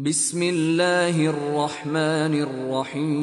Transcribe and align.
بسم 0.00 0.42
الله 0.42 1.26
الرحمن 1.28 2.34
الرحيم. 2.40 3.20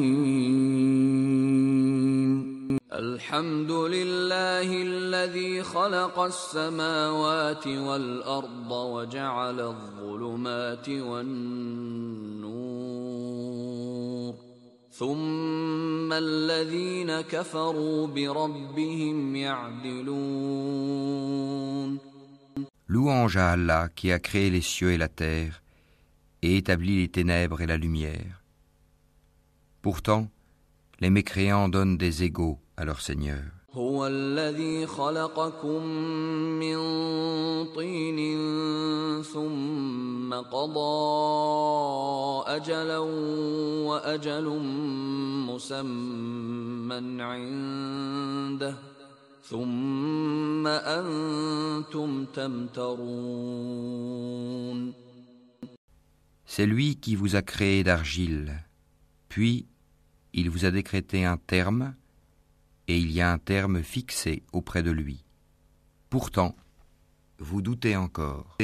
الحمد 2.92 3.70
لله 3.70 4.82
الذي 4.82 5.62
خلق 5.62 6.18
السماوات 6.18 7.66
والأرض 7.66 8.70
وجعل 8.70 9.60
الظلمات 9.60 10.88
والنور. 10.88 12.14
ثم 14.90 16.12
الذين 16.12 17.20
كفروا 17.20 18.06
بربهم 18.06 19.36
يعدلون. 19.36 20.78
Louange 22.86 23.36
à 23.36 23.50
Allah 23.50 23.88
qui 23.96 24.12
a 24.12 24.20
créé 24.20 24.50
les 24.50 24.62
cieux 24.62 24.92
et 24.92 24.98
la 24.98 25.08
terre 25.08 25.60
et 26.41 26.57
établi 26.57 27.01
les 27.01 27.07
ténèbres 27.09 27.61
et 27.61 27.67
la 27.67 27.77
lumière. 27.77 28.43
Pourtant, 29.81 30.29
les 30.99 31.09
mécréants 31.09 31.69
donnent 31.69 31.97
des 31.97 32.23
égaux 32.23 32.59
à 32.77 32.85
leur 32.85 33.01
Seigneur. 33.01 33.43
هو 33.73 34.07
الذي 34.07 34.85
خلقكم 34.87 35.85
من 36.61 36.77
طين 37.73 38.19
ثم 39.23 40.33
قضى 40.33 40.83
أجلا 42.47 42.97
وأجل 43.89 44.47
مسمى 45.49 47.21
عنده 47.23 48.75
ثم 49.43 50.67
أنتم 50.67 52.25
تمترون 52.25 53.03
C'est 56.58 56.66
lui 56.66 56.96
qui 56.96 57.14
vous 57.14 57.36
a 57.36 57.42
créé 57.42 57.84
d'argile, 57.84 58.64
puis 59.28 59.68
il 60.32 60.50
vous 60.50 60.64
a 60.64 60.72
décrété 60.72 61.24
un 61.24 61.36
terme, 61.36 61.94
et 62.88 62.98
il 62.98 63.12
y 63.12 63.20
a 63.20 63.30
un 63.30 63.38
terme 63.38 63.84
fixé 63.84 64.42
auprès 64.52 64.82
de 64.82 64.90
lui. 64.90 65.22
Pourtant, 66.10 66.56
vous 67.38 67.62
doutez 67.62 67.94
encore. 67.94 68.56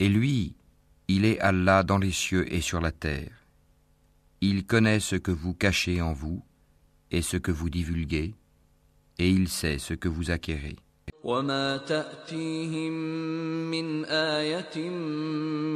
Et 0.00 0.08
lui, 0.08 0.54
il 1.06 1.24
est 1.24 1.38
Allah 1.38 1.84
dans 1.84 1.98
les 1.98 2.10
cieux 2.10 2.52
et 2.52 2.60
sur 2.60 2.80
la 2.80 2.90
terre. 2.90 3.37
Il 4.41 4.65
connaît 4.65 4.99
ce 4.99 5.15
que 5.15 5.31
vous 5.31 5.53
cachez 5.53 6.01
en 6.01 6.13
vous 6.13 6.43
et 7.11 7.21
ce 7.21 7.37
que 7.37 7.51
vous 7.51 7.69
divulguez, 7.69 8.35
et 9.19 9.29
il 9.29 9.47
sait 9.47 9.77
ce 9.77 9.93
que 9.93 10.09
vous 10.09 10.31
acquérez. 10.31 10.75
وما 11.23 11.77
تأتيهم 11.77 12.91
من 13.71 14.05
آية 14.05 14.89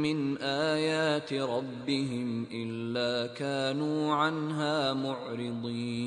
من 0.04 0.38
آيات 0.38 1.32
ربهم 1.32 2.46
إلا 2.52 3.34
كانوا 3.34 4.14
عنها 4.14 4.94
معرضين 4.94 5.98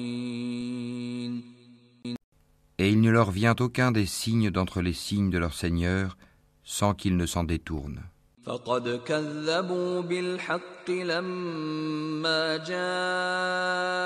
Et 2.77 2.89
il 2.89 3.01
ne 3.01 3.11
leur 3.11 3.29
vient 3.29 3.55
aucun 3.59 3.91
des 3.91 4.07
signes 4.07 4.49
d'entre 4.49 4.81
les 4.81 4.93
signes 4.93 5.29
de 5.29 5.37
leur 5.37 5.53
Seigneur 5.53 6.17
sans 6.63 6.95
qu'ils 6.95 7.15
ne 7.15 7.27
s'en 7.27 7.43
détournent. 7.43 8.01
فقد 8.45 9.01
كذبوا 9.05 10.01
بالحق 10.01 10.89
لما 10.89 12.57
جاءهم 12.57 14.01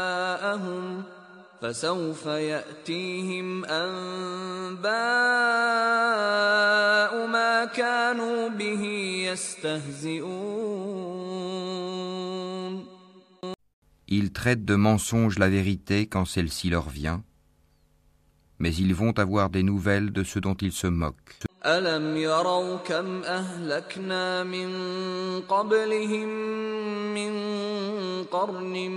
فسوف 1.61 2.25
يأتيهم 2.25 3.65
أنباء 3.65 4.85
ما 7.28 7.66
كانوا 7.66 8.50
به 8.50 8.83
يستهزئون 9.31 10.75
Ils 14.07 14.31
traitent 14.31 14.66
de 14.66 14.75
mensonge 14.75 15.39
la 15.39 15.50
vérité 15.50 16.06
quand 16.07 16.25
celle-ci 16.25 16.69
leur 16.69 16.89
vient, 16.89 17.23
mais 18.59 18.73
ils 18.75 18.94
vont 18.94 19.17
avoir 19.17 19.50
des 19.50 19.63
nouvelles 19.63 20.11
de 20.11 20.23
ce 20.23 20.38
dont 20.39 20.53
ils 20.53 20.72
se 20.72 20.85
moquent. 20.88 21.39
ألم 21.66 22.16
يروا 22.16 22.76
كم 22.76 23.22
أهلكنا 23.22 24.44
من 24.44 24.71
قبلهم 25.48 26.28
من 27.15 27.32
قرن 28.25 28.91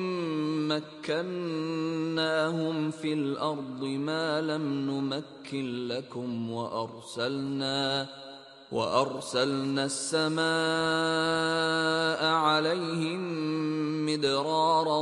مكناهم 1.03 2.91
في 2.91 3.13
الأرض 3.13 3.83
ما 3.83 4.41
لم 4.41 4.61
نمكن 4.89 5.87
لكم 5.87 6.51
وأرسلنا 6.51 8.07
وأرسلنا 8.73 9.85
السماء 9.85 10.43
عليهم 12.25 13.21
مدرارا 14.05 14.99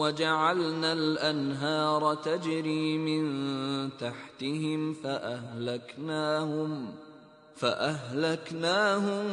وجعلنا 0.00 0.92
الأنهار 0.92 2.14
تجري 2.14 2.98
من 2.98 3.24
تحتهم 3.96 4.92
فأهلكناهم 4.94 6.88
فأهلكناهم 7.56 9.24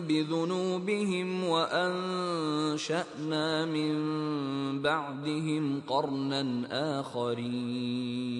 بذنوبهم 0.00 1.44
وأنشأنا 1.44 3.06
من 3.64 3.94
بعدهم 4.82 5.80
قرنا 5.88 6.66
آخرين 7.00 8.34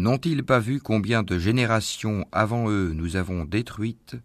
N'ont-ils 0.00 0.42
pas 0.42 0.60
vu 0.60 0.80
combien 0.80 1.22
de 1.22 1.38
générations 1.38 2.26
avant 2.32 2.70
eux 2.70 2.94
nous 2.94 3.16
avons 3.16 3.44
détruites, 3.44 4.16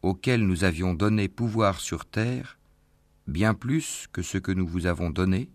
auxquelles 0.00 0.46
nous 0.46 0.64
avions 0.64 0.94
donné 0.94 1.28
pouvoir 1.28 1.78
sur 1.78 2.06
terre, 2.06 2.58
bien 3.26 3.52
plus 3.52 4.06
que 4.14 4.22
ce 4.22 4.38
que 4.38 4.50
nous 4.50 4.66
vous 4.66 4.86
avons 4.86 5.10
donné? 5.10 5.50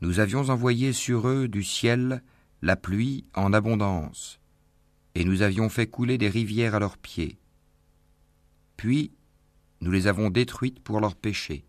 Nous 0.00 0.20
avions 0.20 0.48
envoyé 0.48 0.94
sur 0.94 1.28
eux 1.28 1.48
du 1.48 1.62
ciel 1.62 2.22
la 2.62 2.76
pluie 2.76 3.26
en 3.34 3.52
abondance, 3.52 4.40
et 5.14 5.26
nous 5.26 5.42
avions 5.42 5.68
fait 5.68 5.86
couler 5.86 6.16
des 6.16 6.30
rivières 6.30 6.76
à 6.76 6.78
leurs 6.78 6.96
pieds. 6.96 7.38
Puis 8.78 9.12
nous 9.82 9.90
les 9.90 10.06
avons 10.06 10.30
détruites 10.30 10.80
pour 10.80 10.98
leurs 10.98 11.14
péchés, 11.14 11.66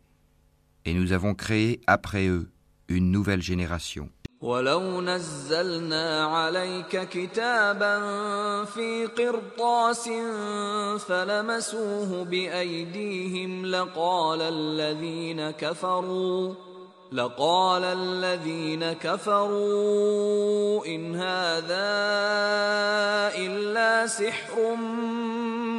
et 0.85 0.93
nous 0.93 1.11
avons 1.11 1.35
créé 1.35 1.81
après 1.85 2.29
eux 2.29 2.49
une 2.87 3.11
nouvelle 3.11 3.41
génération. 3.41 4.09
ولو 4.41 5.01
نزلنا 5.01 6.25
عليك 6.25 7.09
كتابا 7.09 7.95
في 8.65 9.05
قرطاس 9.05 10.09
فلمسوه 11.07 12.23
بأيديهم 12.23 13.65
لقال 13.65 14.41
الذين 14.41 15.51
كفروا 15.51 16.53
لقال 17.11 17.83
الذين 17.83 18.93
كفروا 18.93 20.85
إن 20.85 21.15
هذا 21.15 21.91
إلا 23.37 24.07
سحر 24.07 24.75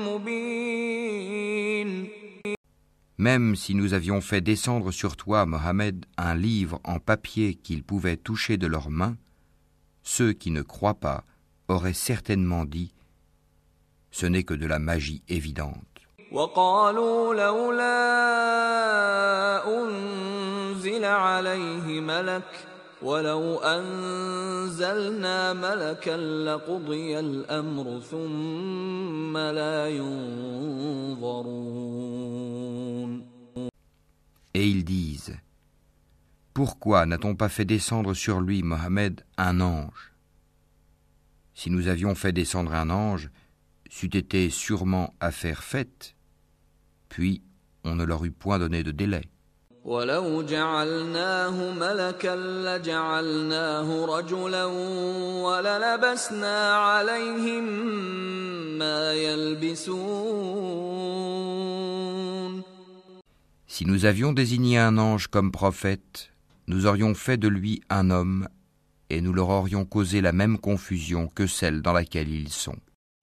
مبين 0.06 2.11
Même 3.21 3.55
si 3.55 3.73
nous 3.73 3.93
avions 3.93 4.21
fait 4.21 4.41
descendre 4.41 4.91
sur 4.91 5.15
toi, 5.17 5.45
Mohammed, 5.45 6.05
un 6.17 6.35
livre 6.35 6.79
en 6.83 6.99
papier 6.99 7.55
qu'ils 7.55 7.83
pouvaient 7.83 8.17
toucher 8.17 8.57
de 8.57 8.67
leurs 8.67 8.91
mains, 8.91 9.17
ceux 10.03 10.33
qui 10.33 10.51
ne 10.51 10.61
croient 10.61 10.99
pas 10.99 11.23
auraient 11.67 11.93
certainement 11.93 12.65
dit 12.65 12.93
Ce 14.11 14.25
n'est 14.25 14.43
que 14.43 14.53
de 14.53 14.65
la 14.67 14.79
magie 14.79 15.23
évidente. 15.27 15.83
وقالوا 16.31 17.33
لولا 17.33 17.87
أنزل 19.67 21.05
عليه 21.05 22.01
ملك 22.01 22.70
ولو 23.01 23.57
أنزلنا 23.57 25.53
ملكا 25.53 26.17
لقضي 26.17 27.19
الأمر 27.19 28.01
ثم 28.01 29.37
لا 29.37 29.87
ينظرون 29.87 31.67
Et 34.53 34.67
ils 34.67 34.83
disent 34.83 35.37
Pourquoi 36.55 37.05
n'a-t-on 37.05 37.35
pas 37.35 37.49
fait 37.49 37.65
descendre 37.65 38.15
sur 38.15 38.41
lui, 38.41 38.63
Mohammed, 38.63 39.23
un 39.37 39.61
ange 39.61 40.13
Si 41.53 41.69
nous 41.69 41.87
avions 41.87 42.15
fait 42.15 42.31
descendre 42.31 42.73
un 42.73 42.89
ange, 42.89 43.29
c'eût 43.87 44.17
été 44.17 44.49
sûrement 44.49 45.13
affaire 45.19 45.63
faite, 45.63 46.15
puis 47.09 47.43
on 47.83 47.93
ne 47.93 48.03
leur 48.03 48.25
eût 48.25 48.31
point 48.31 48.57
donné 48.57 48.81
de 48.81 48.89
délai. 48.91 49.29
ولو 49.87 50.41
جعلناه 50.43 51.73
ملكا 51.73 52.35
لجعلناه 52.35 54.05
رجلا 54.05 54.65
وللبسنا 55.45 56.75
عليهم 56.75 57.63
ما 58.77 59.13
يلبسون 59.13 60.37
Si 63.67 63.85
nous 63.85 64.05
avions 64.05 64.33
désigné 64.33 64.79
un 64.79 64.97
ange 64.97 65.27
comme 65.27 65.51
prophète, 65.51 66.31
nous 66.67 66.85
aurions 66.87 67.13
fait 67.13 67.37
de 67.37 67.47
lui 67.47 67.81
un 67.89 68.09
homme 68.09 68.49
et 69.09 69.21
nous 69.21 69.33
leur 69.33 69.49
aurions 69.49 69.85
causé 69.85 70.19
la 70.19 70.33
même 70.33 70.57
confusion 70.57 71.27
que 71.27 71.47
celle 71.47 71.81
dans 71.81 71.93
laquelle 71.93 72.29
ils 72.29 72.49
sont. 72.49 72.75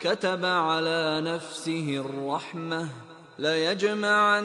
كتب 0.00 0.44
على 0.44 1.20
نفسه 1.20 1.96
الرحمة 1.96 2.88
ليجمعنكم 3.38 4.38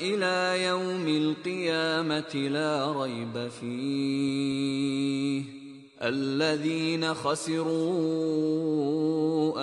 إلى 0.00 0.64
يوم 0.64 1.08
القيامة 1.08 2.34
لا 2.34 2.92
ريب 3.02 3.48
فيه. 3.48 5.44
الذين 6.02 7.14
خسروا 7.14 7.70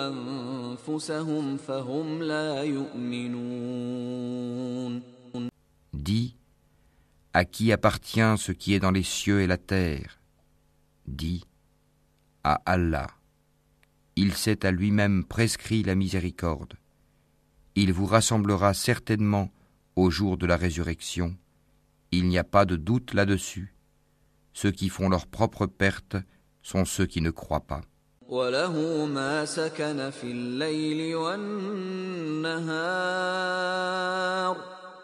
أنفسهم 0.08 1.56
فهم 1.56 2.22
لا 2.22 2.62
يؤمنون. 2.62 3.74
Dis, 5.92 6.34
à 7.32 7.44
qui 7.44 7.72
appartient 7.72 8.36
ce 8.38 8.52
qui 8.52 8.74
est 8.74 8.80
dans 8.80 8.90
les 8.90 9.02
cieux 9.02 9.42
et 9.42 9.46
la 9.46 9.58
terre? 9.58 10.18
Dis, 11.06 11.44
à 12.42 12.60
Allah. 12.66 13.08
Il 14.15 14.33
s'est 14.33 14.65
à 14.65 14.71
lui-même 14.71 15.23
prescrit 15.23 15.83
la 15.83 15.95
miséricorde. 15.95 16.73
Il 17.75 17.93
vous 17.93 18.05
rassemblera 18.05 18.73
certainement 18.73 19.49
au 19.95 20.09
jour 20.09 20.37
de 20.37 20.45
la 20.45 20.57
résurrection. 20.57 21.35
Il 22.11 22.27
n'y 22.27 22.37
a 22.37 22.43
pas 22.43 22.65
de 22.65 22.75
doute 22.75 23.13
là-dessus. 23.13 23.73
Ceux 24.53 24.71
qui 24.71 24.89
font 24.89 25.09
leur 25.09 25.27
propre 25.27 25.67
perte 25.67 26.17
sont 26.61 26.85
ceux 26.85 27.05
qui 27.05 27.21
ne 27.21 27.31
croient 27.31 27.67
pas. 27.67 27.81
وله 28.29 29.05
ما 29.05 29.45
سكن 29.45 30.09
في 30.09 30.23
الليل 30.23 31.15
والنهار 31.15 32.49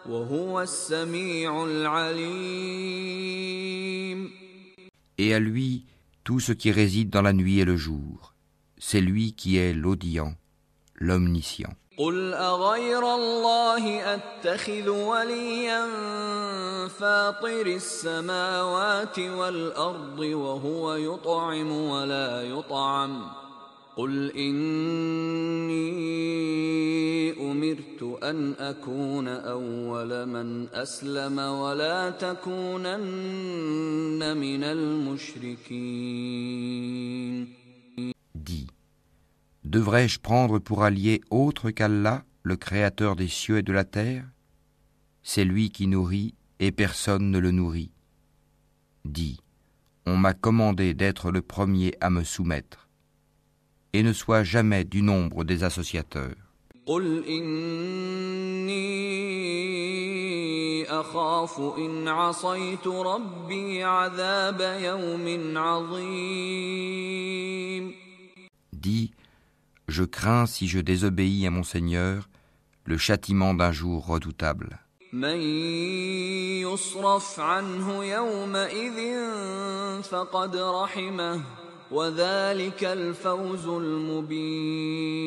وهو 0.08 0.60
السميع 0.60 1.64
العليم 1.64 3.06
Et 5.18 5.34
à 5.34 5.40
lui 5.40 5.86
tout 6.22 6.40
ce 6.40 6.52
qui 6.52 6.70
réside 6.70 7.10
dans 7.10 7.22
la 7.22 7.32
nuit 7.32 7.58
et 7.58 7.64
le 7.64 7.76
jour. 7.76 8.29
C'est 8.80 9.00
lui 9.00 9.32
qui 9.32 9.56
est 9.56 9.72
l'audient, 9.72 10.34
l'omniscient. 10.96 11.74
قل 11.98 12.34
أغير 12.34 13.14
الله 13.14 14.14
أتخذ 14.14 14.88
وليا 14.88 15.86
فاطر 16.88 17.66
السماوات 17.66 19.18
والأرض 19.18 20.18
وهو 20.18 20.94
يطعم 20.94 21.72
ولا 21.72 22.42
يطعم 22.42 23.24
قل 23.96 24.30
إني 24.36 25.86
أمرت 27.50 28.22
أن 28.22 28.54
أكون 28.60 29.28
أول 29.28 30.26
من 30.26 30.68
أسلم 30.68 31.38
ولا 31.38 32.10
تكونن 32.10 33.36
من 34.36 34.64
المشركين 34.64 36.06
Dis, 37.46 37.59
Devrais-je 39.71 40.19
prendre 40.19 40.59
pour 40.59 40.83
allié 40.83 41.21
autre 41.29 41.71
qu'Allah, 41.71 42.25
le 42.43 42.57
Créateur 42.57 43.15
des 43.15 43.29
cieux 43.29 43.59
et 43.59 43.63
de 43.63 43.71
la 43.71 43.85
terre? 43.85 44.25
C'est 45.23 45.45
lui 45.45 45.69
qui 45.69 45.87
nourrit 45.87 46.35
et 46.59 46.73
personne 46.73 47.31
ne 47.31 47.39
le 47.39 47.51
nourrit. 47.51 47.93
Dis, 49.05 49.39
on 50.05 50.17
m'a 50.17 50.33
commandé 50.33 50.93
d'être 50.93 51.31
le 51.31 51.41
premier 51.41 51.95
à 52.01 52.09
me 52.09 52.25
soumettre, 52.25 52.89
et 53.93 54.03
ne 54.03 54.11
sois 54.11 54.43
jamais 54.43 54.83
du 54.83 55.03
nombre 55.03 55.45
des 55.45 55.63
associateurs. 55.63 56.35
Dis, 68.73 69.13
je 69.90 70.04
crains 70.04 70.46
si 70.46 70.68
je 70.68 70.80
désobéis 70.80 71.46
à 71.46 71.50
mon 71.50 71.62
Seigneur 71.62 72.28
le 72.84 72.98
châtiment 72.98 73.54
d'un 73.54 73.72
jour 73.72 74.06
redoutable. 74.06 74.78
من 75.12 75.40
يصرف 76.60 77.40
عنه 77.40 78.04
يومئذ 78.04 78.98
فقد 80.02 80.56
رحمه 80.56 81.42
وذلك 81.90 82.84
الفوز 82.84 83.66
المبين 83.66 85.26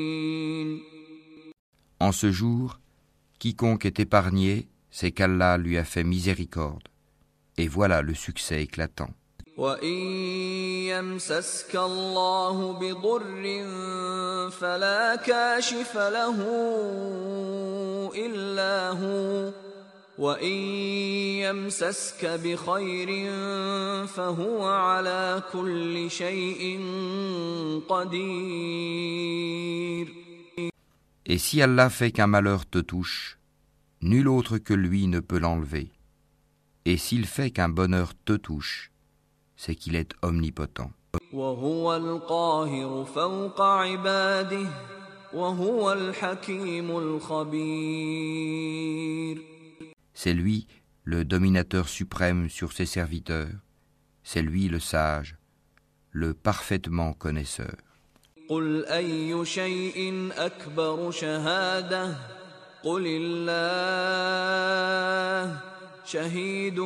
En 2.02 2.12
ce 2.14 2.32
jour, 2.32 2.80
quiconque 3.40 3.86
est 3.86 4.00
épargné, 4.00 4.70
c'est 4.90 5.12
qu'Allah 5.12 5.58
lui 5.58 5.78
a 5.78 5.84
fait 5.84 6.04
miséricorde. 6.06 6.88
Et 7.58 7.68
voilà 7.68 8.02
le 8.02 8.14
succès 8.14 8.64
éclatant. 8.64 9.10
وإن 9.57 9.99
يمسسك 10.91 11.77
الله 11.77 12.73
بضر 12.73 13.43
فلا 14.51 15.17
كاشف 15.17 15.97
له 15.97 16.39
إلا 18.17 18.91
هو 18.91 19.53
وإن 20.19 20.57
يمسسك 21.47 22.27
بخير 22.27 23.09
فهو 24.07 24.67
على 24.67 25.43
كل 25.53 26.11
شيء 26.11 26.81
قدير 27.89 29.35
Et 31.27 31.39
si 31.39 31.63
Allah 31.63 31.89
fait 31.89 32.11
qu'un 32.11 32.27
malheur 32.27 32.67
te 32.67 32.79
touche, 32.79 33.39
nul 34.03 34.29
autre 34.29 34.59
que 34.59 34.75
lui 34.75 35.07
ne 35.07 35.21
peut 35.21 35.39
l'enlever. 35.39 35.89
Et 36.85 36.99
s'il 36.99 37.25
fait 37.25 37.51
qu'un 37.51 37.71
bonheur 37.71 38.13
te 38.27 38.35
touche, 38.35 38.93
c'est 39.64 39.76
qu'il 39.76 39.96
est 39.96 40.14
omnipotent. 40.22 40.92
وهو 41.34 41.96
القاهر 41.96 43.06
فوق 43.06 43.62
عباده 43.62 44.68
وهو 45.34 45.92
الحكيم 45.94 46.98
الخبير 46.98 48.30
C'est 50.14 50.34
lui 50.34 50.68
le 51.04 51.24
dominateur 51.26 51.88
suprême 51.88 52.50
sur 52.50 52.74
ses 52.74 52.86
serviteurs, 52.86 53.54
c'est 54.24 54.42
lui 54.42 54.68
le 54.68 54.80
sage, 54.80 55.38
le 56.12 56.34
parfaitement 56.34 57.14
connaisseur. 57.14 57.76
قل 58.50 58.86
أي 58.86 59.46
شيء 59.46 60.30
أكبر 60.38 61.12
شهادة 61.12 62.16
قل 62.84 63.04
الله 63.08 64.20
شهيد 66.05 66.81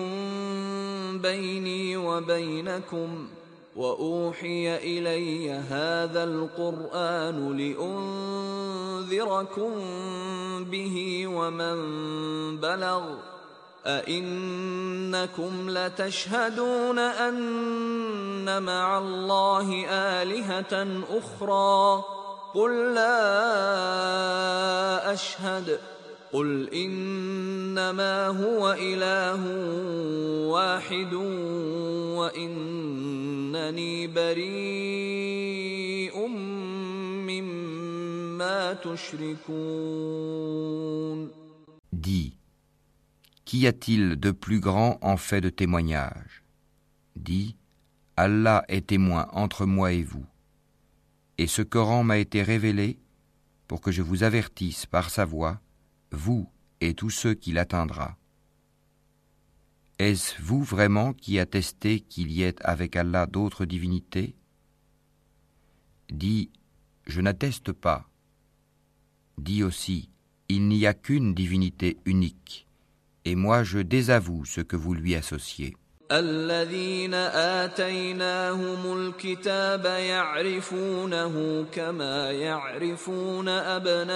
بيني 1.22 1.96
وبينكم 1.96 3.28
وأوحي 3.76 4.76
إلي 4.76 5.50
هذا 5.50 6.24
القرآن 6.24 7.56
لأنذركم 9.08 9.70
به 10.64 11.26
ومن 11.26 11.76
بلغ 12.60 13.02
أئنكم 13.86 15.70
لتشهدون 15.70 16.98
أن 16.98 18.62
مع 18.62 18.98
الله 18.98 19.86
آلهة 19.90 21.02
أخرى 21.18 22.04
قل 22.54 22.94
لا 22.94 23.22
أشهد 25.12 25.80
قل 26.33 26.69
إنما 26.73 28.27
هو 28.27 28.73
إله 28.73 29.41
واحد 30.49 31.13
وإنني 32.17 34.07
بريء 34.07 35.47
مما 37.27 38.73
تشركون 38.73 40.23
Dis, 41.93 42.33
qu'y 43.45 43.67
a-t-il 43.67 44.19
de 44.19 44.31
plus 44.31 44.59
grand 44.59 44.97
en 45.01 45.17
fait 45.17 45.39
de 45.39 45.49
témoignage 45.49 46.43
Dis, 47.15 47.55
Allah 48.17 48.65
est 48.67 48.87
témoin 48.87 49.27
entre 49.31 49.65
moi 49.65 49.91
et 49.93 50.01
vous. 50.01 50.25
Et 51.37 51.45
ce 51.47 51.61
Coran 51.61 52.03
m'a 52.03 52.17
été 52.17 52.41
révélé 52.41 52.97
pour 53.67 53.81
que 53.81 53.91
je 53.91 54.01
vous 54.01 54.23
avertisse 54.23 54.85
par 54.85 55.09
sa 55.09 55.25
voix, 55.25 55.59
vous 56.10 56.50
et 56.80 56.94
tous 56.94 57.10
ceux 57.10 57.34
qui 57.34 57.52
l'atteindra. 57.52 58.16
Est-ce 59.98 60.40
vous 60.40 60.62
vraiment 60.62 61.12
qui 61.12 61.38
attestez 61.38 62.00
qu'il 62.00 62.30
y 62.30 62.42
ait 62.42 62.54
avec 62.64 62.94
Allah 62.94 63.26
d'autres 63.26 63.64
divinités? 63.64 64.36
Dis, 66.08 66.50
je 67.06 67.20
n'atteste 67.20 67.72
pas. 67.72 68.08
Dis 69.38 69.62
aussi, 69.62 70.08
il 70.48 70.68
n'y 70.68 70.86
a 70.86 70.94
qu'une 70.94 71.34
divinité 71.34 71.98
unique, 72.04 72.66
et 73.24 73.34
moi 73.34 73.64
je 73.64 73.80
désavoue 73.80 74.44
ce 74.44 74.60
que 74.60 74.76
vous 74.76 74.94
lui 74.94 75.14
associez. 75.14 75.76
الذين 76.11 77.13
آتيناهم 77.63 78.97
الكتاب 78.97 79.85
يعرفونه 79.85 81.65
كما 81.71 82.31
يعرفون 82.31 83.49
أبناءهم 83.49 84.13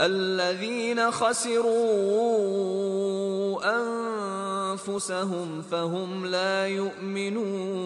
الذين 0.00 1.10
خسروا 1.10 1.70
أنفسهم 4.72 5.62
فهم 5.62 6.26
لا 6.26 6.66
يؤمنون 6.68 7.80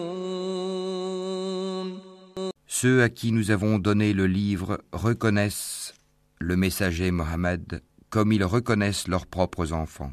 Ceux 2.67 3.03
à 3.03 3.09
qui 3.09 3.31
nous 3.31 3.51
avons 3.51 3.79
donné 3.79 4.11
le 4.13 4.27
livre 4.27 4.81
reconnaissent 4.91 5.93
le 6.39 6.57
messager 6.57 7.09
Mohammed 7.11 7.81
comme 8.09 8.31
ils 8.33 8.43
reconnaissent 8.43 9.07
leurs 9.07 9.27
propres 9.27 9.71
enfants. 9.73 10.11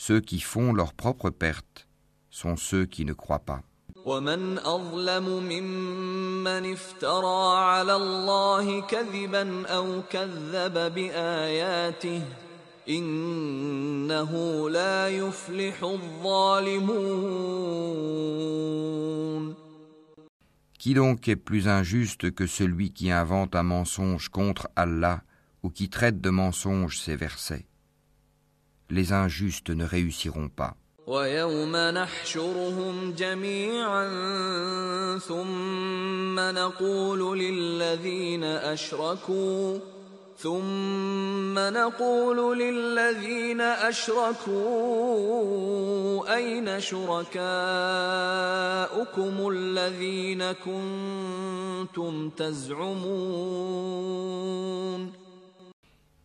Ceux 0.00 0.20
qui 0.20 0.40
font 0.40 0.72
leur 0.72 0.92
propre 0.92 1.30
perte 1.30 1.88
sont 2.30 2.56
ceux 2.56 2.86
qui 2.86 3.04
ne 3.04 3.12
croient 3.12 3.44
pas. 3.44 3.62
ومن 4.06 4.58
أظلم 4.58 5.24
ممن 5.24 6.72
افترى 6.72 7.58
على 7.58 7.96
الله 7.96 8.80
كذبا 8.80 9.66
أو 9.66 10.02
كذب 10.02 10.94
بآياته 10.94 12.22
إنه 12.88 14.32
لا 14.70 15.08
يفلح 15.08 15.82
الظالمون 15.82 17.16
Qui 20.78 20.94
donc 20.94 21.26
est 21.26 21.34
plus 21.34 21.66
injuste 21.66 22.30
que 22.30 22.46
celui 22.46 22.92
qui 22.92 23.10
invente 23.10 23.56
un 23.56 23.64
mensonge 23.64 24.28
contre 24.28 24.68
Allah 24.76 25.22
ou 25.64 25.70
qui 25.70 25.88
traite 25.88 26.20
de 26.20 26.30
mensonge 26.30 27.00
ses 27.00 27.16
versets 27.16 27.66
Les 28.90 29.12
injustes 29.12 29.70
ne 29.70 29.84
réussiront 29.84 30.48
pas. 30.48 30.76
ويوم 31.06 31.76
نحشرهم 31.76 33.12
جميعا 33.12 34.08
ثم 35.18 36.40
نقول 36.40 37.38
للذين 37.38 38.44
أشركوا 38.44 39.78
ثم 40.38 41.58
نقول 41.58 42.58
للذين 42.58 43.60
أشركوا 43.60 44.56
أين 46.36 46.80
شركاؤكم 46.80 47.46
الذين 49.48 50.52
كنتم 50.52 52.30
تزعمون 52.30 53.86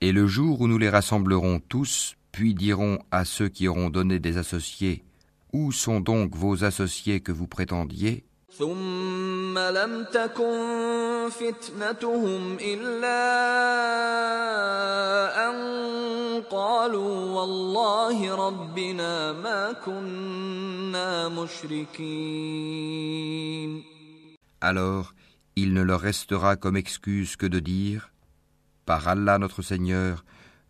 Et 0.03 0.11
le 0.11 0.25
jour 0.25 0.61
où 0.61 0.67
nous 0.67 0.79
les 0.79 0.89
rassemblerons 0.89 1.59
tous, 1.69 2.15
puis 2.35 2.53
diront 2.53 2.99
à 3.11 3.25
ceux 3.25 3.49
qui 3.49 3.67
auront 3.67 3.89
donné 3.89 4.19
des 4.19 4.37
associés, 4.37 5.03
Où 5.53 5.71
sont 5.73 5.99
donc 5.99 6.35
vos 6.35 6.63
associés 6.63 7.19
que 7.19 7.31
vous 7.31 7.47
prétendiez 7.47 8.23
ثم 8.57 9.57
لم 9.57 10.05
تكن 10.13 11.29
فتنتهم 11.29 12.57
إلا 12.61 13.21
أن 15.49 15.55
قالوا 16.51 17.39
والله 17.39 18.35
ربنا 18.35 19.31
ما 19.31 19.71
كنا 19.71 21.29
مشركين 21.29 22.71
Alors, 24.63 25.15
il 25.55 25.73
ne 25.73 25.81
leur 25.81 26.01
restera 26.01 26.55
comme 26.55 26.77
excuse 26.77 27.35
que 27.35 27.47
de 27.47 27.59
dire 27.59 28.11
Par 28.85 29.07
Allah 29.07 29.37
notre 29.37 29.61
Seigneur, 29.61 30.23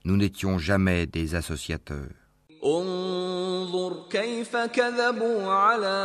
nous 0.06 0.18
n'étions 0.18 0.58
jamais 0.58 1.06
des 1.06 1.36
associateurs. 1.36 2.16
انظر 2.66 4.06
كيف 4.10 4.58
كذبوا 4.58 5.52
على 5.52 6.02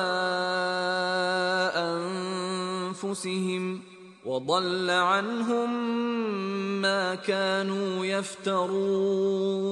أنفسهم 2.96 3.80
وضل 4.25 4.90
عنهم 4.90 5.70
ما 6.82 7.14
كانوا 7.14 8.06
يفترون 8.06 9.66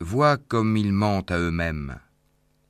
Vois 0.00 0.36
comme 0.36 0.76
ils 0.76 0.92
mentent 0.92 1.30
à 1.32 1.38
eux-mêmes, 1.38 1.96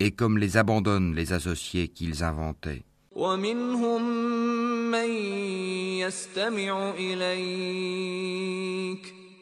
et 0.01 0.11
comme 0.13 0.39
les 0.39 0.57
abandonnent 0.57 1.15
les 1.15 1.33
associés 1.33 1.89
qu'ils 1.89 2.23
inventaient. 2.25 2.83
ومنهم 3.13 4.03
من 4.91 5.11
يستمع 6.01 6.91
إليك 6.99 8.37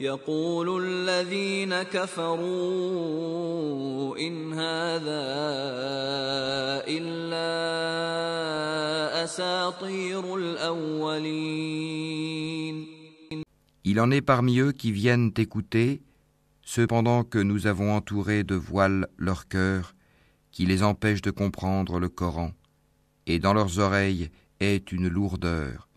يقول 0.00 0.84
الذين 0.84 1.82
كفروا 1.82 2.44
إن 4.18 4.52
هذا 4.52 5.24
إلا 6.88 7.54
أساطير 9.24 10.36
الأولين 10.36 11.74
Il 13.86 14.00
en 14.00 14.10
est 14.10 14.22
parmi 14.22 14.60
eux 14.60 14.72
qui 14.72 14.92
viennent 14.92 15.32
t'écouter, 15.32 16.00
cependant 16.62 17.22
que 17.22 17.38
nous 17.38 17.66
avons 17.66 17.92
entouré 17.94 18.42
de 18.42 18.54
voiles 18.54 19.08
leur 19.18 19.46
cœur, 19.46 19.94
qui 20.50 20.64
les 20.64 20.82
empêchent 20.82 21.20
de 21.20 21.30
comprendre 21.30 22.00
le 22.00 22.08
Coran, 22.08 22.52
et 23.26 23.38
dans 23.38 23.52
leurs 23.52 23.78
oreilles 23.78 24.30
est 24.60 24.90
une 24.90 25.08
lourdeur. 25.08 25.88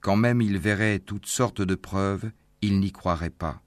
Quand 0.00 0.16
même 0.16 0.40
ils 0.40 0.58
verraient 0.58 1.00
toutes 1.00 1.26
sortes 1.26 1.62
de 1.62 1.74
preuves, 1.74 2.30
ils 2.65 2.79
n'y 2.79 2.91
croiraient 2.91 3.29
pas. 3.29 3.61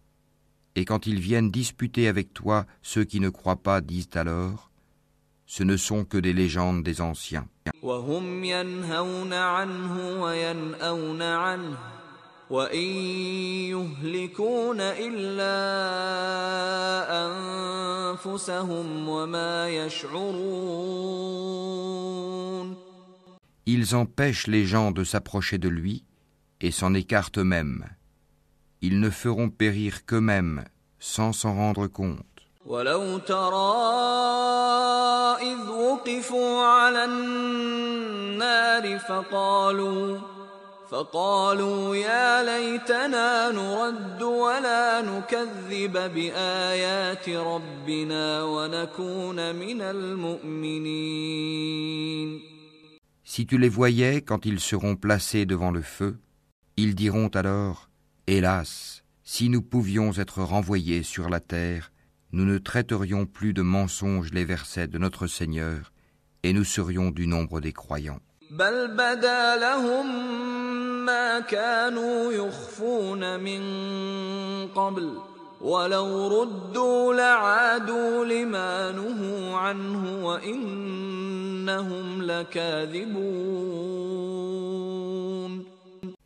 Et 0.74 0.84
quand 0.84 1.06
ils 1.06 1.20
viennent 1.20 1.50
disputer 1.50 2.08
avec 2.08 2.34
toi, 2.34 2.66
ceux 2.82 3.04
qui 3.04 3.20
ne 3.20 3.30
croient 3.30 3.62
pas 3.62 3.80
disent 3.80 4.10
alors 4.14 4.70
Ce 5.46 5.62
ne 5.62 5.76
sont 5.76 6.04
que 6.04 6.18
des 6.18 6.32
légendes 6.32 6.82
des 6.82 7.00
anciens. 7.00 7.46
Ils 23.66 23.94
empêchent 23.94 24.46
les 24.46 24.64
gens 24.64 24.90
de 24.92 25.04
s'approcher 25.04 25.58
de 25.58 25.68
lui 25.68 26.04
et 26.60 26.70
s'en 26.70 26.94
écartent 26.94 27.38
eux-mêmes 27.38 27.84
Ils 28.81 28.99
ne 28.99 29.09
feront 29.09 29.49
périr 29.49 30.05
qu'eux-mêmes 30.05 30.63
sans 30.99 31.33
s'en 31.33 31.53
rendre 31.55 31.87
compte. 31.87 32.33
ولو 32.65 33.17
ترى 33.17 33.73
إذ 35.41 35.69
وقفوا 35.69 36.63
على 36.65 37.05
النار 37.05 38.99
فقالوا 38.99 40.19
فقالوا 40.89 41.95
يا 41.95 42.43
ليتنا 42.43 43.51
نرد 43.51 44.21
ولا 44.21 45.01
نكذب 45.01 46.13
بآيات 46.13 47.29
ربنا 47.29 48.43
ونكون 48.43 49.55
من 49.55 49.81
المؤمنين 49.81 51.33
Si 53.25 53.45
tu 53.47 53.57
les 53.57 53.69
voyais 53.69 54.21
quand 54.21 54.45
ils 54.45 54.59
seront 54.59 54.95
placés 54.95 55.45
devant 55.47 55.71
le 55.71 55.81
feu, 55.81 56.19
ils 56.77 56.93
diront 56.93 57.29
alors 57.29 57.89
Hélas, 58.30 59.04
si 59.24 59.48
nous 59.48 59.62
pouvions 59.62 60.12
être 60.12 60.42
renvoyés 60.42 61.02
sur 61.02 61.30
la 61.30 61.40
terre, 61.40 61.90
nous 62.32 62.44
ne 62.44 62.58
traiterions 62.58 63.24
plus 63.24 63.54
de 63.54 63.62
mensonges 63.62 64.34
les 64.34 64.44
versets 64.44 64.86
de 64.86 64.98
notre 64.98 65.26
Seigneur, 65.26 65.92
et 66.42 66.52
nous 66.52 66.64
serions 66.64 67.10
du 67.10 67.26
nombre 67.26 67.62
des 67.62 67.72
croyants. 67.72 68.20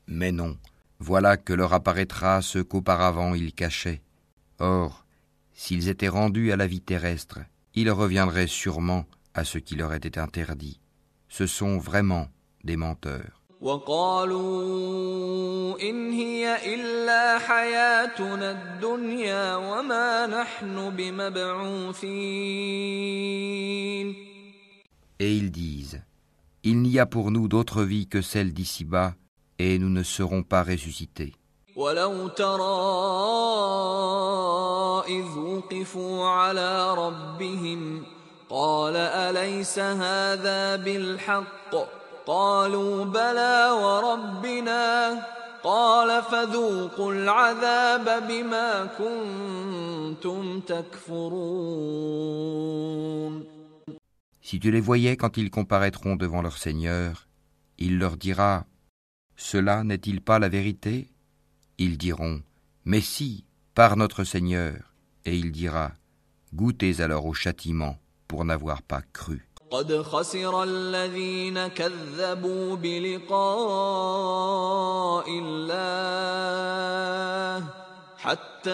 Mais 0.08 0.32
non, 0.32 0.56
voilà 1.02 1.36
que 1.36 1.52
leur 1.52 1.72
apparaîtra 1.72 2.42
ce 2.42 2.60
qu'auparavant 2.60 3.34
ils 3.34 3.52
cachaient. 3.52 4.02
Or, 4.60 5.04
s'ils 5.52 5.88
étaient 5.88 6.08
rendus 6.08 6.52
à 6.52 6.56
la 6.56 6.68
vie 6.68 6.80
terrestre, 6.80 7.40
ils 7.74 7.90
reviendraient 7.90 8.46
sûrement 8.46 9.04
à 9.34 9.42
ce 9.42 9.58
qui 9.58 9.74
leur 9.74 9.92
était 9.94 10.18
interdit. 10.18 10.78
Ce 11.28 11.48
sont 11.48 11.78
vraiment 11.78 12.28
des 12.62 12.76
menteurs. 12.76 13.42
Et 25.18 25.36
ils 25.36 25.50
disent, 25.50 26.02
il 26.62 26.82
n'y 26.82 26.98
a 27.00 27.06
pour 27.06 27.32
nous 27.32 27.48
d'autre 27.48 27.82
vie 27.82 28.06
que 28.06 28.22
celle 28.22 28.52
d'ici-bas, 28.52 29.14
et 29.59 29.79
nous 29.79 29.89
ne 29.89 30.03
serons 30.03 30.43
pas 30.43 30.63
ressuscités. 30.63 31.33
ولو 31.77 32.27
ترى 32.27 32.77
إذ 35.07 35.37
وقفوا 35.37 36.25
على 36.27 36.93
ربهم 36.93 38.03
قال 38.49 38.95
أليس 38.95 39.79
هذا 39.79 40.75
بالحق 40.75 41.75
قالوا 42.25 43.05
بلى 43.05 43.69
وربنا 43.71 45.23
قال 45.63 46.23
فذوقوا 46.23 47.13
العذاب 47.13 48.27
بما 48.27 48.85
كنتم 48.97 50.59
تكفرون 50.59 51.87
Si 54.41 54.59
tu 54.59 54.71
les 54.71 54.79
voyais 54.79 55.17
quand 55.17 55.35
ils 55.37 55.51
comparaîtront 55.51 56.15
devant 56.15 56.41
leur 56.41 56.57
Seigneur, 56.57 57.27
il 57.77 57.99
leur 57.99 58.15
dira 58.15 58.65
cela 59.36 59.84
n'est-il 59.84 60.20
pas 60.20 60.38
la 60.38 60.48
vérité? 60.48 61.08
Ils 61.78 61.98
diront 61.98 62.42
Mais 62.84 63.00
si, 63.00 63.44
par 63.74 63.96
notre 63.96 64.24
Seigneur. 64.24 64.94
Et 65.24 65.36
il 65.36 65.52
dira 65.52 65.92
Goûtez 66.54 67.00
alors 67.00 67.26
au 67.26 67.32
châtiment 67.32 67.96
pour 68.28 68.44
n'avoir 68.44 68.82
pas 68.82 69.02
cru. 69.12 69.48
حتى 78.22 78.70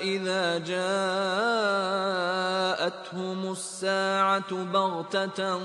إذا 0.00 0.58
جاءتهم 2.98 3.52
الساعة 3.52 4.64
بغتة 4.72 5.60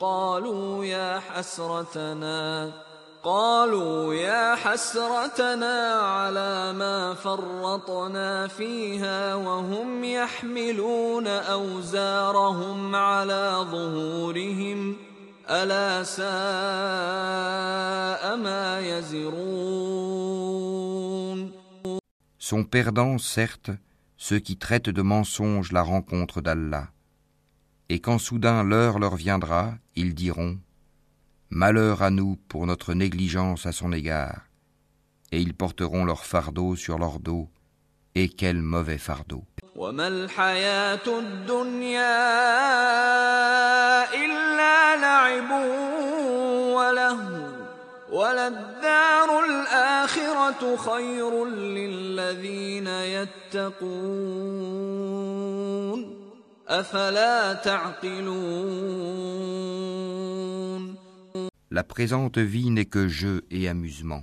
قالوا 0.00 0.84
يا 0.84 1.18
حسرتنا 1.18 2.72
قالوا 3.22 4.14
يا 4.14 4.54
حسرتنا 4.54 5.92
على 5.92 6.72
ما 6.72 7.14
فرطنا 7.14 8.46
فيها 8.48 9.34
وهم 9.34 10.04
يحملون 10.04 11.26
أوزارهم 11.26 12.96
على 12.96 13.66
ظهورهم 13.70 14.96
ۖ. 15.06 15.09
Sont 22.38 22.62
perdants, 22.62 23.18
certes, 23.18 23.72
ceux 24.16 24.38
qui 24.38 24.56
traitent 24.56 24.90
de 24.90 25.02
mensonges 25.02 25.72
la 25.72 25.82
rencontre 25.82 26.40
d'Allah. 26.40 26.92
Et 27.88 27.98
quand 27.98 28.18
soudain 28.18 28.62
l'heure 28.62 29.00
leur 29.00 29.16
viendra, 29.16 29.74
ils 29.96 30.14
diront 30.14 30.56
Malheur 31.48 32.02
à 32.02 32.10
nous 32.10 32.36
pour 32.46 32.64
notre 32.64 32.94
négligence 32.94 33.66
à 33.66 33.72
son 33.72 33.92
égard. 33.92 34.42
Et 35.32 35.40
ils 35.40 35.54
porteront 35.54 36.04
leur 36.04 36.26
fardeau 36.26 36.76
sur 36.76 36.96
leur 36.96 37.18
dos. 37.18 37.50
Et 38.14 38.28
quel 38.28 38.60
mauvais 38.60 38.98
fardeau. 38.98 39.44
La 61.72 61.84
présente 61.84 62.38
vie 62.38 62.70
n'est 62.70 62.84
que 62.84 63.08
jeu 63.08 63.44
et 63.50 63.68
amusement. 63.68 64.22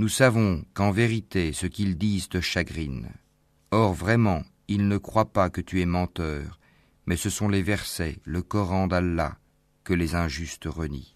Nous 0.00 0.08
savons 0.08 0.64
qu'en 0.72 0.92
vérité 0.92 1.52
ce 1.52 1.66
qu'ils 1.66 1.98
disent 1.98 2.30
te 2.30 2.40
chagrine. 2.40 3.10
Or 3.70 3.92
vraiment, 3.92 4.44
ils 4.66 4.88
ne 4.88 4.96
croient 4.96 5.30
pas 5.30 5.50
que 5.50 5.60
tu 5.60 5.82
es 5.82 5.84
menteur, 5.84 6.58
mais 7.04 7.18
ce 7.18 7.28
sont 7.28 7.50
les 7.50 7.60
versets, 7.60 8.16
le 8.24 8.40
Coran 8.40 8.86
d'Allah, 8.86 9.36
que 9.84 9.92
les 9.92 10.14
injustes 10.14 10.64
renient. 10.64 11.14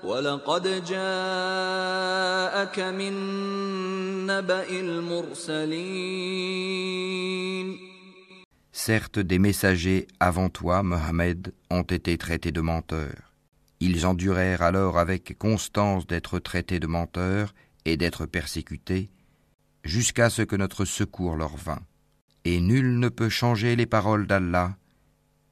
وأوذوا 0.03 0.37
حتى 0.47 0.69
أتاهم 2.63 3.05
نصرنا 3.05 3.53
ولا 3.63 3.89
مبدل 3.89 4.37
لكلمات 5.07 6.53
الله 6.53 8.13
Certes, 8.75 9.19
des 9.19 9.39
messagers 9.39 10.07
avant 10.19 10.49
toi, 10.49 10.83
Mohammed, 10.83 11.53
ont 11.69 11.83
été 11.83 12.17
traités 12.17 12.51
de 12.51 12.59
menteurs. 12.59 13.33
Ils 13.79 14.05
endurèrent 14.05 14.61
alors 14.61 14.97
avec 14.97 15.37
constance 15.37 16.05
d'être 16.05 16.39
traités 16.39 16.79
de 16.81 16.87
menteurs 16.87 17.53
et 17.85 17.95
d'être 17.97 18.25
persécutés, 18.25 19.09
jusqu'à 19.83 20.29
ce 20.29 20.41
que 20.41 20.55
notre 20.57 20.85
secours 20.85 21.35
leur 21.37 21.55
vînt. 21.55 21.85
Et 22.47 22.59
nul 22.59 22.99
ne 22.99 23.09
peut 23.09 23.29
changer 23.29 23.75
les 23.75 23.85
paroles 23.85 24.27
d'Allah, 24.27 24.75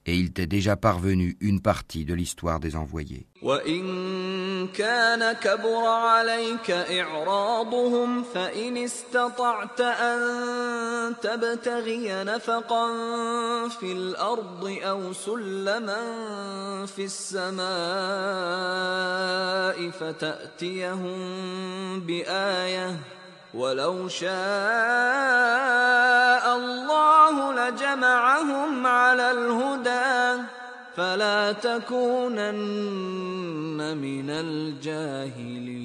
Et 0.04 0.16
il 0.16 0.32
t'est 0.32 0.48
déjà 0.48 0.74
parvenu 0.74 1.36
une 1.40 1.60
partie 1.60 2.04
de 2.04 2.12
l'histoire 2.12 2.58
des 2.58 2.74
envoyés. 2.74 3.26
وإن 3.42 4.68
كان 4.68 5.32
كبر 5.32 5.84
عليك 5.86 6.70
إعراضهم 6.70 8.22
فإن 8.22 8.76
استطعت 8.76 9.80
أن 9.80 11.14
تبتغي 11.22 12.24
نفقا 12.24 12.88
في 13.68 13.92
الأرض 13.92 14.78
أو 14.82 15.12
سلما 15.12 16.02
في 16.86 17.04
السماء 17.04 17.62
فتأتيهم 19.90 21.20
بآية 22.00 22.98
ولو 23.56 24.08
شاء 24.08 24.32
الله 26.56 27.52
لجمعهم 27.52 28.86
على 28.86 29.30
الهدى 29.30 30.42
فلا 30.96 31.52
تكونن 31.52 32.62
من 33.96 34.30
الجاهلين 34.30 35.82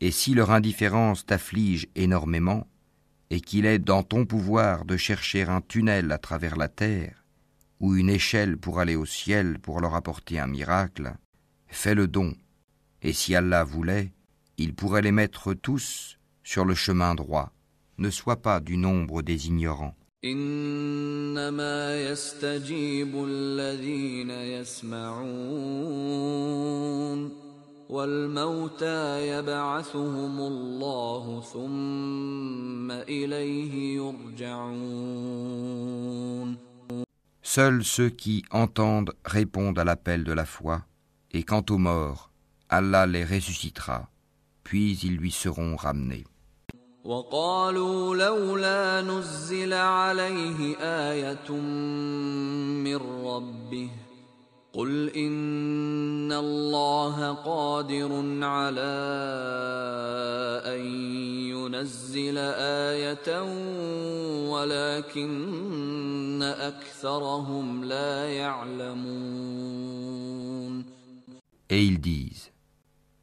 Et 0.00 0.10
si 0.10 0.34
leur 0.34 0.50
indifférence 0.50 1.24
t'afflige 1.24 1.88
énormément, 1.96 2.66
et 3.30 3.40
qu'il 3.40 3.66
est 3.66 3.78
dans 3.78 4.02
ton 4.02 4.26
pouvoir 4.26 4.84
de 4.84 4.96
chercher 4.96 5.42
un 5.42 5.60
tunnel 5.60 6.12
à 6.12 6.18
travers 6.18 6.56
la 6.56 6.68
terre, 6.68 7.24
ou 7.80 7.96
une 7.96 8.10
échelle 8.10 8.56
pour 8.56 8.78
aller 8.78 8.94
au 8.94 9.06
ciel 9.06 9.58
pour 9.58 9.80
leur 9.80 9.94
apporter 9.94 10.38
un 10.38 10.46
miracle, 10.46 11.14
fais 11.70 11.94
le 11.94 12.08
don, 12.08 12.34
et 13.02 13.12
si 13.12 13.34
Allah 13.34 13.64
voulait, 13.64 14.12
il 14.58 14.74
pourrait 14.74 15.02
les 15.02 15.12
mettre 15.12 15.54
tous 15.54 16.18
sur 16.42 16.64
le 16.64 16.74
chemin 16.74 17.14
droit. 17.14 17.52
Ne 17.98 18.10
sois 18.10 18.36
pas 18.42 18.60
du 18.60 18.76
nombre 18.76 19.22
des 19.22 19.46
ignorants. 19.48 19.94
إنما 20.24 22.10
يستجيب 22.10 23.24
الذين 23.24 24.30
يسمعون 24.30 25.26
والموتى 27.88 29.28
يبعثهم 29.28 30.38
الله 30.40 31.40
ثم 31.52 32.90
إليه 32.90 33.96
يرجعون 33.96 35.46
Seuls 37.42 37.84
ceux 37.84 38.10
qui 38.10 38.44
entendent 38.50 39.12
répondent 39.24 39.78
à 39.78 39.84
l'appel 39.84 40.24
de 40.24 40.32
la 40.32 40.44
foi, 40.44 40.84
et 41.33 41.43
quant 41.43 41.65
aux 41.69 41.77
morts, 41.77 42.29
Allah 42.69 43.05
les 43.05 43.23
ressuscitera, 43.23 44.09
puis 44.63 44.97
ils 45.03 45.17
lui 45.17 45.31
seront 45.31 45.75
ramenés. 45.75 46.25
وقالوا 47.03 48.15
لولا 48.15 49.01
نزل 49.01 49.73
عليه 49.73 50.77
آية 50.79 51.51
من 51.51 52.95
ربه 53.25 53.89
قل 54.73 55.09
إن 55.09 56.31
الله 56.31 57.33
قادر 57.33 58.11
على 58.45 59.01
أن 60.65 60.85
ينزل 61.49 62.37
آية 62.87 63.41
ولكن 64.49 66.43
أكثرهم 66.43 67.83
لا 67.83 68.29
يعلمون 68.29 70.20
Et 71.70 71.84
ils 71.84 72.00
disent 72.00 72.52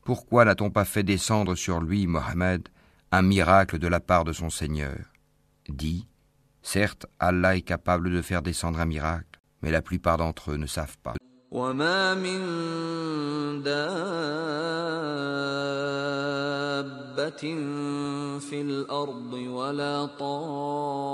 Pourquoi 0.03 0.45
n'a-t-on 0.45 0.69
pas 0.69 0.85
fait 0.85 1.03
descendre 1.03 1.55
sur 1.55 1.79
lui, 1.81 2.07
Mohammed, 2.07 2.67
un 3.11 3.21
miracle 3.21 3.79
de 3.79 3.87
la 3.87 3.99
part 3.99 4.25
de 4.25 4.33
son 4.33 4.49
Seigneur 4.49 4.97
Dit 5.69 6.07
Certes, 6.61 7.05
Allah 7.19 7.55
est 7.55 7.61
capable 7.61 8.09
de 8.11 8.21
faire 8.21 8.41
descendre 8.41 8.79
un 8.79 8.85
miracle, 8.85 9.39
mais 9.61 9.71
la 9.71 9.81
plupart 9.81 10.17
d'entre 10.17 10.51
eux 10.51 10.57
ne 10.57 10.67
savent 10.67 10.97
pas. 11.03 11.15
وما 11.53 12.13
من 12.13 12.39
دابة 13.63 13.83
في 18.39 18.61
الأرض 18.61 19.33
ولا 19.33 20.05
طائر 20.05 21.05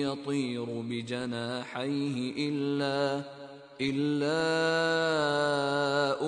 يطير 0.00 0.64
بجناحيه 0.64 2.48
إلا 2.48 3.22
إلا 3.82 4.40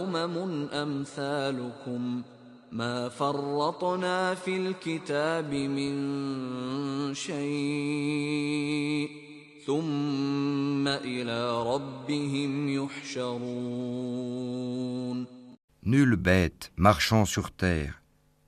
أمم 0.02 0.68
أمثالكم 0.72 2.22
ما 2.72 3.08
فرطنا 3.08 4.34
في 4.34 4.56
الكتاب 4.56 5.54
من 5.54 7.14
شيء 7.14 9.10
ثم 9.66 10.88
إلى 10.88 11.62
ربهم 11.62 12.68
يحشرون 12.68 14.20
Nulle 15.82 16.16
bête 16.16 16.72
marchant 16.76 17.24
sur 17.24 17.50
terre, 17.50 18.02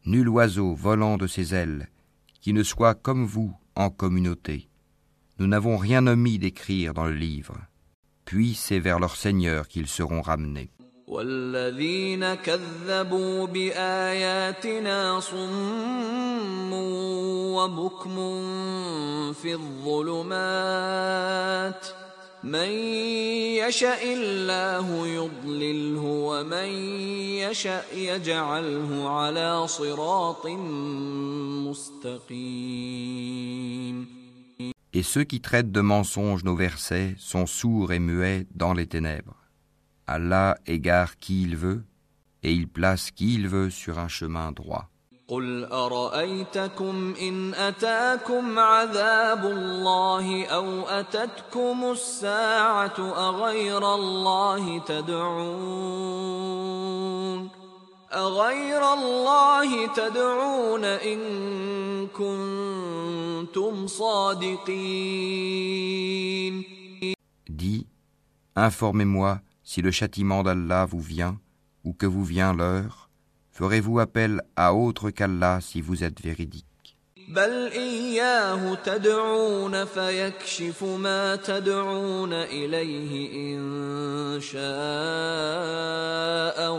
nul 0.04 0.28
oiseau 0.28 0.74
volant 0.74 1.16
de 1.16 1.26
ses 1.26 1.54
ailes, 1.54 1.88
qui 2.42 2.52
ne 2.52 2.62
soit 2.62 2.94
comme 2.94 3.24
vous 3.24 3.56
en 3.74 3.88
communauté. 3.88 4.68
Nous 5.38 5.46
n'avons 5.46 5.78
rien 5.78 6.06
omis 6.06 6.38
d'écrire 6.38 6.92
dans 6.92 7.06
le 7.06 7.14
livre. 7.14 7.56
Puis 8.27 8.53
c'est 8.55 8.79
vers 8.79 8.99
leur 8.99 9.15
Seigneur 9.15 9.67
qu'ils 9.67 9.87
seront 9.87 10.21
ramenés. 10.21 10.69
والذين 11.07 12.33
كذبوا 12.33 13.47
بآياتنا 13.47 15.19
صم 15.19 16.73
وبكم 17.53 18.15
في 19.33 19.53
الظلمات 19.53 20.77
من 22.43 22.69
يشاء 23.63 24.13
الله 24.13 25.07
يضلله 25.07 26.01
ومن 26.03 26.69
يشاء 27.47 27.85
يجعله 27.95 29.09
على 29.09 29.67
صراط 29.67 30.47
مستقيم 31.67 32.97
Et 34.96 35.02
ceux 35.02 35.24
qui 35.24 35.40
traitent 35.40 35.72
de 35.72 35.80
mensonges 35.80 36.44
nos 36.44 36.56
versets 36.56 37.14
sont 37.18 37.46
sourds 37.46 37.92
et 37.92 37.98
muets 37.98 38.46
dans 38.54 38.74
les 38.74 38.86
ténèbres. 38.86 39.36
Allah 40.06 40.56
égare 40.66 41.18
qui 41.18 41.42
il 41.42 41.56
veut, 41.56 41.84
et 42.42 42.52
il 42.52 42.68
place 42.68 43.10
qui 43.10 43.34
il 43.34 43.48
veut 43.48 43.70
sur 43.70 43.98
un 43.98 44.08
chemin 44.08 44.52
droit. 44.52 44.88
قل 45.28 45.64
أرأيتكم 45.64 47.14
إن 47.20 47.54
أتاكم 47.54 48.58
عذاب 48.58 49.44
الله 49.44 50.46
أو 50.46 50.88
أتتكم 50.88 51.90
الساعة 51.90 52.98
أغير 52.98 53.94
الله 53.94 54.78
تدعون 54.78 56.42
أغير 58.12 58.92
الله 58.92 59.86
تدعون 59.94 60.84
إن 60.84 61.18
كنتم 62.08 63.86
صادقين 63.86 65.42
Dis, 67.48 67.86
informez-moi 68.56 69.40
si 69.62 69.82
le 69.82 69.90
châtiment 69.90 70.42
d'Allah 70.42 70.84
vous 70.86 71.00
vient 71.00 71.38
ou 71.84 71.92
que 71.92 72.06
vous 72.06 72.24
vient 72.24 72.52
l'heure. 72.52 73.08
Ferez-vous 73.50 73.98
appel 73.98 74.42
à 74.56 74.74
autre 74.74 75.10
qu'Allah 75.10 75.60
si 75.60 75.80
vous 75.80 76.02
êtes 76.04 76.20
véridique 76.20 76.65
بل 77.28 77.70
إياه 77.72 78.74
تدعون 78.74 79.84
فيكشف 79.84 80.82
ما 80.84 81.36
تدعون 81.36 82.32
إليه 82.32 83.32
إن 83.56 84.40
شاء 84.40 84.62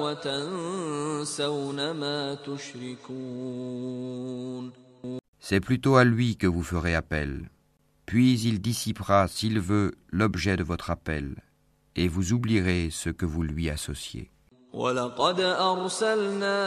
وتنسون 0.01 1.91
ما 1.91 2.36
تشركون 2.36 3.93
C'est 5.39 5.59
plutôt 5.59 5.97
à 5.97 6.03
lui 6.05 6.38
que 6.38 6.47
vous 6.47 6.63
ferez 6.63 6.95
appel. 6.95 7.49
Puis 8.05 8.39
il 8.39 8.62
dissipera, 8.62 9.27
s'il 9.27 9.59
veut, 9.59 9.95
l'objet 10.09 10.55
de 10.55 10.63
votre 10.63 10.89
appel, 10.89 11.36
et 11.97 12.07
vous 12.07 12.31
oublierez 12.31 12.89
ce 12.91 13.09
que 13.09 13.25
vous 13.25 13.43
lui 13.43 13.69
associez. 13.69 14.29
ولقد 14.72 15.40
أرسلنا 15.40 16.59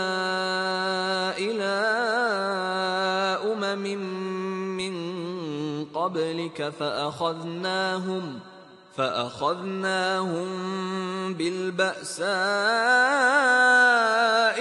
إلى 1.38 1.74
أمم 3.54 3.84
من 4.78 4.96
قبلك 5.86 6.70
فأخذناهم 6.70 8.40
فأخذناهم 8.96 10.48
بالبأساء 11.34 12.28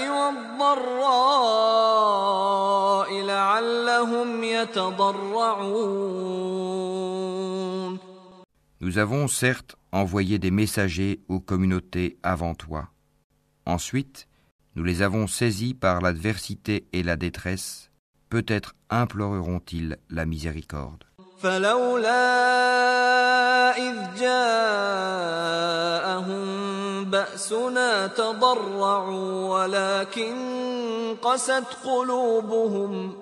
والضراء 0.09 1.11
لعلهم 3.22 4.44
يتضرعون 4.44 6.00
Nous 8.83 8.96
avons 8.96 9.29
certes 9.29 9.76
envoyé 9.92 10.38
des 10.38 10.50
messagers 10.50 11.20
aux 11.29 11.40
communautés 11.40 12.16
avant 12.22 12.55
toi. 12.55 12.88
Ensuite, 13.69 14.27
nous 14.75 14.84
les 14.84 15.01
avons 15.01 15.27
saisis 15.27 15.73
par 15.73 16.01
l'adversité 16.01 16.86
et 16.93 17.03
la 17.03 17.15
détresse, 17.15 17.91
peut-être 18.29 18.75
imploreront-ils 18.89 19.97
la 20.10 20.25
miséricorde. 20.25 21.03
فلولا 21.38 22.25
إذ 23.77 23.95
جاءهم 24.19 24.75
بأسنا 27.05 28.08
تضرعوا 28.08 29.63
ولكن 29.63 30.36
قست 31.21 31.63
قلوبهم 31.86 33.13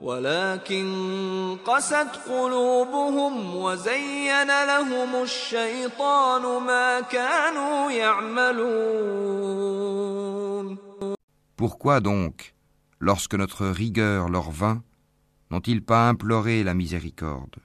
ولكن 0.00 1.56
قست 1.64 2.10
قلوبهم 2.28 3.56
وزين 3.56 4.46
لهم 4.46 5.22
الشيطان 5.22 6.62
ما 6.62 7.00
كانوا 7.00 7.90
يعملون 7.90 9.44
Pourquoi 11.56 12.00
donc, 12.00 12.54
lorsque 12.98 13.34
notre 13.34 13.66
rigueur 13.66 14.28
leur 14.28 14.50
vint, 14.50 14.82
n'ont-ils 15.50 15.82
pas 15.82 16.08
imploré 16.08 16.64
la 16.64 16.74
miséricorde 16.74 17.56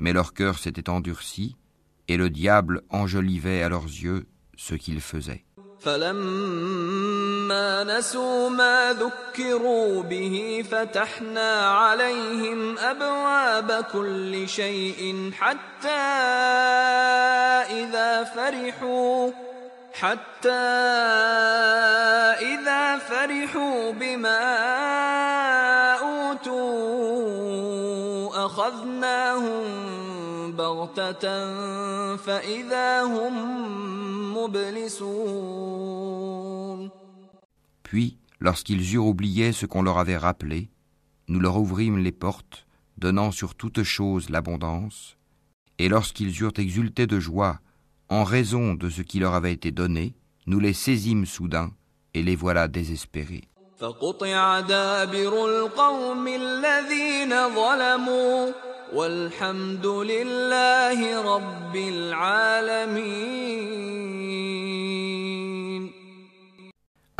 Mais 0.00 0.12
leur 0.12 0.32
cœur 0.32 0.58
s'était 0.58 0.90
endurci, 0.90 1.56
et 2.08 2.16
le 2.16 2.30
diable 2.30 2.82
enjolivait 2.90 3.62
à 3.62 3.68
leurs 3.68 3.84
yeux 3.84 4.26
ce 4.56 4.74
qu'ils 4.74 5.00
faisaient. 5.00 5.44
فلما 5.78 7.39
نسوا 7.83 8.49
ما 8.49 8.93
ذكروا 8.93 10.03
به 10.03 10.65
فتحنا 10.71 11.69
عليهم 11.69 12.79
أبواب 12.79 13.85
كل 13.93 14.49
شيء 14.49 15.31
حتى 15.39 15.89
إذا 17.81 18.23
فرحوا 18.23 19.31
حتى 19.93 20.49
إذا 22.41 22.97
فرحوا 22.97 23.91
بما 23.91 24.43
أوتوا 25.99 26.71
أخذناهم 28.45 29.91
بغتة 30.51 31.25
فإذا 32.15 33.01
هم 33.01 33.33
مبلسون. 34.37 36.40
Lorsqu'ils 38.41 38.95
eurent 38.95 39.05
oublié 39.05 39.53
ce 39.53 39.65
qu'on 39.65 39.83
leur 39.83 39.99
avait 39.99 40.17
rappelé, 40.17 40.69
nous 41.27 41.39
leur 41.39 41.57
ouvrîmes 41.57 41.99
les 41.99 42.11
portes, 42.11 42.65
donnant 42.97 43.31
sur 43.31 43.55
toute 43.55 43.83
chose 43.83 44.29
l'abondance, 44.29 45.15
et 45.77 45.87
lorsqu'ils 45.87 46.41
eurent 46.41 46.57
exulté 46.57 47.07
de 47.07 47.19
joie 47.19 47.59
en 48.09 48.23
raison 48.23 48.73
de 48.73 48.89
ce 48.89 49.03
qui 49.03 49.19
leur 49.19 49.35
avait 49.35 49.53
été 49.53 49.71
donné, 49.71 50.15
nous 50.47 50.59
les 50.59 50.73
saisîmes 50.73 51.25
soudain, 51.25 51.71
et 52.13 52.23
les 52.23 52.35
voilà 52.35 52.67
désespérés. 52.67 53.43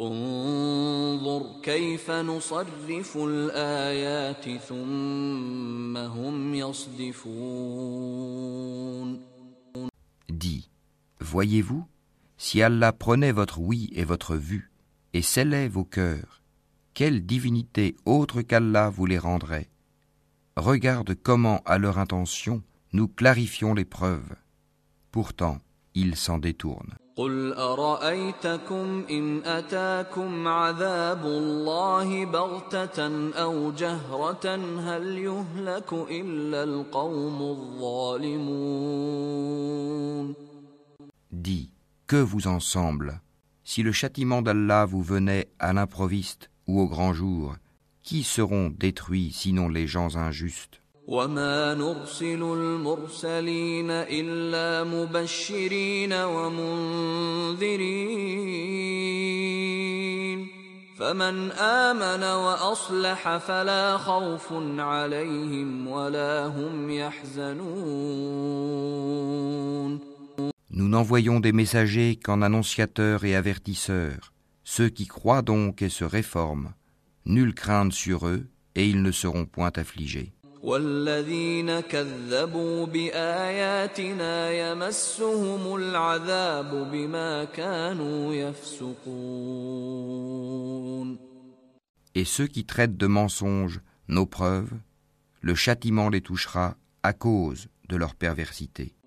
انظر 0.00 1.60
كيف 1.62 2.10
نصرف 2.10 3.16
الآيات 3.16 4.58
ثم 4.58 5.96
هم 5.96 6.54
يصدفون 6.54 7.70
Dis, 10.30 10.70
voyez-vous, 11.20 11.84
si 12.38 12.62
Allah 12.62 12.92
prenait 12.92 13.32
votre 13.32 13.58
oui 13.58 13.90
et 13.92 14.04
votre 14.04 14.36
vue, 14.36 14.70
et 15.12 15.22
scellait 15.22 15.68
vos 15.68 15.84
cœurs, 15.84 16.40
quelle 16.94 17.26
divinité 17.26 17.96
autre 18.06 18.40
qu'Allah 18.42 18.88
vous 18.88 19.06
les 19.06 19.18
rendrait 19.18 19.68
Regarde 20.56 21.14
comment, 21.14 21.60
à 21.66 21.78
leur 21.78 21.98
intention, 21.98 22.62
nous 22.92 23.08
clarifions 23.08 23.74
les 23.74 23.84
preuves. 23.84 24.34
Pourtant, 25.10 25.58
ils 25.94 26.16
s'en 26.16 26.38
détournent. 26.38 26.94
قل 27.16 27.52
أرأيتكم 27.52 29.04
إن 29.10 29.44
أتاكم 29.44 30.48
عذاب 30.48 31.24
الله 31.26 32.24
بغتة 32.24 33.30
أو 33.32 33.72
جهرة 33.72 34.46
هل 34.80 35.18
يهلك 35.18 35.92
إلا 35.92 36.64
القوم 36.64 37.42
الظالمون 37.42 38.80
Dis, 41.32 41.70
que 42.06 42.16
vous 42.16 42.46
en 42.46 42.60
semble 42.60 43.20
Si 43.64 43.82
le 43.82 43.92
châtiment 43.92 44.42
d'Allah 44.42 44.84
vous 44.86 45.02
venait 45.02 45.48
à 45.58 45.72
l'improviste 45.72 46.50
ou 46.66 46.80
au 46.80 46.88
grand 46.88 47.12
jour, 47.12 47.56
qui 48.02 48.22
seront 48.22 48.70
détruits 48.70 49.30
sinon 49.32 49.68
les 49.68 49.86
gens 49.86 50.16
injustes 50.16 50.80
وما 51.06 51.74
نرسل 51.74 52.42
المرسلين 52.42 53.90
إلا 53.90 54.84
مبشرين 54.84 56.12
ومنذرين 56.12 57.80
فمن 60.98 61.50
آمن 61.52 62.22
وأصلح 62.22 63.36
فلا 63.36 63.98
خوف 63.98 64.52
عليهم 64.78 65.88
ولا 65.88 66.46
هم 66.46 66.90
يحزنون 66.90 68.50
Nous 70.72 70.88
n'envoyons 70.88 71.40
des 71.40 71.52
messagers 71.52 72.16
qu'en 72.16 72.40
annonciateurs 72.42 73.24
et 73.24 73.34
avertisseurs. 73.34 74.32
Ceux 74.64 74.88
qui 74.88 75.06
croient 75.06 75.42
donc 75.42 75.82
et 75.82 75.88
se 75.88 76.04
réforment, 76.04 76.72
nulle 77.26 77.54
crainte 77.54 77.92
sur 77.92 78.26
eux, 78.28 78.46
et 78.76 78.88
ils 78.88 79.02
ne 79.02 79.10
seront 79.10 79.44
point 79.44 79.72
affligés. 79.76 80.32
والذين 80.64 81.80
كذبوا 81.80 82.86
بآياتنا 82.86 84.50
يمسهم 84.50 85.76
العذاب 85.76 86.90
بما 86.92 87.44
كانوا 87.44 88.34
يفسقون 88.34 89.90
Et 92.14 92.24
ceux 92.24 92.48
qui 92.48 92.64
traitent 92.64 92.96
de 92.96 93.06
mensonges 93.06 93.80
nos 94.08 94.26
preuves, 94.26 94.74
le 95.40 95.54
châtiment 95.54 96.08
les 96.08 96.20
touchera 96.20 96.76
à 97.04 97.12
cause 97.12 97.68
de 97.88 97.96
leur 97.96 98.14
perversité. 98.16 98.93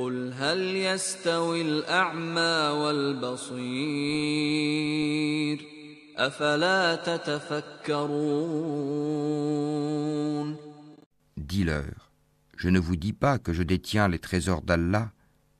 قل 0.00 0.32
هل 0.32 0.76
يستوي 0.76 1.62
الأعمى 1.62 2.80
والبصير 2.80 3.66
أفلا 6.16 6.94
تتفكرون 6.94 8.16
Dis-leur, 11.36 12.10
je 12.56 12.68
ne 12.68 12.78
vous 12.78 12.96
dis 12.96 13.12
pas 13.12 13.38
que 13.38 13.52
je 13.52 13.62
détiens 13.62 14.08
les 14.08 14.18
trésors 14.18 14.62
d'Allah, 14.62 15.12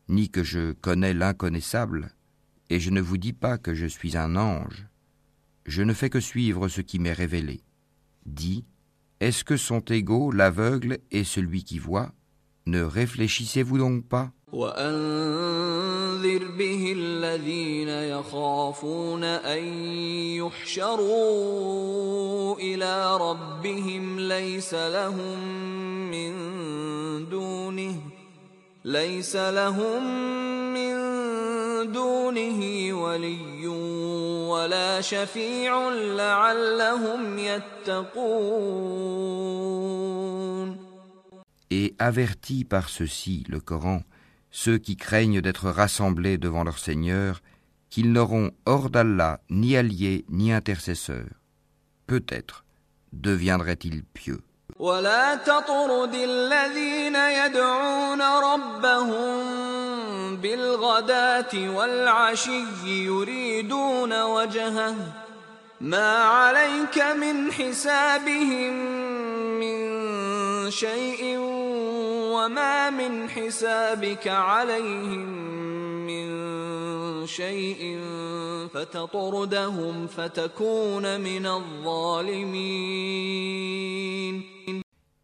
ni 0.09 0.31
que 0.31 0.43
je 0.43 0.73
connais 0.73 1.15
l'inconnaissable, 1.15 2.11
et 2.71 2.81
je 2.81 2.91
ne 2.91 3.01
vous 3.01 3.19
dis 3.19 3.33
pas 3.33 3.57
que 3.57 3.75
je 3.75 3.87
suis 3.87 4.17
un 4.17 4.37
ange. 4.37 4.87
Je 5.65 5.83
ne 5.83 5.93
fais 5.93 6.11
que 6.11 6.21
suivre 6.21 6.69
ce 6.69 6.81
qui 6.81 6.99
m'est 6.99 7.13
révélé. 7.13 7.63
Dis, 8.27 8.65
est-ce 9.21 9.45
que 9.45 9.57
sont 9.57 9.81
égaux 9.81 10.33
l'aveugle 10.33 10.99
et 11.11 11.25
celui 11.25 11.65
qui 11.65 11.79
voit 11.79 12.13
Ne 12.68 12.84
réfléchissez-vous 12.84 13.78
donc 13.78 14.04
pas 14.08 14.32
وأنذر 14.54 16.44
به 16.60 16.94
الذين 16.98 17.90
يخافون 17.90 19.24
أن 19.24 19.64
يحشروا 20.44 21.40
إلى 22.60 23.18
ربهم 23.18 24.20
ليس 24.20 24.74
لهم 24.74 25.40
من 26.12 26.34
دونه 27.30 27.96
ليس 28.86 29.36
لهم 29.36 30.04
من 30.74 30.96
دونه 31.92 32.94
ولي 32.94 33.68
ولا 34.48 35.02
شفيع 35.02 35.90
لعلهم 35.90 37.40
يتقون. 37.40 39.02
Et 41.71 41.95
avertit 41.99 42.65
par 42.65 42.89
ceci 42.89 43.45
le 43.49 43.61
Coran 43.61 44.03
ceux 44.51 44.79
qui 44.79 44.97
craignent 44.97 45.43
d'être 45.43 45.69
rassemblés 45.69 46.39
devant 46.39 46.65
leur 46.65 46.79
Seigneur, 46.79 47.43
qu'ils 47.91 48.11
n'auront 48.11 48.53
hors 48.65 48.89
d'Allah 48.89 49.41
ni 49.51 49.77
alliés 49.77 50.25
ni 50.31 50.51
intercesseurs. 50.51 51.35
Peut-être 52.07 52.65
deviendraient-ils 53.13 54.03
pieux. 54.03 54.41
ولا 54.79 55.35
تطرد 55.35 56.15
الذين 56.15 57.17
يدعون 57.17 58.23
ربهم 58.23 59.37
بالغداة 60.37 61.71
والعشي 61.77 62.65
يريدون 62.85 64.23
وجهه 64.23 64.95
ما 65.81 66.17
عليك 66.17 66.99
من 66.99 67.53
حسابهم 67.53 68.73
من 69.61 70.30
شيء 70.71 71.39
وما 72.37 72.91
من 72.91 73.29
حسابك 73.29 74.29
عليهم 74.29 75.27
من 76.07 76.27
شيء 77.27 77.99
فتطردهم 78.75 80.07
فتكون 80.07 81.21
من 81.21 81.47
الظالمين 81.47 83.07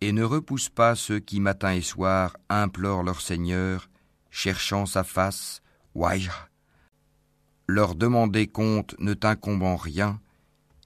Et 0.05 0.11
ne 0.11 0.25
repousse 0.25 0.69
pas 0.69 0.97
ceux 0.97 1.21
qui 1.21 1.39
matin 1.39 1.75
et 1.75 1.81
soir 1.81 2.37
implorent 2.49 3.05
leur 3.05 3.21
Seigneur, 3.21 3.89
cherchant 4.31 4.85
sa 4.85 5.05
face, 5.05 5.63
wajh. 5.95 6.29
Leur 7.69 7.95
demander 7.95 8.49
compte 8.49 8.97
ne 8.99 9.15
t'incombe 9.15 9.63
rien, 9.81 10.21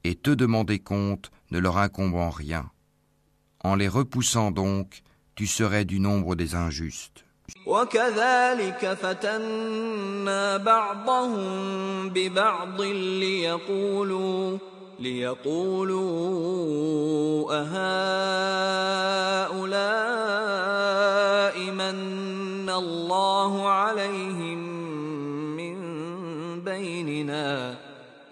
et 0.05 0.17
te 0.17 0.29
demander 0.31 0.81
compte 0.81 1.31
ne 1.51 1.59
leur 1.59 1.79
incombe 1.79 2.15
rien. 2.31 2.70
En 3.65 3.75
les 3.75 3.89
repoussant 3.89 4.51
donc, 4.51 5.03
tu 5.35 5.47
serais 5.47 5.85
du 5.85 6.01
nombre 6.01 6.35
des 6.35 6.55
injustes. 6.55 7.25
ليقولوا 14.99 16.03
أهؤلاء 17.53 18.87
من 21.71 22.71
الله 22.71 23.69
عليهم 23.69 24.59
من 25.57 25.77
بيننا 26.61 27.77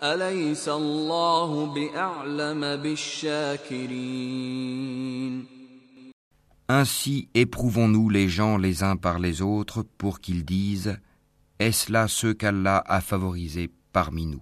أليس 0.02 0.68
الله 0.68 1.66
بأعلم 1.66 2.76
بالشاكرين 2.76 4.24
Ainsi 6.68 7.28
éprouvons-nous 7.34 8.08
les 8.08 8.28
gens 8.30 8.56
les 8.56 8.82
uns 8.82 8.96
par 8.96 9.18
les 9.18 9.42
autres 9.42 9.82
pour 9.98 10.20
qu'ils 10.20 10.46
disent 10.46 10.98
Est-ce 11.58 11.92
là 11.92 12.08
ceux 12.08 12.32
qu'Allah 12.32 12.82
a 12.86 13.02
favorisés 13.02 13.70
parmi 13.92 14.24
nous 14.26 14.40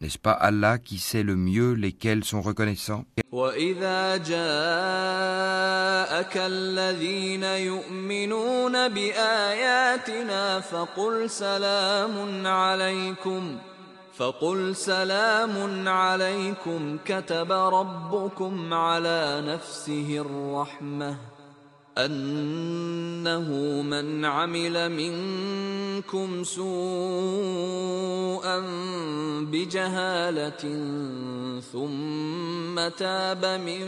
N'est-ce 0.00 0.18
pas 0.18 0.32
Allah 0.32 0.76
qui 0.78 0.98
sait 0.98 1.22
le 1.22 1.34
mieux 1.34 1.72
lesquels 1.72 2.24
sont 2.24 2.42
reconnaissants 2.42 3.04
وإذا 3.32 4.16
جاءك 4.16 4.36
الذين 6.36 7.42
يؤمنون 7.42 8.88
بآياتنا 8.88 10.60
فقل 10.60 11.30
سلام 11.30 12.46
عليكم 12.46 13.58
فقل 14.19 14.75
سلام 14.75 15.87
عليكم 15.87 16.97
كتب 17.05 17.51
ربكم 17.51 18.73
على 18.73 19.43
نفسه 19.47 20.17
الرحمة 20.25 21.17
أنه 21.97 23.51
من 23.81 24.25
عمل 24.25 24.91
منكم 24.91 26.43
سوءا 26.43 26.69
بجهالة 29.41 30.63
ثم 31.71 32.87
تاب 32.97 33.45
من 33.45 33.85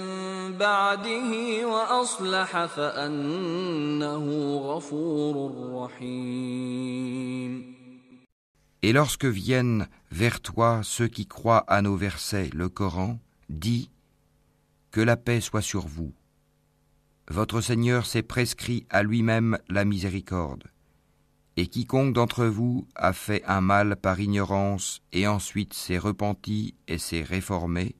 بعده 0.57 1.65
وأصلح 1.67 2.65
فأنه 2.65 4.55
غفور 4.57 5.51
رحيم 5.73 7.70
Et 8.83 8.93
lorsque 8.93 9.25
viennent 9.25 9.87
vers 10.11 10.41
toi 10.41 10.81
ceux 10.83 11.07
qui 11.07 11.27
croient 11.27 11.65
à 11.67 11.81
nos 11.81 11.95
versets, 11.95 12.49
le 12.53 12.67
Coran, 12.69 13.19
dit 13.49 13.91
Que 14.91 15.01
la 15.01 15.17
paix 15.17 15.41
soit 15.41 15.61
sur 15.61 15.87
vous. 15.87 16.13
Votre 17.27 17.61
Seigneur 17.61 18.05
s'est 18.05 18.23
prescrit 18.23 18.85
à 18.89 19.03
lui-même 19.03 19.57
la 19.69 19.85
miséricorde. 19.85 20.63
Et 21.57 21.67
quiconque 21.67 22.13
d'entre 22.13 22.45
vous 22.45 22.87
a 22.95 23.13
fait 23.13 23.43
un 23.45 23.61
mal 23.61 23.95
par 23.97 24.19
ignorance 24.19 25.01
et 25.11 25.27
ensuite 25.27 25.73
s'est 25.73 25.97
repenti 25.97 26.73
et 26.87 26.97
s'est 26.97 27.23
réformé, 27.23 27.95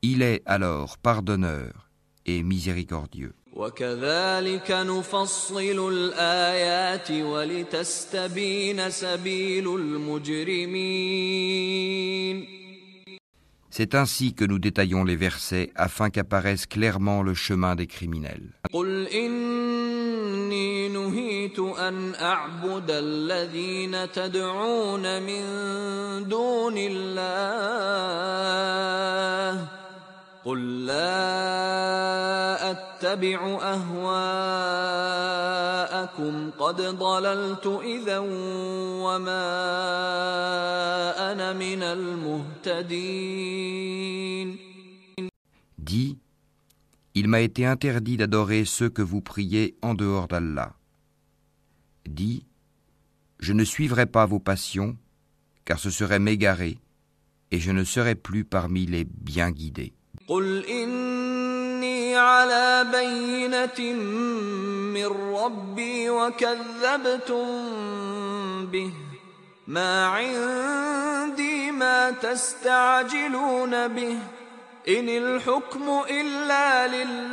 il 0.00 0.22
est 0.22 0.42
alors 0.46 0.98
pardonneur 0.98 1.90
et 2.26 2.42
miséricordieux. 2.42 3.34
C'est 13.69 13.95
ainsi 13.95 14.33
que 14.33 14.45
nous 14.45 14.59
détaillons 14.59 15.03
les 15.03 15.15
versets 15.15 15.71
afin 15.75 16.09
qu'apparaisse 16.09 16.65
clairement 16.65 17.21
le 17.23 17.33
chemin 17.33 17.75
des 17.75 17.87
criminels. 17.87 18.51
قل 30.47 30.85
لا 30.85 32.71
أتبع 32.71 32.90
أهواءكم 33.63 34.33
قد 36.59 36.81
ضللت 36.81 37.65
إذا 37.83 38.19
وما 39.03 39.47
أنا 41.31 41.53
من 41.53 41.83
المهتدين 41.83 43.37
Dis, 45.77 46.17
il 47.15 47.27
m'a 47.29 47.39
été 47.39 47.65
interdit 47.65 48.17
d'adorer 48.17 48.65
ceux 48.65 48.89
que 48.89 49.01
vous 49.01 49.21
priez 49.21 49.77
en 49.81 49.93
dehors 49.93 50.27
d'Allah. 50.27 50.73
Dis, 52.05 52.45
je 53.39 53.53
ne 53.53 53.63
suivrai 53.63 54.05
pas 54.05 54.25
vos 54.25 54.39
passions, 54.39 54.97
car 55.63 55.79
ce 55.79 55.89
serait 55.89 56.19
m'égarer, 56.19 56.77
et 57.51 57.59
je 57.59 57.71
ne 57.71 57.85
serai 57.85 58.15
plus 58.15 58.43
parmi 58.43 58.85
les 58.85 59.05
bien 59.05 59.51
guidés. 59.51 59.93
قل 60.27 60.65
إني 62.11 62.15
على 62.15 62.85
بينة 62.91 63.93
من 64.93 65.05
ربي 65.35 66.09
وكذبتم 66.09 67.45
به 68.65 68.91
ما 69.67 70.05
عندي 70.05 71.71
ما 71.71 72.11
تستعجلون 72.11 73.87
به 73.87 74.19
إن 74.87 75.09
الحكم 75.09 76.01
إلا 76.09 76.87
لله 76.87 77.27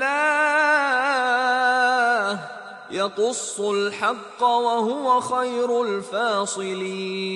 يقص 2.90 3.60
الحق 3.60 4.42
وهو 4.42 5.20
خير 5.20 5.82
الفاصلين 5.82 7.34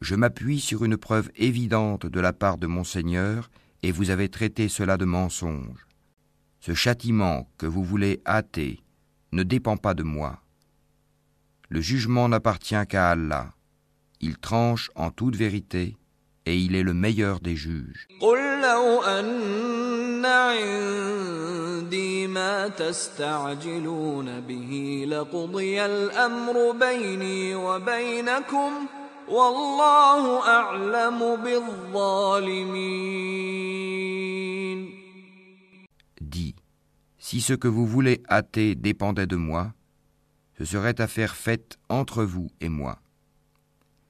Je 0.00 0.14
m'appuie 0.14 0.60
sur 0.60 0.84
une 0.84 0.96
preuve 0.96 1.30
évidente 1.36 2.06
de 2.06 2.20
la 2.20 2.32
part 2.32 2.56
de 2.56 2.66
mon 2.66 2.84
Seigneur, 2.84 3.50
et 3.85 3.91
vous 3.91 4.09
avez 4.09 4.29
traité 4.29 4.67
cela 4.67 4.97
de 4.97 5.05
mensonge. 5.05 5.85
Ce 6.59 6.73
châtiment 6.73 7.47
que 7.59 7.67
vous 7.67 7.83
voulez 7.83 8.19
hâter 8.25 8.79
ne 9.31 9.43
dépend 9.43 9.77
pas 9.77 9.93
de 9.93 10.01
moi. 10.01 10.41
Le 11.69 11.81
jugement 11.81 12.27
n'appartient 12.27 12.83
qu'à 12.89 13.11
Allah. 13.11 13.53
Il 14.21 14.39
tranche 14.39 14.89
en 14.95 15.11
toute 15.11 15.35
vérité, 15.35 15.97
et 16.47 16.57
il 16.57 16.73
est 16.73 16.81
le 16.81 16.95
meilleur 16.95 17.39
des 17.41 17.55
juges. 17.55 18.07
Dis, 36.20 36.54
si 37.18 37.40
ce 37.40 37.54
que 37.54 37.68
vous 37.68 37.86
voulez 37.86 38.22
hâter 38.28 38.74
dépendait 38.74 39.26
de 39.26 39.36
moi, 39.36 39.72
ce 40.58 40.64
serait 40.64 41.00
affaire 41.00 41.36
faite 41.36 41.78
entre 41.88 42.24
vous 42.24 42.50
et 42.60 42.68
moi. 42.68 42.98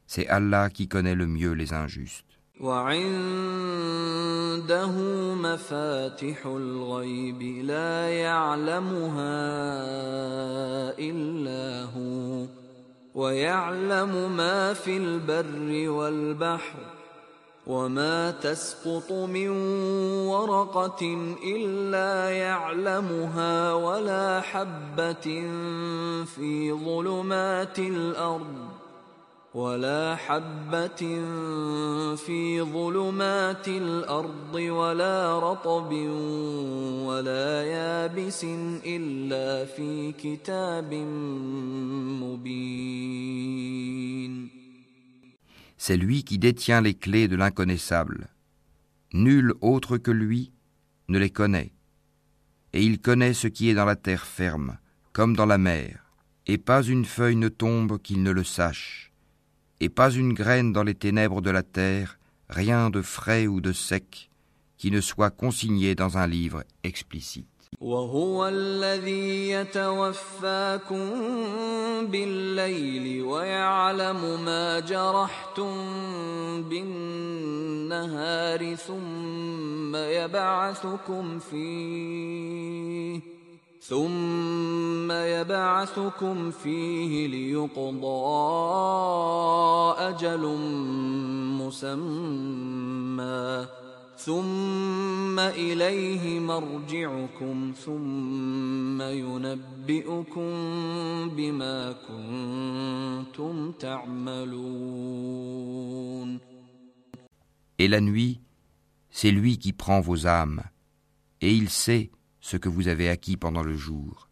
C'est 0.06 0.26
Allah 0.28 0.70
qui 0.70 0.88
connaît 0.88 1.14
le 1.14 1.26
mieux 1.26 1.52
les 1.52 1.72
injustes. 1.72 2.30
وعنده 2.60 3.04
مفاتح 5.34 6.46
الغيب 6.46 7.42
لا 7.42 8.08
يعلمها 8.08 9.40
إلا 10.98 11.84
هو 11.84 12.46
ويعلم 13.15 14.37
ما 14.37 14.73
في 14.73 14.97
البر 14.97 15.89
والبحر 15.89 16.79
وما 17.67 18.31
تسقط 18.31 19.11
من 19.11 19.49
ورقة 20.27 21.01
إلا 21.43 22.29
يعلمها 22.29 23.73
ولا 23.73 24.41
حبة 24.41 25.27
في 26.25 26.73
ظلمات 26.85 27.79
الأرض 27.79 28.74
ولا 29.54 30.16
حبة 30.16 30.96
في 32.16 32.62
ظلمات 32.62 33.68
الأرض 33.68 34.54
ولا 34.54 35.38
رطب 35.38 35.92
ولا 37.02 37.64
يابس 37.64 38.44
إلا 38.86 39.64
في 39.64 40.12
كتاب 40.12 40.94
مبين 42.22 43.40
C'est 45.76 45.96
lui 45.96 46.22
qui 46.24 46.38
détient 46.38 46.82
les 46.82 46.94
clés 46.94 47.26
de 47.26 47.36
l'inconnaissable. 47.36 48.28
Nul 49.14 49.54
autre 49.62 49.96
que 49.96 50.10
lui 50.10 50.52
ne 51.08 51.18
les 51.18 51.30
connaît. 51.30 51.72
Et 52.74 52.82
il 52.82 53.00
connaît 53.00 53.32
ce 53.32 53.48
qui 53.48 53.70
est 53.70 53.74
dans 53.74 53.86
la 53.86 53.96
terre 53.96 54.26
ferme, 54.26 54.76
comme 55.14 55.34
dans 55.34 55.46
la 55.46 55.56
mer, 55.56 56.04
et 56.46 56.58
pas 56.58 56.82
une 56.82 57.06
feuille 57.06 57.36
ne 57.36 57.48
tombe 57.48 57.98
qu'il 57.98 58.22
ne 58.22 58.30
le 58.30 58.44
sache 58.44 59.03
et 59.80 59.88
pas 59.88 60.10
une 60.10 60.34
graine 60.34 60.72
dans 60.72 60.82
les 60.82 60.94
ténèbres 60.94 61.40
de 61.40 61.50
la 61.50 61.62
terre, 61.62 62.18
rien 62.48 62.90
de 62.90 63.02
frais 63.02 63.46
ou 63.46 63.60
de 63.60 63.72
sec, 63.72 64.30
qui 64.76 64.90
ne 64.90 65.00
soit 65.00 65.30
consigné 65.30 65.94
dans 65.94 66.18
un 66.18 66.26
livre 66.26 66.64
explicite. 66.84 67.46
ثم 78.76 79.96
يبعثكم 79.96 81.38
فيه 81.38 83.20
ليقضى 87.27 88.23
أجل 89.99 90.43
مسمى. 91.61 93.67
ثم 94.17 95.39
إليه 95.39 96.39
مرجعكم 96.39 97.73
ثم 97.85 99.01
ينبئكم 99.01 100.49
بما 101.29 101.95
كنتم 102.07 103.71
تعملون. 103.71 104.65
Et 107.77 107.87
la 107.87 108.01
nuit, 108.01 108.39
c'est 109.11 109.31
lui 109.31 109.59
qui 109.59 109.73
prend 109.73 109.99
vos 109.99 110.25
âmes, 110.25 110.63
et 111.41 111.53
il 111.53 111.69
sait 111.69 112.09
ce 112.45 112.57
que 112.57 112.69
vous 112.69 112.87
avez 112.89 113.09
acquis 113.09 113.37
pendant 113.37 113.63
le 113.63 113.75
jour. 113.75 114.29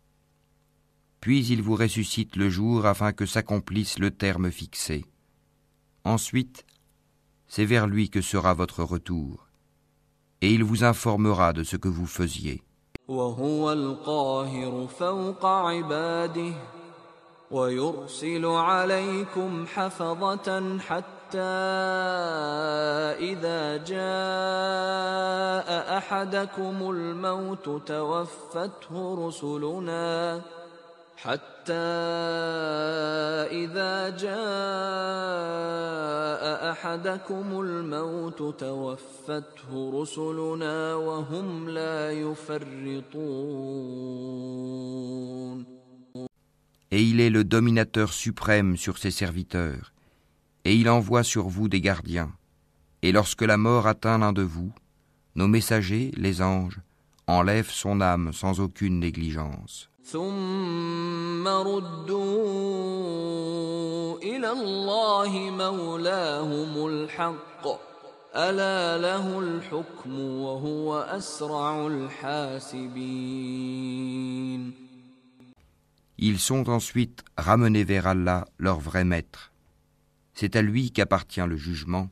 Puis 1.20 1.48
il 1.48 1.64
vous 1.64 1.74
ressuscite 1.76 2.36
le 2.36 2.48
jour 2.48 2.86
afin 2.86 3.12
que 3.12 3.26
s'accomplisse 3.26 3.98
le 3.98 4.12
terme 4.12 4.52
fixé. 4.52 5.04
Ensuite, 6.04 6.64
c'est 7.48 7.66
vers 7.66 7.88
lui 7.88 8.12
que 8.12 8.22
sera 8.22 8.54
votre 8.54 8.84
retour, 8.84 9.48
et 10.42 10.54
il 10.54 10.64
vous 10.64 10.84
informera 10.84 11.54
de 11.54 11.64
ce 11.64 11.76
que 11.76 11.88
vous 11.88 12.06
faisiez. 12.06 12.62
إذا 23.20 23.78
جاء 23.78 25.68
أحدكم 25.98 26.90
الموت 26.90 27.70
توفته 27.88 29.28
رسلنا. 29.28 30.42
حتى 31.18 31.74
إذا 33.52 34.10
جاء 34.10 34.34
أحدكم 36.72 37.62
الموت 37.62 38.60
توفته 38.60 40.02
رسلنا 40.02 40.96
وهم 40.96 41.70
لا 41.70 42.12
يفرطون. 42.12 43.24
Et 46.92 47.02
il 47.02 47.22
est 47.22 47.30
le 47.30 47.44
dominateur 47.44 48.14
suprême 48.14 48.78
sur 48.78 48.98
ses 48.98 49.12
serviteurs. 49.12 49.94
Et 50.66 50.76
il 50.76 50.90
envoie 50.90 51.24
sur 51.24 51.48
vous 51.48 51.68
des 51.68 51.82
gardiens. 51.82 52.32
Et 53.02 53.12
lorsque 53.12 53.42
la 53.42 53.58
mort 53.58 53.88
atteint 53.88 54.18
l'un 54.18 54.34
de 54.34 54.44
vous, 54.44 54.72
nos 55.36 55.48
messagers, 55.48 56.12
les 56.16 56.42
anges, 56.42 56.80
enlèvent 57.28 57.72
son 57.72 58.02
âme 58.02 58.32
sans 58.34 58.60
aucune 58.60 59.00
négligence. 59.00 59.90
Ils 76.18 76.40
sont 76.40 76.70
ensuite 76.70 77.24
ramenés 77.38 77.84
vers 77.84 78.08
Allah, 78.08 78.46
leur 78.58 78.80
vrai 78.80 79.04
maître. 79.04 79.53
C'est 80.35 80.57
à 80.57 80.63
lui 80.63 80.91
qu'appartient 80.91 81.47
le 81.47 81.57
jugement, 81.57 82.11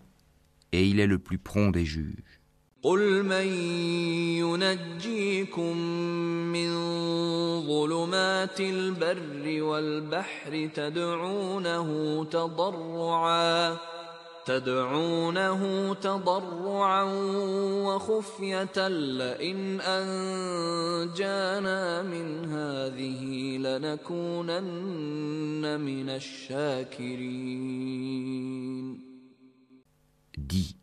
et 0.72 0.86
il 0.86 1.00
est 1.00 1.06
le 1.06 1.18
plus 1.18 1.38
prompt 1.38 1.70
des 1.70 1.84
juges. 1.84 2.40
قل 2.82 3.22
من 3.22 3.46
ينجيكم 4.38 5.76
من 6.52 6.70
ظلمات 7.66 8.60
البر 8.60 9.62
والبحر 9.62 10.70
تدعونه 10.74 11.88
تضرعا 12.24 13.76
تدعونه 14.46 15.94
تضرعا 15.94 17.02
وخفية 17.86 18.88
لئن 18.88 19.80
أنجانا 19.80 21.72
من 22.02 22.44
هذه 22.44 23.58
لنكونن 23.58 24.60
من 25.80 26.08
الشاكرين 26.08 27.56
Dis, 30.38 30.76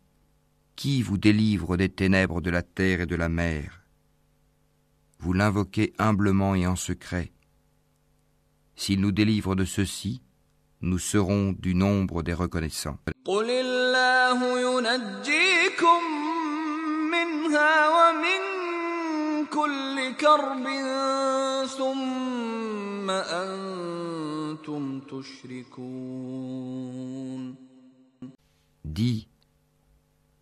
qui 0.76 1.00
vous 1.02 1.16
délivre 1.16 1.76
des 1.78 1.88
ténèbres 1.88 2.40
de 2.42 2.50
la 2.50 2.62
terre 2.62 3.00
et 3.00 3.06
de 3.06 3.16
la 3.16 3.30
mer 3.30 3.80
Vous 5.20 5.32
l'invoquez 5.32 5.94
humblement 5.98 6.54
et 6.54 6.66
en 6.66 6.76
secret. 6.76 7.32
S'il 8.76 9.00
nous 9.00 9.12
délivre 9.12 9.54
de 9.54 9.64
ceci, 9.64 10.20
nous 10.81 10.99
serons 10.99 11.51
du 11.51 11.75
nombre 11.75 12.23
des 12.23 12.33
reconnaissants. 12.33 12.97
Dis, 28.85 29.27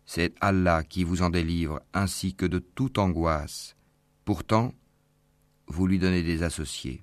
c'est 0.06 0.34
Allah 0.40 0.82
qui 0.84 1.04
vous 1.04 1.22
en 1.22 1.30
délivre 1.30 1.80
ainsi 1.92 2.34
que 2.34 2.46
de 2.46 2.58
toute 2.58 2.98
angoisse. 2.98 3.76
Pourtant, 4.24 4.72
vous 5.66 5.86
lui 5.86 5.98
donnez 5.98 6.22
des 6.22 6.42
associés. 6.42 7.02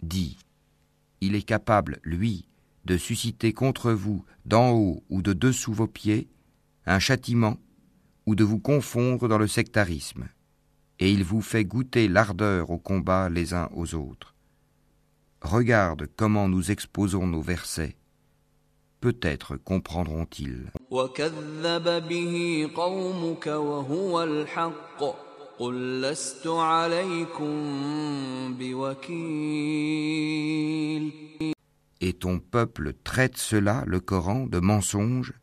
Dis, 0.00 0.38
il 1.20 1.34
est 1.34 1.42
capable, 1.42 2.00
lui, 2.04 2.46
de 2.86 2.96
susciter 2.96 3.52
contre 3.52 3.92
vous, 3.92 4.24
d'en 4.46 4.70
haut 4.70 5.02
ou 5.10 5.20
de 5.20 5.34
dessous 5.34 5.74
vos 5.74 5.86
pieds, 5.86 6.30
un 6.86 6.98
châtiment, 6.98 7.58
ou 8.24 8.34
de 8.34 8.44
vous 8.44 8.60
confondre 8.60 9.28
dans 9.28 9.36
le 9.36 9.46
sectarisme, 9.46 10.28
et 11.00 11.12
il 11.12 11.22
vous 11.22 11.42
fait 11.42 11.66
goûter 11.66 12.08
l'ardeur 12.08 12.70
au 12.70 12.78
combat 12.78 13.28
les 13.28 13.52
uns 13.52 13.68
aux 13.74 13.94
autres. 13.94 14.34
Regarde 15.42 16.08
comment 16.16 16.48
nous 16.48 16.70
exposons 16.70 17.26
nos 17.26 17.42
versets. 17.42 17.98
Peut-être 19.04 19.58
comprendront-ils. 19.58 20.72
Et 32.00 32.12
ton 32.14 32.38
peuple 32.38 32.94
traite 33.04 33.36
cela, 33.36 33.84
le 33.86 34.00
Coran, 34.00 34.46
de 34.46 34.58
mensonge, 34.58 35.34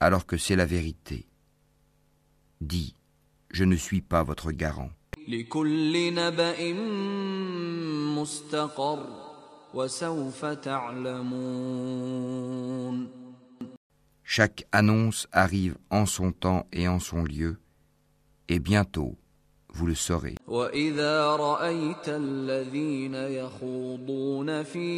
alors 0.00 0.26
que 0.26 0.36
c'est 0.36 0.56
la 0.56 0.66
vérité. 0.66 1.28
Dis, 2.60 2.96
je 3.52 3.62
ne 3.62 3.76
suis 3.76 4.02
pas 4.02 4.24
votre 4.24 4.50
garant. 4.50 4.90
Chaque 14.23 14.65
annonce 14.71 15.27
arrive 15.31 15.77
en 15.89 16.05
son 16.05 16.31
temps 16.31 16.65
et 16.71 16.87
en 16.87 16.99
son 16.99 17.23
lieu, 17.23 17.57
et 18.49 18.59
bientôt 18.59 19.15
vous 19.73 19.87
le 19.87 19.95
saurez. 19.95 20.35
وإذا 20.47 21.35
رأيت 21.35 22.09
الذين 22.09 23.15
يخوضون 23.15 24.63
في 24.63 24.89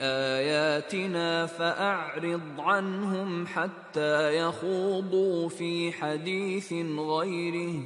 آياتنا 0.00 1.46
فأعرض 1.46 2.40
عنهم 2.58 3.46
حتى 3.46 4.38
يخوضوا 4.38 5.48
في 5.48 5.92
حديث 5.92 6.72
غيره 6.98 7.82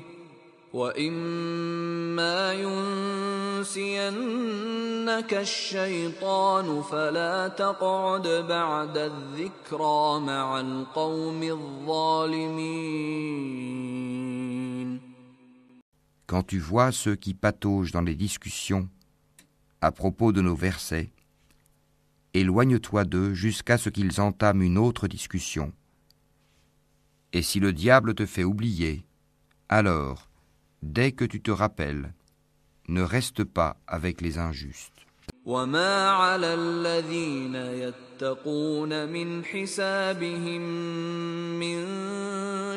وإما 0.74 2.52
ينسينك 3.62 4.04
الشيطان 5.34 6.82
فلا 6.82 7.48
تقعد 7.48 8.28
بعد 8.48 8.98
الذكرى 8.98 10.20
مع 10.20 10.60
القوم 10.60 11.42
الظالمين 11.42 12.94
Quand 16.26 16.42
tu 16.42 16.58
vois 16.58 16.90
ceux 16.90 17.14
qui 17.14 17.34
pataugent 17.34 17.92
dans 17.92 18.00
les 18.00 18.16
discussions 18.16 18.88
à 19.80 19.92
propos 19.92 20.32
de 20.32 20.40
nos 20.40 20.56
versets, 20.56 21.10
éloigne-toi 22.32 23.04
d'eux 23.04 23.34
jusqu'à 23.34 23.78
ce 23.78 23.90
qu'ils 23.90 24.20
entament 24.20 24.62
une 24.62 24.78
autre 24.78 25.06
discussion. 25.06 25.72
Et 27.32 27.42
si 27.42 27.60
le 27.60 27.72
diable 27.72 28.14
te 28.14 28.26
fait 28.26 28.42
oublier, 28.42 29.04
alors, 29.68 30.27
dès 30.82 31.12
que 31.12 31.24
tu 31.24 31.40
te 31.40 31.50
rappelles, 31.50 32.12
ne 32.88 33.02
reste 33.02 33.44
pas 33.44 33.76
avec 33.86 34.20
les 34.20 34.38
injustes. 34.38 34.94
وما 35.46 36.10
على 36.10 36.54
الذين 36.54 37.54
يتقون 37.54 39.08
من 39.08 39.44
حسابهم 39.44 40.62
من 41.60 41.84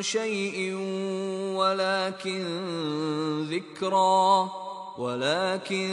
شيء 0.01 0.73
ولكن 1.55 2.43
ذكرى 3.49 4.51
ولكن 4.97 5.89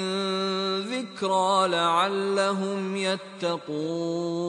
ذكرى 0.91 1.69
لعلهم 1.69 2.97
يتقون 2.97 4.45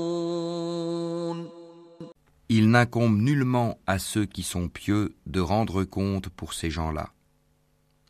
Il 2.48 2.70
n'incombe 2.70 3.18
nullement 3.22 3.80
à 3.88 3.98
ceux 3.98 4.26
qui 4.26 4.44
sont 4.44 4.68
pieux 4.68 5.16
de 5.26 5.42
rendre 5.42 5.84
compte 5.84 6.30
pour 6.30 6.54
ces 6.54 6.70
gens-là, 6.70 7.10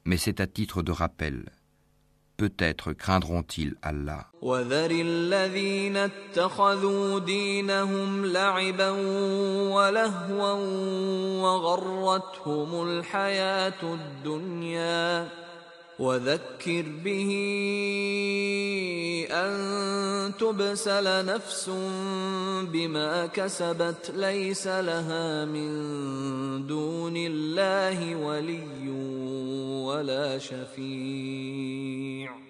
mais 0.05 0.17
c'est 0.17 0.41
à 0.41 0.47
titre 0.47 0.83
de 0.83 0.93
rappel. 0.93 1.45
peut-être 2.41 2.95
craindront-ils 2.95 3.75
Allah. 3.83 4.23
وذكر 16.01 16.85
به 17.05 17.31
أن 19.31 20.33
تبسل 20.41 21.27
نفس 21.27 21.71
بما 22.73 23.27
كسبت 23.27 24.13
ليس 24.17 24.67
لها 24.67 25.45
من 25.45 25.71
دون 26.67 27.17
الله 27.17 28.17
ولي 28.17 28.89
ولا 29.85 30.39
شفيع. 30.39 32.50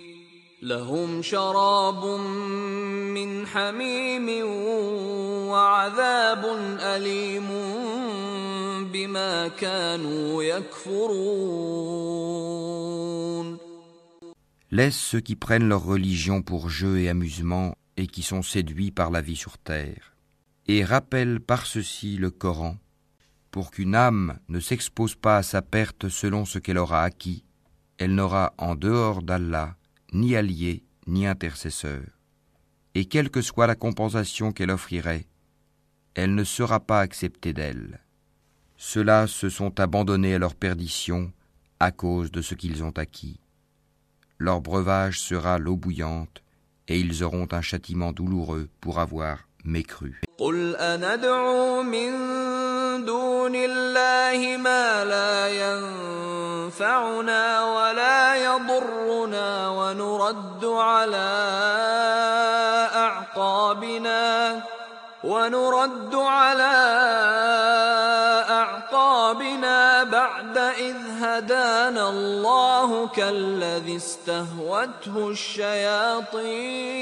لهم 0.62 1.22
شراب 1.22 2.04
من 3.14 3.46
حميم 3.46 4.28
وعذاب 5.48 6.44
أليم 6.80 7.48
بما 8.92 9.48
كانوا 9.48 10.42
يكفرون 10.42 11.96
Laisse 14.72 14.98
ceux 14.98 15.20
qui 15.20 15.36
prennent 15.36 15.68
leur 15.68 15.84
religion 15.84 16.42
pour 16.42 16.68
jeu 16.68 16.98
et 16.98 17.08
amusement 17.08 17.76
et 17.96 18.08
qui 18.08 18.22
sont 18.22 18.42
séduits 18.42 18.90
par 18.90 19.10
la 19.12 19.20
vie 19.20 19.36
sur 19.36 19.58
terre. 19.58 20.16
Et 20.66 20.84
rappelle 20.84 21.38
par 21.40 21.66
ceci 21.66 22.16
le 22.16 22.30
Coran, 22.30 22.76
pour 23.52 23.70
qu'une 23.70 23.94
âme 23.94 24.38
ne 24.48 24.58
s'expose 24.58 25.14
pas 25.14 25.36
à 25.38 25.42
sa 25.44 25.62
perte 25.62 26.08
selon 26.08 26.44
ce 26.44 26.58
qu'elle 26.58 26.78
aura 26.78 27.04
acquis, 27.04 27.44
elle 27.98 28.16
n'aura 28.16 28.54
en 28.58 28.74
dehors 28.74 29.22
d'Allah 29.22 29.76
ni 30.11 30.35
allié 30.35 30.83
ni 31.07 31.25
intercesseur. 31.25 32.03
Et 32.93 33.05
quelle 33.05 33.29
que 33.29 33.41
soit 33.41 33.67
la 33.67 33.75
compensation 33.75 34.51
qu'elle 34.51 34.71
offrirait, 34.71 35.27
elle 36.13 36.35
ne 36.35 36.43
sera 36.43 36.79
pas 36.79 36.99
acceptée 36.99 37.53
d'elle. 37.53 38.01
Ceux-là 38.77 39.27
se 39.27 39.49
sont 39.49 39.79
abandonnés 39.79 40.35
à 40.35 40.39
leur 40.39 40.55
perdition 40.55 41.31
à 41.79 41.91
cause 41.91 42.31
de 42.31 42.41
ce 42.41 42.53
qu'ils 42.53 42.83
ont 42.83 42.91
acquis 42.91 43.39
leur 44.41 44.59
breuvage 44.59 45.19
sera 45.19 45.59
l'eau 45.59 45.77
bouillante, 45.77 46.41
et 46.87 46.99
ils 46.99 47.23
auront 47.23 47.47
un 47.51 47.61
châtiment 47.61 48.11
douloureux 48.11 48.69
pour 48.81 48.99
avoir 48.99 49.47
mécru. 49.65 50.13
قل 50.41 50.75
أندعو 50.75 51.83
من 51.83 52.11
دون 53.05 53.55
الله 53.55 54.57
ما 54.57 55.05
لا 55.05 55.47
ينفعنا 56.67 57.43
ولا 57.65 58.35
يضرنا 58.35 59.69
ونرد 59.69 60.65
على 60.65 61.31
أعقابنا 62.95 64.61
ونرد 65.23 66.15
على 66.15 66.77
أعقابنا 68.49 70.03
بعد 70.03 70.57
إذ 70.57 70.97
هدانا 71.21 72.09
الله 72.09 73.07
كالذي 73.07 73.95
استهوته 73.95 75.29
الشياطين 75.29 77.01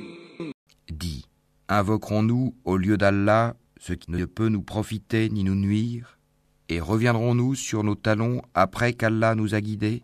Invoquerons-nous 1.73 2.53
au 2.65 2.75
lieu 2.75 2.97
d'Allah 2.97 3.55
ce 3.79 3.93
qui 3.93 4.11
ne 4.11 4.25
peut 4.25 4.49
nous 4.49 4.61
profiter 4.61 5.29
ni 5.29 5.45
nous 5.45 5.55
nuire 5.55 6.19
Et 6.67 6.81
reviendrons-nous 6.81 7.55
sur 7.55 7.85
nos 7.85 7.95
talons 7.95 8.41
après 8.53 8.91
qu'Allah 8.91 9.35
nous 9.35 9.55
a 9.55 9.61
guidés, 9.61 10.03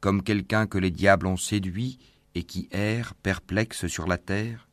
comme 0.00 0.22
quelqu'un 0.22 0.66
que 0.66 0.76
les 0.76 0.90
diables 0.90 1.26
ont 1.26 1.38
séduit 1.38 1.98
et 2.34 2.42
qui 2.42 2.68
erre 2.72 3.14
perplexe 3.14 3.86
sur 3.86 4.06
la 4.06 4.18
terre, 4.18 4.68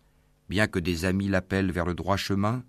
bien 0.49 0.67
que 0.67 0.77
des 0.77 1.05
amis 1.05 1.29
l'appellent 1.29 1.71
vers 1.71 1.85
le 1.85 1.93
droit 1.93 2.17
chemin, 2.17 2.65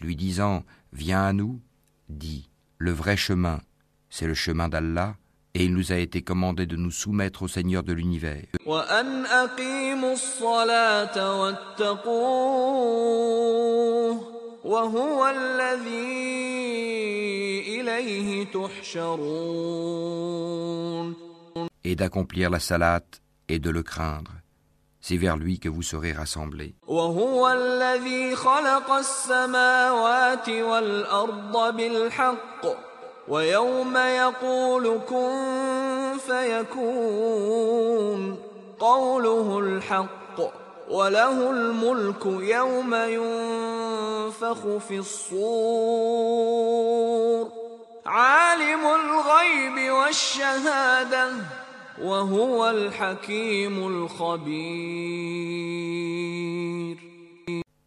lui 0.00 0.16
disant 0.16 0.64
Viens 0.92 1.22
à 1.22 1.32
nous, 1.32 1.60
dit 2.08 2.50
Le 2.78 2.90
vrai 2.90 3.16
chemin, 3.16 3.60
c'est 4.10 4.26
le 4.26 4.34
chemin 4.34 4.68
d'Allah, 4.68 5.16
et 5.54 5.64
il 5.64 5.72
nous 5.72 5.92
a 5.92 5.96
été 5.96 6.22
commandé 6.22 6.66
de 6.66 6.76
nous 6.76 6.90
soumettre 6.90 7.42
au 7.42 7.48
Seigneur 7.48 7.84
de 7.84 7.92
l'univers. 7.92 8.44
Et 21.84 21.96
d'accomplir 21.96 22.50
la 22.50 22.58
salate 22.58 23.22
et 23.48 23.58
de 23.60 23.70
le 23.70 23.82
craindre. 23.82 24.32
C'est 25.00 25.18
vers 25.18 25.36
lui 25.36 25.60
que 25.60 25.68
vous 25.68 25.82
serez 25.82 26.12
rassemblés. 26.12 26.74
ويوم 33.28 33.96
يقول 33.96 35.00
كن 35.08 36.18
فيكون 36.26 37.58
قوله 38.78 39.58
الحق 39.58 40.40
وله 40.90 41.50
الملك 41.50 42.26
يوم 42.26 42.94
ينفخ 42.94 44.76
في 44.88 44.98
الصور. 44.98 46.24
عالم 48.06 48.80
الغيب 48.80 49.92
والشهادة 49.92 51.28
وهو 52.02 52.70
الحكيم 52.70 53.86
الخبير. 53.86 55.24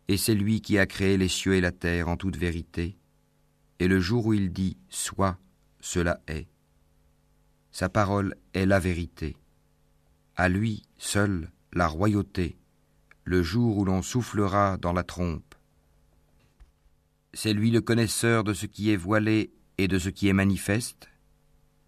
Et 0.09 0.17
c'est 0.17 0.33
lui 0.33 0.61
qui 0.61 0.79
a 0.79 0.85
créé 0.85 1.17
les 1.17 1.27
cieux 1.27 1.55
et 1.55 1.61
la 1.61 1.71
terre 1.71 2.07
en 2.07 2.15
toute 2.15 2.37
vérité. 2.37 2.95
Et 3.79 3.87
le 3.87 3.99
jour 3.99 4.25
où 4.27 4.33
il 4.33 4.51
dit 4.51 4.77
Sois, 4.89 5.37
cela 5.79 6.19
est. 6.27 6.47
Sa 7.71 7.89
parole 7.89 8.35
est 8.53 8.65
la 8.65 8.79
vérité. 8.79 9.37
À 10.35 10.49
lui 10.49 10.83
seul 10.97 11.49
la 11.73 11.87
royauté, 11.87 12.57
le 13.23 13.43
jour 13.43 13.77
où 13.77 13.85
l'on 13.85 14.01
soufflera 14.01 14.77
dans 14.77 14.93
la 14.93 15.03
trompe. 15.03 15.55
C'est 17.33 17.53
lui 17.53 17.71
le 17.71 17.81
connaisseur 17.81 18.43
de 18.43 18.53
ce 18.53 18.65
qui 18.65 18.91
est 18.91 18.95
voilé 18.95 19.51
et 19.77 19.87
de 19.87 19.99
ce 19.99 20.09
qui 20.09 20.27
est 20.27 20.33
manifeste, 20.33 21.07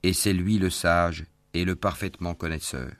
et 0.03 0.13
c'est 0.13 0.33
lui 0.33 0.59
le 0.59 0.69
sage 0.69 1.25
et 1.53 1.65
le 1.65 1.75
parfaitement 1.75 2.35
connaisseur. 2.35 2.91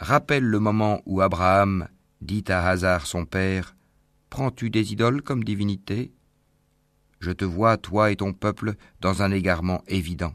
Rappelle 0.00 0.42
le 0.42 0.58
moment 0.58 1.00
où 1.06 1.20
Abraham 1.20 1.86
dit 2.20 2.42
à 2.48 2.68
Hazar 2.68 3.06
son 3.06 3.24
père 3.24 3.76
Prends-tu 4.28 4.70
des 4.70 4.92
idoles 4.92 5.22
comme 5.22 5.44
divinité 5.44 6.10
Je 7.20 7.30
te 7.30 7.44
vois, 7.44 7.76
toi 7.76 8.10
et 8.10 8.16
ton 8.16 8.32
peuple, 8.32 8.74
dans 9.00 9.22
un 9.22 9.30
égarement 9.30 9.84
évident. 9.86 10.34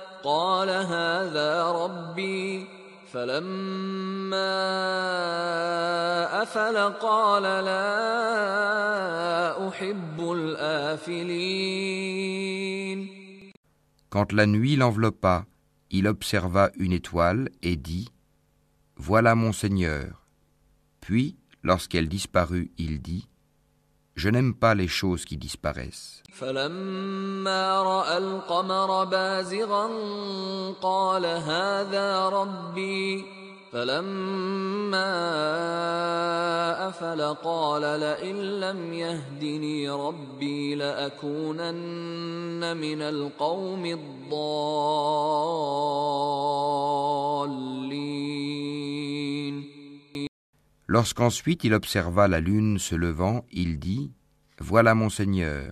قال 0.24 0.70
هذا 0.70 1.62
ربي 1.70 2.66
فلما 3.12 4.52
أفل 6.42 6.76
قال 6.78 7.42
لا 7.42 8.08
أحب 9.68 10.32
الآفلين 10.32 11.56
Quand 14.08 14.32
la 14.32 14.46
nuit 14.46 14.76
l'enveloppa, 14.76 15.44
il 15.90 16.06
observa 16.06 16.70
une 16.78 16.92
étoile 16.92 17.50
et 17.62 17.76
dit 17.76 18.08
Voilà 18.96 19.34
mon 19.34 19.52
Seigneur. 19.52 20.26
Puis, 21.00 21.36
lorsqu'elle 21.62 22.08
disparut, 22.08 22.70
il 22.78 23.02
dit 23.02 23.28
Je 24.15 24.29
n'aime 24.29 24.53
pas 24.53 24.75
les 24.75 24.87
choses 24.87 25.25
qui 25.25 25.37
disparaissent. 25.37 26.21
فلما 26.31 27.81
راى 27.81 28.17
القمر 28.17 29.05
بازغا 29.05 29.87
قال 30.81 31.25
هذا 31.25 32.29
ربي 32.29 33.25
فلما 33.71 35.11
افل 36.87 37.21
قال 37.21 37.81
لئن 37.81 38.35
لم 38.35 38.93
يهدني 38.93 39.89
ربي 39.89 40.75
لاكونن 40.75 42.77
من 42.77 43.01
القوم 43.01 43.85
الضالين 43.85 44.41
Lorsqu'ensuite 50.91 51.63
il 51.63 51.73
observa 51.73 52.27
la 52.27 52.41
lune 52.41 52.77
se 52.77 52.95
levant, 52.95 53.45
il 53.49 53.79
dit 53.79 54.11
Voilà 54.59 54.93
mon 54.93 55.07
Seigneur. 55.09 55.71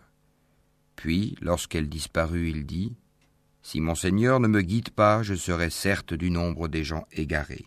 Puis, 0.96 1.36
lorsqu'elle 1.42 1.90
disparut, 1.90 2.48
il 2.48 2.66
dit 2.66 2.96
Si 3.62 3.82
mon 3.82 3.96
Seigneur 3.96 4.40
ne 4.40 4.48
me 4.48 4.62
guide 4.62 4.92
pas, 4.92 5.22
je 5.22 5.36
serai 5.36 5.70
certes 5.72 6.14
du 6.14 6.32
nombre 6.32 6.70
des 6.70 6.86
gens 6.86 7.04
égarés. 7.12 7.66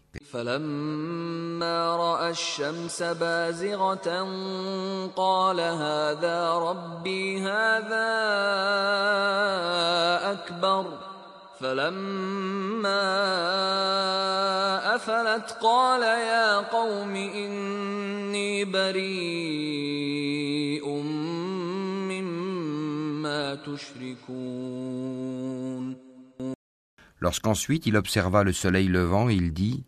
Lorsqu'ensuite 27.21 27.87
il 27.87 27.97
observa 27.97 28.43
le 28.43 28.53
soleil 28.53 28.89
levant, 28.89 29.29
il 29.29 29.53
dit 29.53 29.85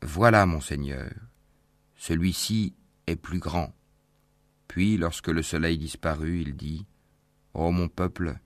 Voilà 0.00 0.46
mon 0.46 0.62
Seigneur, 0.62 1.10
celui-ci 1.96 2.74
est 3.06 3.16
plus 3.16 3.38
grand. 3.38 3.74
Puis, 4.66 4.96
lorsque 4.96 5.28
le 5.28 5.42
soleil 5.42 5.76
disparut, 5.76 6.40
il 6.40 6.56
dit 6.56 6.86
Ô 7.52 7.70
mon 7.70 7.88
peuple, 7.88 8.38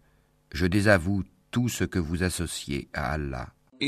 je 0.53 0.67
désavoue 0.67 1.23
tout 1.57 1.69
ce 1.71 1.85
que 1.85 1.99
vous 1.99 2.23
associez 2.23 2.89
à 2.93 3.13
Allah. 3.13 3.49
Je 3.81 3.87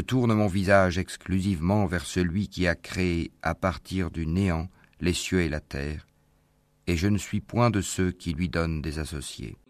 tourne 0.00 0.34
mon 0.34 0.48
visage 0.48 0.98
exclusivement 0.98 1.86
vers 1.86 2.04
celui 2.04 2.48
qui 2.48 2.66
a 2.66 2.74
créé 2.74 3.30
à 3.40 3.54
partir 3.54 4.10
du 4.10 4.26
néant 4.26 4.68
les 5.00 5.14
cieux 5.14 5.40
et 5.40 5.48
la 5.48 5.60
terre, 5.60 6.06
et 6.86 6.98
je 6.98 7.08
ne 7.08 7.16
suis 7.16 7.40
point 7.40 7.70
de 7.70 7.80
ceux 7.80 8.10
qui 8.10 8.34
lui 8.34 8.50
donnent 8.50 8.82
des 8.82 8.98
associés. 8.98 9.56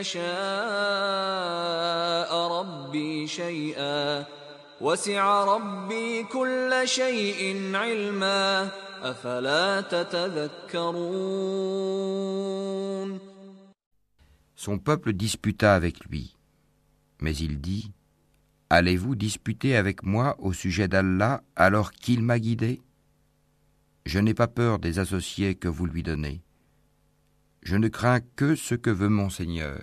يشاء 0.00 0.26
ربي 2.58 3.26
شيئا 3.26 4.24
وسع 4.80 5.44
ربي 5.44 6.22
كل 6.22 6.82
شيء 6.84 7.70
علما 7.76 8.68
افلا 9.02 9.80
تتذكرون 9.80 11.26
Son 14.58 14.78
peuple 14.78 15.12
disputa 15.12 15.74
avec 15.74 16.04
lui. 16.06 16.34
Mais 17.20 17.36
il 17.36 17.60
dit 17.60 17.92
Allez-vous 18.68 19.14
disputer 19.14 19.76
avec 19.76 20.02
moi 20.02 20.34
au 20.40 20.52
sujet 20.52 20.88
d'Allah 20.88 21.42
alors 21.54 21.92
qu'il 21.92 22.22
m'a 22.22 22.38
guidé 22.38 22.80
Je 24.06 24.18
n'ai 24.18 24.34
pas 24.34 24.48
peur 24.48 24.78
des 24.78 24.98
associés 24.98 25.54
que 25.54 25.68
vous 25.68 25.86
lui 25.86 26.02
donnez. 26.02 26.40
Je 27.62 27.76
ne 27.76 27.88
crains 27.88 28.20
que 28.20 28.54
ce 28.54 28.74
que 28.74 28.90
veut 28.90 29.08
mon 29.08 29.30
Seigneur. 29.30 29.80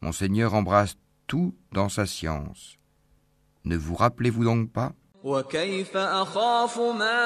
Mon 0.00 0.12
Seigneur 0.12 0.54
embrasse 0.54 0.96
tout 1.26 1.54
dans 1.72 1.88
sa 1.88 2.06
science. 2.06 2.78
Ne 3.64 3.76
vous 3.76 3.94
rappelez-vous 3.94 4.44
donc 4.44 4.72
pas 4.72 4.92
وكيف 5.24 5.96
اخاف 5.96 6.78
ما 6.78 7.22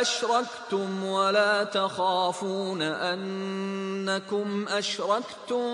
اشركتم 0.00 1.04
ولا 1.04 1.64
تخافون 1.64 2.82
انكم 2.82 4.68
اشركتم 4.68 5.70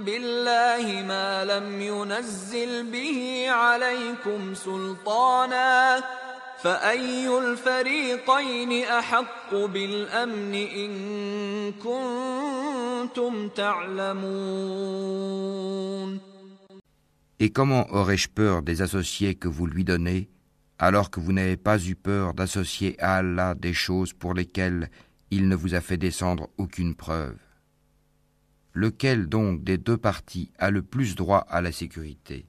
بالله 0.00 1.02
ما 1.02 1.44
لم 1.44 1.80
ينزل 1.80 2.90
به 2.90 3.46
عليكم 3.48 4.54
سلطانا 4.54 6.02
فاي 6.64 7.38
الفريقين 7.38 8.84
احق 8.84 9.54
بالامن 9.54 10.54
ان 10.54 10.92
كنتم 11.72 13.48
تعلمون 13.48 15.14
Et 17.40 17.50
comment 17.50 17.86
aurais-je 17.92 18.28
peur 18.28 18.62
des 18.62 18.80
associés 18.80 19.34
que 19.34 19.48
vous 19.48 19.66
lui 19.66 19.84
donnez, 19.84 20.30
alors 20.78 21.10
que 21.10 21.20
vous 21.20 21.32
n'avez 21.32 21.56
pas 21.56 21.78
eu 21.78 21.94
peur 21.94 22.32
d'associer 22.32 22.98
à 23.00 23.16
Allah 23.16 23.54
des 23.54 23.74
choses 23.74 24.12
pour 24.12 24.32
lesquelles 24.34 24.88
il 25.30 25.48
ne 25.48 25.56
vous 25.56 25.74
a 25.74 25.80
fait 25.80 25.96
descendre 25.96 26.48
aucune 26.58 26.94
preuve 26.94 27.36
Lequel 28.72 29.28
donc 29.28 29.62
des 29.62 29.78
deux 29.78 29.96
parties 29.96 30.52
a 30.58 30.70
le 30.70 30.82
plus 30.82 31.14
droit 31.16 31.44
à 31.48 31.60
la 31.60 31.72
sécurité 31.72 32.46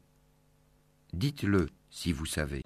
Dites-le 1.14 1.68
si 1.91 2.12
vous 2.12 2.26
savez. 2.26 2.62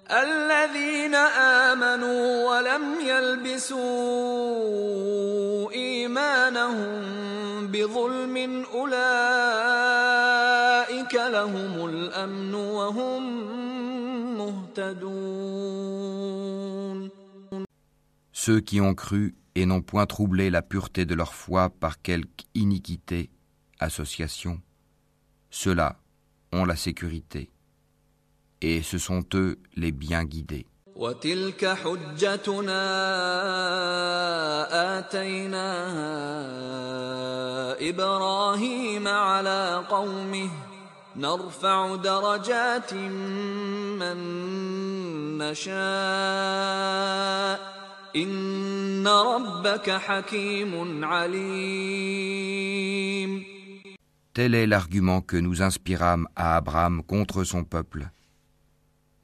Ceux 18.31 18.59
qui 18.59 18.79
ont 18.79 18.93
cru 18.93 19.35
et 19.55 19.65
n'ont 19.65 19.81
point 19.81 20.05
troublé 20.05 20.49
la 20.49 20.61
pureté 20.61 21.05
de 21.05 21.15
leur 21.15 21.33
foi 21.33 21.69
par 21.69 22.01
quelque 22.01 22.43
iniquité, 22.53 23.31
association, 23.79 24.61
ceux-là 25.49 25.97
ont 26.51 26.65
la 26.65 26.75
sécurité, 26.75 27.49
et 28.64 28.82
ce 28.82 28.98
sont 28.98 29.24
eux 29.34 29.58
les 29.76 29.92
bien 29.92 30.24
guidés. 30.24 30.66
نرفع 41.16 41.96
درجات 41.96 42.94
من 42.94 44.18
نشاء 45.38 45.70
إن 48.16 49.08
ربك 49.08 49.90
حكيم 49.90 51.04
عليم 51.04 52.50
Tel 54.32 54.54
est 54.54 54.68
l'argument 54.68 55.20
que 55.22 55.36
nous 55.36 55.60
inspirâmes 55.60 56.28
à 56.36 56.54
Abraham 56.56 57.02
contre 57.02 57.42
son 57.42 57.64
peuple. 57.64 58.08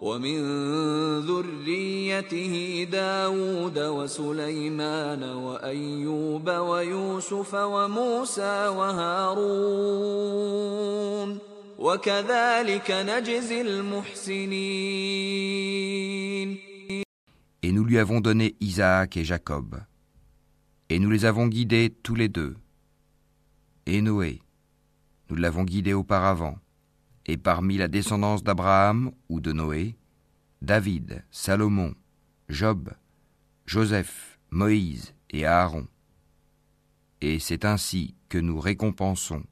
ومن 0.00 0.38
ذريته 1.20 2.86
داود 2.92 3.78
وسليمان 3.78 5.22
وايوب 5.22 6.50
ويوسف 6.50 7.54
وموسى 7.54 8.68
وهارون 8.68 9.92
Et 11.84 11.88
nous 17.72 17.84
lui 17.84 17.98
avons 17.98 18.20
donné 18.20 18.54
Isaac 18.60 19.16
et 19.16 19.24
Jacob, 19.24 19.80
et 20.88 21.00
nous 21.00 21.10
les 21.10 21.24
avons 21.24 21.48
guidés 21.48 21.92
tous 22.04 22.14
les 22.14 22.28
deux. 22.28 22.54
Et 23.86 24.00
Noé, 24.00 24.42
nous 25.28 25.34
l'avons 25.34 25.64
guidé 25.64 25.92
auparavant, 25.92 26.56
et 27.26 27.36
parmi 27.36 27.76
la 27.78 27.88
descendance 27.88 28.42
d'Abraham 28.42 29.12
ou 29.28 29.40
de 29.40 29.52
Noé, 29.52 29.96
David, 30.60 31.24
Salomon, 31.30 31.94
Job, 32.48 32.90
Joseph, 33.66 34.38
Moïse 34.50 35.14
et 35.30 35.46
Aaron. 35.46 35.86
Et 37.20 37.38
c'est 37.38 37.64
ainsi 37.64 38.14
que 38.28 38.38
nous 38.38 38.58
récompensons 38.60 39.44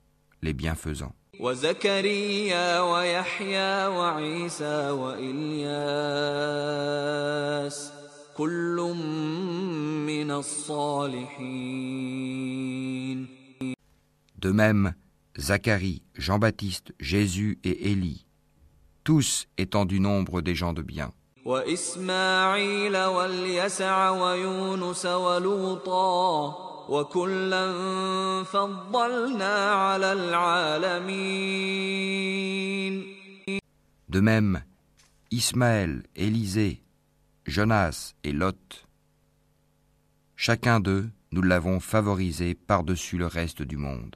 les 0.42 0.52
bienfaisants. 0.54 1.14
وزكريا 1.40 2.80
ويحيى 2.80 3.86
وعيسى 3.86 4.90
والياس 4.90 5.70
كل 8.36 8.94
من 10.06 10.30
الصالحين 11.50 13.26
De 14.38 14.52
même, 14.52 14.94
Zacharie, 15.37 16.01
Jean-Baptiste, 16.15 16.93
Jésus 16.99 17.59
et 17.63 17.91
Élie, 17.91 18.25
tous 19.03 19.47
étant 19.57 19.85
du 19.85 19.99
nombre 19.99 20.41
des 20.41 20.55
gens 20.55 20.71
de 20.73 20.81
bien. 20.81 21.11
De 34.09 34.19
même, 34.21 34.63
Ismaël, 35.31 36.03
Élisée, 36.15 36.81
Jonas 37.45 38.13
et 38.23 38.31
Lot, 38.31 38.87
chacun 40.37 40.79
d'eux 40.79 41.09
nous 41.31 41.41
l'avons 41.41 41.79
favorisé 41.79 42.55
par-dessus 42.55 43.17
le 43.17 43.27
reste 43.27 43.61
du 43.61 43.77
monde. 43.77 44.15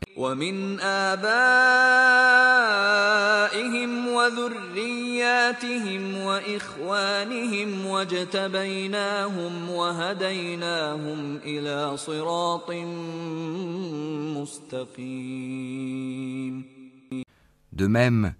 De 17.73 17.87
même, 17.87 18.33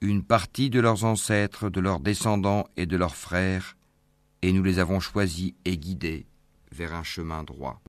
une 0.00 0.22
partie 0.22 0.70
de 0.70 0.80
leurs 0.80 1.04
ancêtres, 1.04 1.70
de 1.70 1.80
leurs 1.80 2.00
descendants 2.00 2.66
et 2.76 2.86
de 2.86 2.96
leurs 2.96 3.16
frères, 3.16 3.76
et 4.42 4.52
nous 4.52 4.62
les 4.62 4.78
avons 4.78 5.00
choisis 5.00 5.52
et 5.64 5.76
guidés 5.76 6.26
vers 6.72 6.94
un 6.94 7.02
chemin 7.02 7.44
droit. 7.44 7.80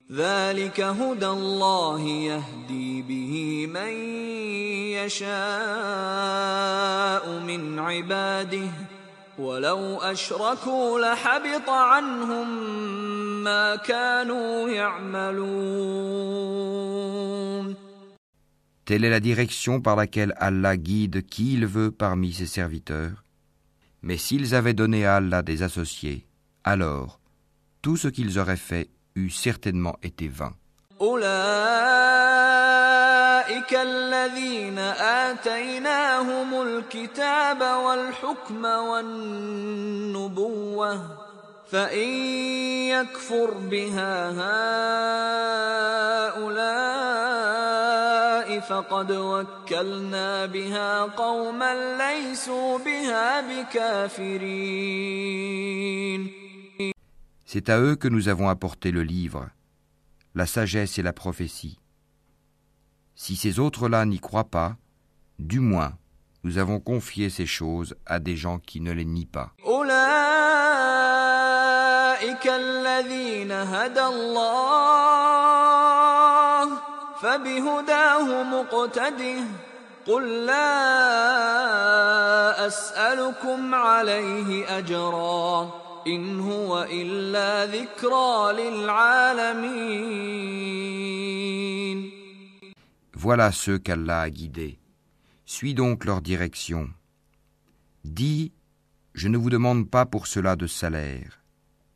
Telle 18.86 19.06
est 19.06 19.10
la 19.10 19.20
direction 19.20 19.82
par 19.82 19.96
laquelle 19.96 20.34
Allah 20.38 20.78
guide 20.78 21.26
qui 21.26 21.54
il 21.54 21.66
veut 21.66 21.92
parmi 21.92 22.34
ses 22.34 22.46
serviteurs. 22.46 23.24
Mais 24.02 24.18
s'ils 24.18 24.54
avaient 24.54 24.74
donné 24.74 25.06
à 25.06 25.16
Allah 25.16 25.42
des 25.42 25.64
associés, 25.64 26.28
alors 26.64 27.20
tout 27.83 27.97
ce 27.97 28.09
qu'ils 28.09 28.39
auraient 28.39 28.57
fait 28.57 28.89
eût 29.17 29.31
certainement 29.31 29.97
été 30.03 30.29
vain. 30.29 30.55
أولئك 31.01 31.29
الذين 33.75 34.79
آتيناهم 35.29 36.63
الكتاب 36.63 37.61
والحكم 37.61 38.65
والنبوة 38.91 40.39
فإن 41.71 42.09
يكفر 42.89 43.51
بها 43.71 44.31
هؤلاء 46.39 47.69
فقد 48.61 49.13
وكلنا 49.13 50.47
بها 50.47 51.03
قوما 51.03 51.97
ليسوا 51.99 52.79
بها 52.79 53.41
بكافرين 53.41 54.89
C'est 57.53 57.69
à 57.69 57.81
eux 57.81 57.97
que 57.97 58.09
nous 58.09 58.29
avons 58.29 58.49
apporté 58.49 58.91
le 58.91 59.03
livre, 59.03 59.49
la 60.35 60.47
sagesse 60.47 60.99
et 60.99 61.03
la 61.03 61.13
prophétie. 61.13 61.79
Si 63.15 63.37
ces 63.37 63.59
autres-là 63.59 64.05
n'y 64.05 64.21
croient 64.21 64.51
pas, 64.51 64.77
du 65.39 65.61
moins, 65.61 65.95
nous 66.45 66.59
avons 66.59 66.79
confié 66.79 67.31
ces 67.31 67.47
choses 67.47 67.97
à 68.07 68.21
des 68.21 68.37
gens 68.37 68.59
qui 68.59 68.81
ne 68.81 68.93
les 68.93 69.05
nient 69.05 69.27
pas. 69.27 69.53
أولئك 72.29 72.47
الذين 72.47 73.53
هدى 73.53 74.05
الله 74.05 75.19
فبهداه 77.23 78.43
مقتده 78.43 79.45
قل 80.07 80.47
لا 80.47 80.87
أسألكم 82.67 83.75
عليه 83.75 84.79
أجرا 84.79 85.82
إن 86.07 86.41
هو 86.41 86.83
إلا 86.91 87.67
ذكرى 87.67 88.53
للعالمين 91.09 92.19
Voilà 93.15 93.51
ceux 93.51 93.79
qu'Allah 93.79 94.21
a 94.23 94.31
guidés. 94.31 94.79
Suis 95.45 95.75
donc 95.75 96.05
leur 96.05 96.21
direction. 96.23 96.89
Dis, 98.05 98.53
je 99.15 99.27
ne 99.29 99.37
vous 99.37 99.51
demande 99.51 99.91
pas 99.91 100.07
pour 100.07 100.29
cela 100.29 100.55
de 100.55 100.69
salaire. 100.69 101.41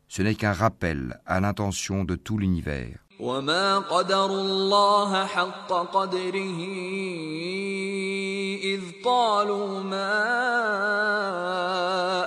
Ce 0.09 0.21
n'est 0.21 0.35
qu'un 0.35 0.51
rappel 0.53 1.19
à 1.25 1.39
l'intention 1.39 2.03
de 2.03 2.15
tout 2.15 2.37
l'univers. 2.37 2.99
وما 3.19 3.79
قدروا 3.79 4.41
الله 4.41 5.25
حق 5.25 5.71
قدره 5.71 6.59
إذ 8.63 8.81
قالوا 9.05 9.79
ما 9.83 10.13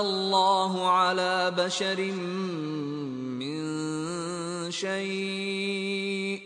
الله 0.00 0.90
على 0.90 1.52
بشر 1.56 2.00
من 3.40 3.60
شيء. 4.70 6.40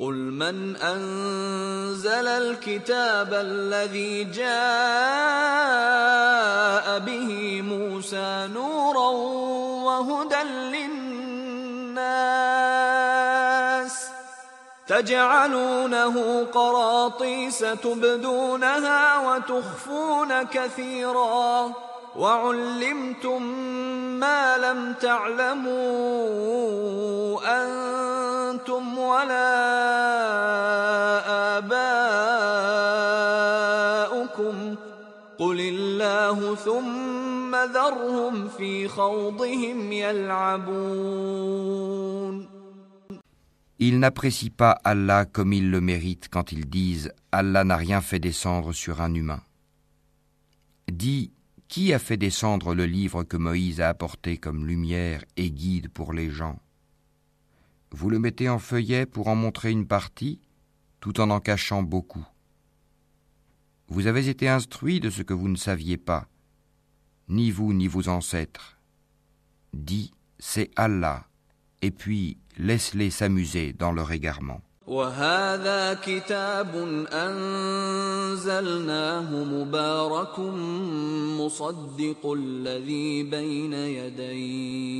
قل 0.00 0.14
من 0.14 0.76
أنزل 0.76 2.26
الكتاب 2.26 3.34
الذي 3.34 4.24
جاء 4.24 4.58
به 6.98 7.62
موسى 7.62 8.48
نورا 8.54 9.10
وهدى 9.84 10.42
للناس. 10.42 11.10
تجعلونه 14.88 16.46
قراطيس 16.52 17.58
تبدونها 17.58 19.18
وتخفون 19.18 20.42
كثيرا. 20.42 21.72
وعلمتم 22.15 23.43
ما 24.19 24.57
لم 24.57 24.93
تعلموا 24.93 25.75
أنتم 27.45 28.97
ولا 28.97 29.55
آباؤكم 31.57 32.85
قل 35.39 35.59
الله 35.59 36.55
ثم 36.55 37.55
ذرهم 37.55 38.47
في 38.47 38.87
خوضهم 38.87 39.91
يلعبون 39.91 41.55
Ils 43.77 43.99
n'apprécient 43.99 44.55
pas 44.55 44.79
Allah 44.85 45.25
comme 45.25 45.51
ils 45.51 45.69
le 45.69 45.81
méritent 45.81 46.29
quand 46.29 46.53
ils 46.53 46.65
disent 46.69 47.11
Allah 47.33 47.65
n'a 47.65 47.75
rien 47.75 47.99
fait 47.99 48.19
descendre 48.19 48.71
sur 48.71 49.01
un 49.01 49.13
humain. 49.13 49.41
Dis, 50.89 51.33
qui 51.70 51.94
a 51.94 52.00
fait 52.00 52.16
descendre 52.16 52.74
le 52.74 52.84
livre 52.84 53.22
que 53.22 53.36
Moïse 53.36 53.80
a 53.80 53.88
apporté 53.88 54.38
comme 54.38 54.66
lumière 54.66 55.24
et 55.36 55.52
guide 55.52 55.88
pour 55.88 56.12
les 56.12 56.28
gens? 56.28 56.58
Vous 57.92 58.10
le 58.10 58.18
mettez 58.18 58.48
en 58.48 58.58
feuillet 58.58 59.06
pour 59.06 59.28
en 59.28 59.36
montrer 59.36 59.70
une 59.70 59.86
partie, 59.86 60.40
tout 60.98 61.20
en 61.20 61.30
en 61.30 61.38
cachant 61.38 61.84
beaucoup. 61.84 62.26
Vous 63.86 64.08
avez 64.08 64.28
été 64.28 64.48
instruits 64.48 64.98
de 64.98 65.10
ce 65.10 65.22
que 65.22 65.32
vous 65.32 65.48
ne 65.48 65.56
saviez 65.56 65.96
pas, 65.96 66.28
ni 67.28 67.52
vous 67.52 67.72
ni 67.72 67.86
vos 67.86 68.08
ancêtres. 68.08 68.76
Dis, 69.72 70.12
c'est 70.40 70.72
Allah, 70.74 71.28
et 71.82 71.92
puis 71.92 72.36
laisse-les 72.58 73.10
s'amuser 73.10 73.72
dans 73.74 73.92
leur 73.92 74.10
égarement. 74.10 74.60
وهذا 74.86 75.94
كتاب 75.94 76.74
أنزلناه 77.12 78.64
مبارك 79.44 80.38
مصدق 81.38 82.32
الذي 82.36 83.22
بين 83.22 83.72
يديه 83.74 84.90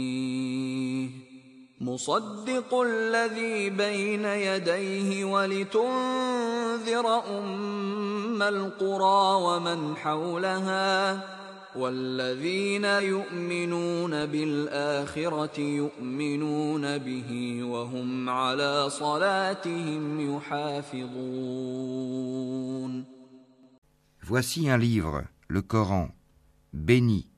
مصدق 1.80 2.74
الذي 2.74 3.70
بين 3.70 4.24
يديه 4.24 5.24
ولتنذر 5.24 7.06
أم 7.38 8.42
القرى 8.42 9.42
ومن 9.42 9.96
حولها 9.96 11.39
والذين 11.75 12.85
يؤمنون 12.85 14.25
بالآخرة 14.25 15.59
يؤمنون 15.59 16.97
به 16.97 17.59
وهم 17.63 18.29
على 18.29 18.89
صلاتهم 18.89 20.35
يحافظون 20.35 21.85
Voici 24.27 24.69
un 24.69 24.77
livre, 24.77 25.23
le 25.47 25.61
Coran, 25.61 26.09
béni, 26.73 27.29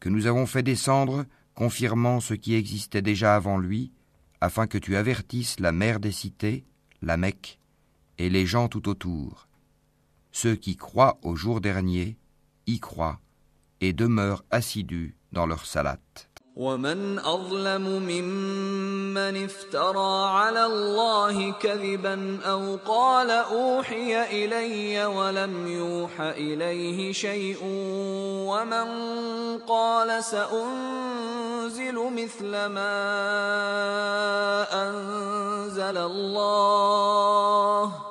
que 0.00 0.08
nous 0.08 0.26
avons 0.26 0.46
fait 0.46 0.62
descendre, 0.62 1.26
confirmant 1.54 2.20
ce 2.20 2.32
qui 2.32 2.54
existait 2.54 3.02
déjà 3.02 3.36
avant 3.36 3.58
lui, 3.58 3.92
afin 4.40 4.66
que 4.66 4.78
tu 4.78 4.96
avertisses 4.96 5.60
la 5.60 5.72
mère 5.72 6.00
des 6.00 6.12
cités, 6.12 6.64
la 7.02 7.18
Mecque, 7.18 7.58
et 8.16 8.30
les 8.30 8.46
gens 8.46 8.68
tout 8.68 8.88
autour. 8.88 9.46
Ceux 10.32 10.56
qui 10.56 10.76
croient 10.76 11.18
au 11.22 11.36
jour 11.36 11.60
dernier 11.60 12.16
y 12.66 12.80
croient 12.80 13.20
et 13.81 13.93
demeurent 13.93 14.43
assidus 14.51 15.15
dans 15.31 15.45
leur 15.45 15.65
salat. 15.65 15.97
ومن 16.55 17.19
أظلم 17.19 17.81
ممن 17.81 19.43
افترى 19.43 20.29
على 20.29 20.65
الله 20.65 21.51
كذبا 21.51 22.39
أو 22.45 22.75
قال 22.75 23.31
أوحي 23.31 24.45
إلي 24.45 25.05
ولم 25.05 25.67
يوح 25.67 26.21
إليه 26.21 27.11
شيء 27.11 27.57
ومن 28.51 28.87
قال 29.57 30.23
سأنزل 30.23 31.95
مثل 31.95 32.51
ما 32.51 32.97
أنزل 34.73 35.97
الله 35.97 38.10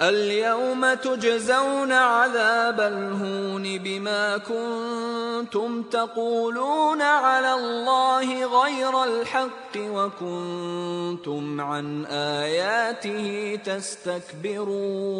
اليوم 0.00 0.94
تجزون 0.94 1.92
عذاب 1.92 2.80
الهون 2.80 3.78
بما 3.78 4.38
كنتم 4.38 5.82
تقولون 5.82 7.02
على 7.02 7.54
الله 7.54 8.62
غير 8.62 9.04
الحق 9.04 9.76
وكنتم 9.76 11.60
عن 11.60 12.04
آياته 12.06 13.56
تستكبرون 13.64 15.10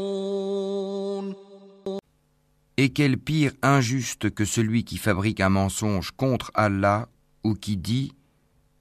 Et 2.82 2.94
quel 2.94 3.18
pire 3.18 3.52
injuste 3.62 4.30
que 4.30 4.46
celui 4.46 4.84
qui 4.84 4.96
fabrique 4.96 5.42
un 5.42 5.50
mensonge 5.50 6.12
contre 6.12 6.50
Allah 6.54 7.08
ou 7.44 7.52
qui 7.54 7.76
dit 7.76 8.14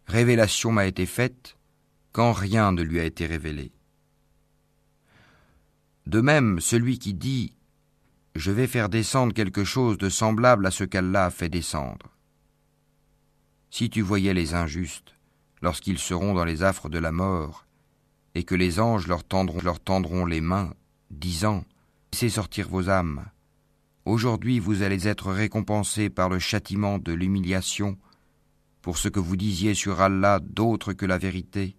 Révélation 0.07 0.71
m'a 0.71 0.85
été 0.85 1.05
faite 1.05 1.57
quand 2.13 2.31
rien 2.31 2.71
ne 2.71 2.81
lui 2.81 3.01
a 3.01 3.03
été 3.03 3.25
révélé. 3.25 3.73
De 6.06 6.20
même, 6.20 6.60
celui 6.60 6.98
qui 6.98 7.14
dit 7.14 7.54
Je 8.34 8.50
vais 8.50 8.66
faire 8.66 8.88
descendre 8.88 9.32
quelque 9.32 9.64
chose 9.64 9.98
de 9.98 10.08
semblable 10.08 10.66
à 10.66 10.70
ce 10.70 10.84
qu'Allah 10.84 11.26
a 11.26 11.30
fait 11.30 11.48
descendre. 11.48 12.10
Si 13.70 13.90
tu 13.90 14.02
voyais 14.02 14.34
les 14.34 14.54
injustes, 14.54 15.14
lorsqu'ils 15.62 15.98
seront 15.98 16.34
dans 16.34 16.44
les 16.44 16.62
affres 16.62 16.88
de 16.88 16.98
la 16.98 17.10
mort, 17.10 17.66
et 18.34 18.44
que 18.44 18.54
les 18.54 18.80
anges 18.80 19.06
leur 19.06 19.24
tendront, 19.24 19.60
leur 19.62 19.80
tendront 19.80 20.26
les 20.26 20.40
mains, 20.40 20.74
disant 21.10 21.64
Laissez 22.12 22.28
sortir 22.28 22.68
vos 22.68 22.90
âmes. 22.90 23.24
Aujourd'hui 24.04 24.60
vous 24.60 24.82
allez 24.82 25.08
être 25.08 25.32
récompensés 25.32 26.10
par 26.10 26.28
le 26.28 26.38
châtiment 26.38 26.98
de 26.98 27.12
l'humiliation 27.12 27.98
pour 28.82 28.98
ce 28.98 29.08
que 29.08 29.18
vous 29.18 29.36
disiez 29.36 29.74
sur 29.74 30.00
Allah 30.00 30.38
d'autre 30.40 30.92
que 30.92 31.06
la 31.06 31.16
vérité, 31.16 31.74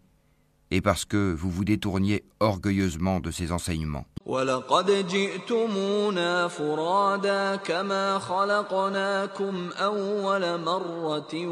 et 0.70 0.80
parce 0.80 1.04
que 1.04 1.34
vous 1.34 1.50
vous 1.50 1.64
détourniez 1.64 2.24
orgueilleusement 2.40 3.20
de 3.20 3.30
ses 3.30 3.52
enseignements. 3.52 4.04
ولقد 4.26 5.06
جئتمونا 5.08 6.48
فرادا 6.48 7.56
كما 7.56 8.18
خلقناكم 8.18 9.70
أول 9.78 10.60
مرة 10.60 11.46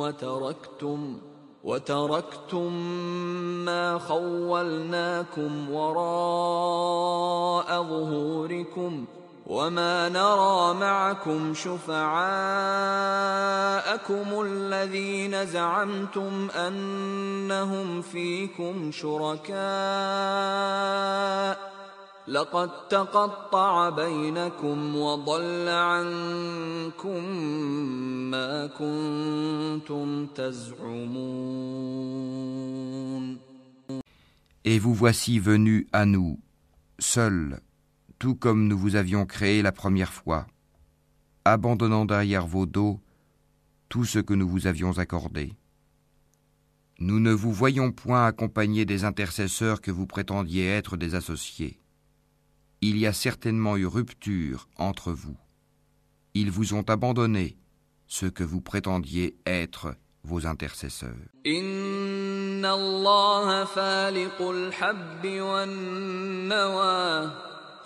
وتركتم 0.00 1.18
وتركتم 1.64 2.72
ما 3.64 3.98
خولناكم 3.98 5.70
وراء 5.70 7.02
ظهوركم 7.82 9.04
وما 9.45 10.09
نرى 10.09 10.73
معكم 10.73 11.53
شفعاءكم 11.53 12.01
الذين 14.41 15.45
زعمتم 15.45 16.49
انهم 16.49 18.01
فيكم 18.01 18.91
شركاء 18.91 19.61
لقد 22.27 22.87
تقطع 22.87 23.89
بينكم 23.89 24.95
وضل 24.95 25.67
عنكم 25.67 27.25
ما 28.31 28.67
كنتم 28.67 30.27
تزعمون. 30.35 31.81
Et 34.63 34.77
vous 34.77 34.93
voici 34.93 35.39
venus 35.39 35.87
à 35.91 36.05
nous, 36.05 36.37
seuls, 36.99 37.59
tout 38.21 38.35
comme 38.35 38.67
nous 38.67 38.77
vous 38.77 38.95
avions 38.95 39.25
créé 39.25 39.63
la 39.63 39.71
première 39.71 40.13
fois, 40.13 40.45
abandonnant 41.43 42.05
derrière 42.05 42.45
vos 42.45 42.67
dos 42.67 42.99
tout 43.89 44.05
ce 44.05 44.19
que 44.19 44.35
nous 44.35 44.47
vous 44.47 44.67
avions 44.67 44.99
accordé. 44.99 45.55
Nous 46.99 47.19
ne 47.19 47.31
vous 47.31 47.51
voyons 47.51 47.91
point 47.91 48.27
accompagner 48.27 48.85
des 48.85 49.05
intercesseurs 49.05 49.81
que 49.81 49.89
vous 49.89 50.05
prétendiez 50.05 50.67
être 50.67 50.97
des 50.97 51.15
associés. 51.15 51.79
Il 52.81 52.99
y 52.99 53.07
a 53.07 53.13
certainement 53.13 53.75
eu 53.75 53.87
rupture 53.87 54.69
entre 54.77 55.11
vous. 55.11 55.37
Ils 56.35 56.51
vous 56.51 56.75
ont 56.75 56.87
abandonné 56.87 57.57
ce 58.05 58.27
que 58.27 58.43
vous 58.43 58.61
prétendiez 58.61 59.35
être 59.47 59.95
vos 60.23 60.45
intercesseurs. 60.45 61.15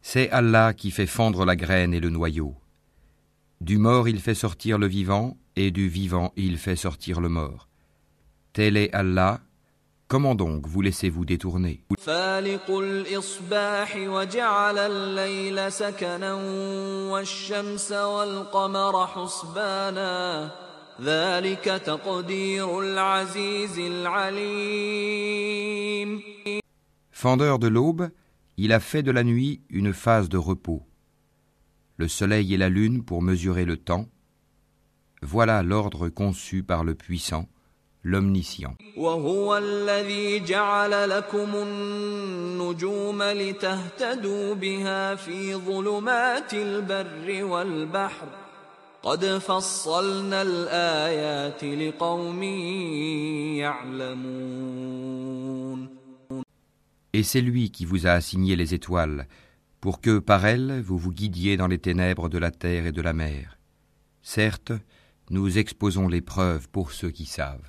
C'est 0.01 0.29
Allah 0.29 0.73
qui 0.73 0.91
fait 0.91 1.07
fendre 1.07 1.45
la 1.45 1.55
graine 1.55 1.93
et 1.93 1.99
le 1.99 2.09
noyau. 2.09 2.55
Du 3.61 3.77
mort 3.79 4.07
il 4.07 4.19
fait 4.19 4.35
sortir 4.35 4.77
le 4.77 4.87
vivant, 4.87 5.35
et 5.55 5.71
du 5.71 5.89
vivant 5.89 6.31
il 6.35 6.57
fait 6.57 6.75
sortir 6.75 7.19
le 7.21 7.29
mort. 7.29 7.67
Tel 8.53 8.77
est 8.77 8.93
Allah. 8.93 9.41
Comment 10.10 10.34
donc 10.34 10.66
vous 10.66 10.80
laissez-vous 10.80 11.24
détourner? 11.24 11.84
Fendeur 27.12 27.58
de 27.60 27.68
l'aube, 27.68 28.10
il 28.56 28.72
a 28.72 28.80
fait 28.80 29.04
de 29.04 29.12
la 29.12 29.22
nuit 29.22 29.60
une 29.70 29.92
phase 29.92 30.28
de 30.28 30.38
repos. 30.38 30.82
Le 31.98 32.08
soleil 32.08 32.52
et 32.52 32.56
la 32.56 32.68
lune 32.68 33.04
pour 33.04 33.22
mesurer 33.22 33.64
le 33.64 33.76
temps. 33.76 34.08
Voilà 35.22 35.62
l'ordre 35.62 36.08
conçu 36.08 36.64
par 36.64 36.82
le 36.82 36.96
puissant 36.96 37.46
l'omniscient. 38.03 38.75
وهو 38.97 39.57
الذي 39.57 40.39
جعل 40.39 41.09
لكم 41.09 41.55
النجوم 41.55 43.23
لتهتدوا 43.23 44.53
بها 44.53 45.15
في 45.15 45.55
ظلمات 45.55 46.53
البر 46.53 47.43
والبحر 47.43 48.27
قد 49.03 49.25
فصلنا 49.25 50.41
الآيات 50.41 51.63
لقوم 51.63 52.43
يعلمون 53.63 55.15
Et 57.13 57.23
c'est 57.23 57.39
lui 57.39 57.71
qui 57.71 57.85
vous 57.85 58.07
a 58.07 58.11
assigné 58.11 58.57
les 58.57 58.73
étoiles, 58.73 59.27
pour 59.79 60.01
que 60.01 60.19
par 60.19 60.45
elles 60.45 60.81
vous 60.81 60.97
vous 60.97 61.13
guidiez 61.13 61.55
dans 61.55 61.67
les 61.67 61.77
ténèbres 61.77 62.27
de 62.27 62.37
la 62.37 62.51
terre 62.51 62.85
et 62.87 62.91
de 62.91 63.01
la 63.01 63.13
mer. 63.13 63.57
Certes, 64.21 64.73
nous 65.29 65.57
exposons 65.57 66.09
les 66.09 66.21
preuves 66.21 66.67
pour 66.67 66.91
ceux 66.91 67.11
qui 67.11 67.25
savent. 67.25 67.68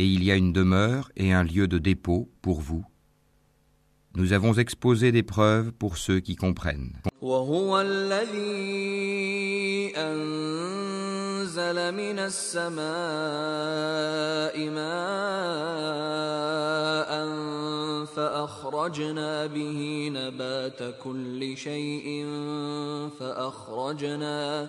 Et 0.00 0.06
il 0.06 0.22
y 0.24 0.30
a 0.30 0.36
une 0.36 0.52
demeure 0.52 1.10
et 1.16 1.32
un 1.32 1.42
lieu 1.42 1.66
de 1.68 1.78
dépôt 1.78 2.28
pour 2.42 2.60
vous. 2.60 2.84
Nous 4.14 4.32
avons 4.32 4.54
exposé 4.54 5.12
des 5.12 5.22
preuves 5.22 5.72
pour 5.72 5.96
ceux 5.98 6.20
qui 6.20 6.36
comprennent. 6.36 6.96
وهو 7.22 7.80
الذي 7.80 9.16
أنزل 9.96 11.94
من 11.94 12.18
السماء 12.18 12.86
ماء 14.70 16.06
فأخرجنا 18.16 19.46
به 19.46 20.10
نبات 20.12 20.94
كل 21.04 21.56
شيء 21.56 22.26
فأخرجنا 23.18 24.68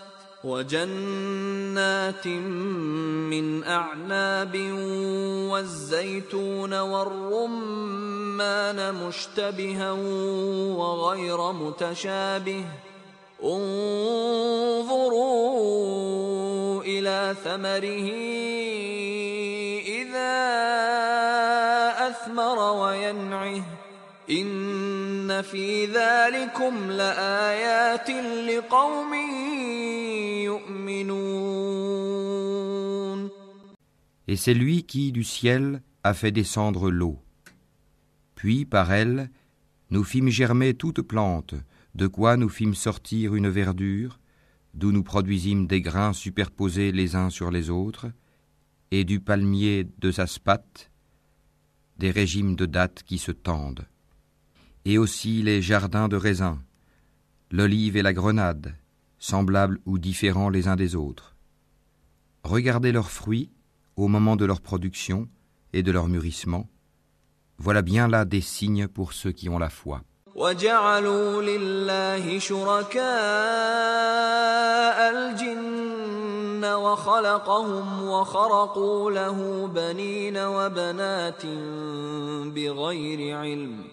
وجنات 0.43 2.27
من 2.27 3.63
أعناب 3.63 4.55
والزيتون 5.51 6.73
والرمان 6.79 7.45
مشتبها 8.95 9.91
وغير 10.77 11.51
متشابه. 11.51 12.65
انظروا 13.43 14.23
إلى 16.83 17.35
ثمره 17.43 18.07
إذا 20.01 20.33
أثمر 22.07 22.59
وينعه. 22.73 23.63
إن 24.29 25.00
في 25.40 25.86
ذلكم 25.86 26.90
لآيات 26.90 28.10
لقوم 28.50 29.14
يؤمنون 30.44 31.96
Et 34.28 34.34
c'est 34.36 34.54
lui 34.54 34.82
qui, 34.82 35.12
du 35.12 35.22
ciel, 35.22 35.82
a 36.02 36.12
fait 36.12 36.32
descendre 36.32 36.90
l'eau. 36.90 37.18
Puis, 38.34 38.64
par 38.64 38.92
elle, 38.92 39.30
nous 39.90 40.02
fîmes 40.02 40.30
germer 40.30 40.74
toute 40.74 41.02
plante, 41.02 41.54
de 41.94 42.08
quoi 42.08 42.36
nous 42.36 42.48
fîmes 42.48 42.74
sortir 42.74 43.36
une 43.36 43.48
verdure, 43.48 44.18
d'où 44.74 44.90
nous 44.90 45.04
produisîmes 45.04 45.66
des 45.68 45.80
grains 45.80 46.12
superposés 46.12 46.90
les 46.90 47.14
uns 47.14 47.30
sur 47.30 47.52
les 47.52 47.70
autres, 47.70 48.06
et 48.90 49.04
du 49.04 49.20
palmier 49.20 49.88
de 49.98 50.10
sa 50.10 50.26
spate, 50.26 50.90
des 51.98 52.10
régimes 52.10 52.56
de 52.56 52.66
dattes 52.66 53.02
qui 53.04 53.18
se 53.18 53.32
tendent, 53.32 53.86
et 54.84 54.98
aussi 54.98 55.42
les 55.42 55.60
jardins 55.62 56.08
de 56.08 56.16
raisins, 56.16 56.58
l'olive 57.50 57.96
et 57.96 58.02
la 58.02 58.12
grenade, 58.12 58.74
semblables 59.18 59.80
ou 59.86 59.98
différents 59.98 60.48
les 60.48 60.68
uns 60.68 60.76
des 60.76 60.94
autres. 60.94 61.34
Regardez 62.44 62.92
leurs 62.92 63.10
fruits 63.10 63.50
au 63.96 64.08
moment 64.08 64.36
de 64.36 64.44
leur 64.44 64.60
production 64.60 65.28
et 65.72 65.82
de 65.82 65.90
leur 65.90 66.08
mûrissement. 66.08 66.68
Voilà 67.58 67.82
bien 67.82 68.06
là 68.08 68.24
des 68.24 68.40
signes 68.40 68.86
pour 68.86 69.12
ceux 69.12 69.32
qui 69.32 69.48
ont 69.48 69.58
la 69.58 69.70
foi. 69.70 70.02
وجعلوا 70.36 71.42
لله 71.42 72.38
شركاء 72.38 73.06
الجن 75.10 76.64
وخلقهم 76.64 78.08
وخرقوا 78.08 79.10
له 79.10 79.66
بنين 79.66 80.36
وبنات 80.38 81.46
بغير 82.54 83.36
علم 83.36 83.84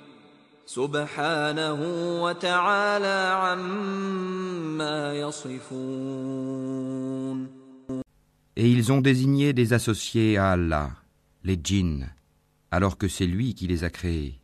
سبحانه 0.68 1.80
وتعالى 2.24 3.38
عما 3.44 5.14
يصفون 5.14 6.84
Et 8.56 8.70
ils 8.70 8.92
ont 8.92 9.02
désigné 9.02 9.52
des 9.54 9.74
associés 9.74 10.38
à 10.38 10.52
Allah, 10.52 10.92
les 11.44 11.60
djinns, 11.62 12.14
alors 12.70 13.00
que 13.00 13.08
c'est 13.08 13.26
lui 13.26 13.56
qui 13.56 13.66
les 13.66 13.84
a 13.84 13.90
créés. 13.90 14.40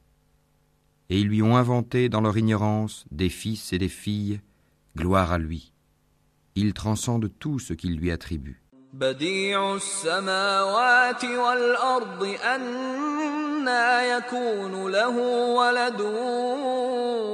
Et 1.09 1.19
ils 1.19 1.27
lui 1.27 1.43
ont 1.43 1.55
inventé 1.55 2.09
dans 2.09 2.21
leur 2.21 2.35
ignorance 2.37 3.05
des 3.11 3.29
fils 3.29 3.71
et 3.71 3.77
des 3.77 3.87
filles, 3.87 4.41
gloire 4.97 5.31
à 5.31 5.37
lui. 5.37 5.73
Il 6.55 6.73
transcende 6.73 7.31
tout 7.37 7.59
ce 7.59 7.73
qu'il 7.73 7.97
lui 7.97 8.09
attribue. 8.11 8.61
بديع 8.93 9.75
السماوات 9.75 11.25
والأرض 11.25 12.23
أنى 12.55 14.09
يكون 14.09 14.91
له 14.91 15.17
ولد 15.55 16.01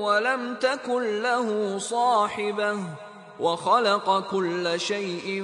ولم 0.06 0.56
تكن 0.56 1.22
له 1.22 1.78
صاحبة 1.78 2.80
وخلق 3.40 4.30
كل 4.32 4.80
شيء 4.80 5.44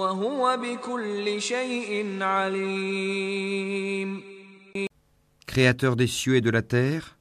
وهو 0.00 0.56
بكل 0.56 1.40
شيء 1.40 2.22
عليم 2.22 3.56
Créateur 5.46 5.96
des 5.96 6.06
cieux 6.06 6.36
et 6.36 6.42
de 6.42 6.50
la 6.50 6.60
terre, 6.60 7.16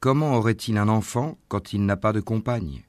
comment 0.00 0.36
aurait-il 0.36 0.78
un 0.78 0.88
enfant 0.88 1.36
quand 1.48 1.74
il 1.74 1.84
n'a 1.84 1.96
pas 1.98 2.12
de 2.14 2.20
compagne 2.20 2.82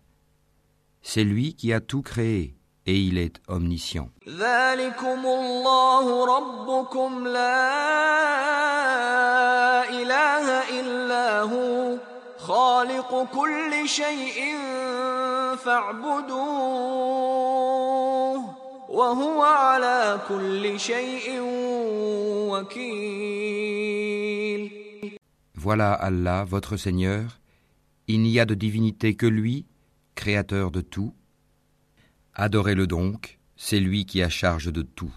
C'est 1.02 1.26
lui 1.26 1.54
qui 1.54 1.74
a 1.74 1.82
tout 1.82 2.02
créé, 2.02 2.56
il 2.97 3.19
est 3.19 3.41
omniscient. 3.49 4.09
Voilà 25.55 25.93
Allah, 25.93 26.45
votre 26.45 26.77
Seigneur, 26.77 27.39
il 28.09 28.23
n'y 28.23 28.41
a 28.41 28.47
de 28.47 28.55
divinité 28.55 29.15
que 29.15 29.27
lui, 29.27 29.67
créateur 30.15 30.71
de 30.71 30.81
tout, 30.81 31.15
Adorez-le 32.43 32.87
donc, 32.87 33.39
c'est 33.55 33.81
lui 33.81 34.07
qui 34.07 34.23
a 34.23 34.31
charge 34.31 34.73
de 34.73 34.81
tout. 34.81 35.13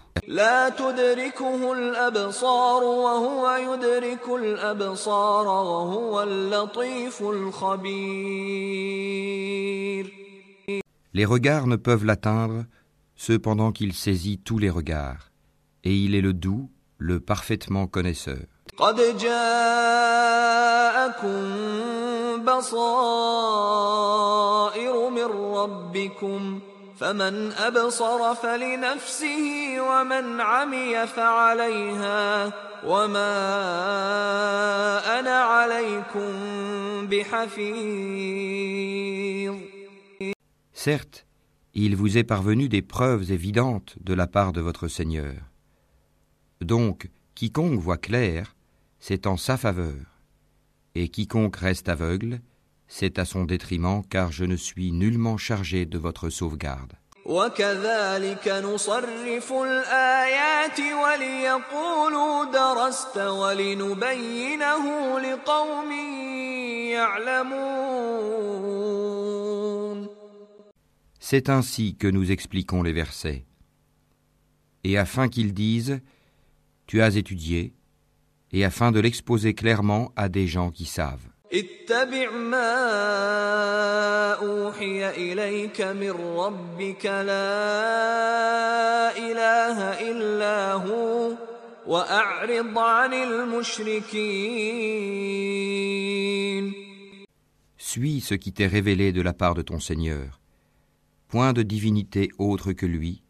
Les 11.14 11.24
regards 11.24 11.66
ne 11.66 11.76
peuvent 11.76 12.04
l'atteindre, 12.04 12.66
cependant 13.16 13.72
qu'il 13.72 13.94
saisit 13.94 14.36
tous 14.36 14.58
les 14.58 14.68
regards, 14.68 15.30
et 15.82 15.96
il 15.96 16.14
est 16.14 16.20
le 16.20 16.34
doux, 16.34 16.68
le 16.98 17.20
parfaitement 17.20 17.86
connaisseur. 17.86 18.36
قد 27.03 27.03
جاءكم 27.03 27.03
بصائر 27.03 27.03
من 27.03 27.03
ربكم 27.03 27.03
فمن 27.03 27.51
أبصر 27.51 28.35
فلنفسه 28.35 29.77
ومن 29.81 30.41
عمي 30.41 31.07
فعليها 31.07 32.53
وما 32.85 33.29
أنا 35.19 35.39
عليكم 35.39 36.31
بحفيظ 37.07 38.39
Certes, 40.73 41.25
il 41.73 41.95
vous 41.97 42.17
est 42.17 42.23
parvenu 42.23 42.69
des 42.69 42.81
preuves 42.81 43.31
évidentes 43.31 43.97
de 43.99 44.13
la 44.13 44.27
part 44.27 44.53
de 44.53 44.61
votre 44.61 44.87
Seigneur. 44.87 45.35
Donc, 46.61 47.09
quiconque 47.35 47.79
voit 47.79 47.97
clair, 47.97 48.55
c'est 48.99 49.27
en 49.27 49.35
sa 49.35 49.57
faveur, 49.57 50.21
et 50.95 51.09
quiconque 51.09 51.57
reste 51.57 51.89
aveugle, 51.89 52.39
c'est 52.88 53.18
à 53.18 53.24
son 53.24 53.44
détriment 53.44 54.02
car 54.08 54.32
je 54.32 54.44
ne 54.44 54.56
suis 54.56 54.92
nullement 54.92 55.36
chargé 55.36 55.86
de 55.86 55.98
votre 55.98 56.28
sauvegarde. 56.30 56.92
C'est 71.20 71.48
ainsi 71.48 71.96
que 71.96 72.06
nous 72.06 72.30
expliquons 72.30 72.82
les 72.82 72.92
versets. 72.92 73.46
Et 74.84 74.98
afin 74.98 75.28
qu'ils 75.28 75.54
disent, 75.54 76.02
Tu 76.86 77.00
as 77.00 77.16
étudié, 77.16 77.74
et 78.52 78.64
afin 78.64 78.92
de 78.92 79.00
l'exposer 79.00 79.54
clairement 79.54 80.12
à 80.14 80.28
des 80.28 80.46
gens 80.46 80.70
qui 80.70 80.84
savent. 80.84 81.33
اتبع 81.53 82.31
ما 82.31 82.73
أوحي 84.33 85.09
إليك 85.09 85.81
من 85.81 86.11
ربك 86.11 87.05
لا 87.05 87.49
إله 89.17 90.09
إلا 90.11 90.73
هو 90.73 91.31
وأعرض 91.87 92.77
عن 92.77 93.13
المشركين 93.13 94.29
Suis 97.77 98.21
ce 98.21 98.35
qui 98.35 98.51
t'est 98.53 98.67
révélé 98.67 99.11
de 99.11 99.21
la 99.21 99.33
part 99.33 99.55
de 99.55 99.63
ton 99.63 99.79
Seigneur. 99.79 100.39
Point 101.27 101.53
de 101.53 101.63
divinité 101.63 102.29
autre 102.37 102.71
que 102.73 102.85
lui, 102.85 103.23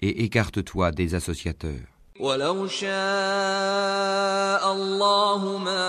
et 0.00 0.24
écarte-toi 0.24 0.90
des 0.90 1.14
associateurs. 1.14 1.91
ولو 2.20 2.66
شاء 2.66 2.88
الله 4.72 5.58
ما 5.58 5.88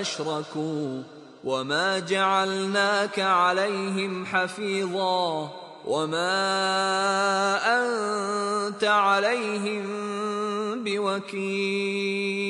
أشركوا 0.00 1.02
وما 1.44 1.98
جعلناك 1.98 3.18
عليهم 3.18 4.26
حفيظا 4.26 5.50
وما 5.86 6.36
أنت 7.66 8.84
عليهم 8.84 9.84
بوكيل 10.84 12.40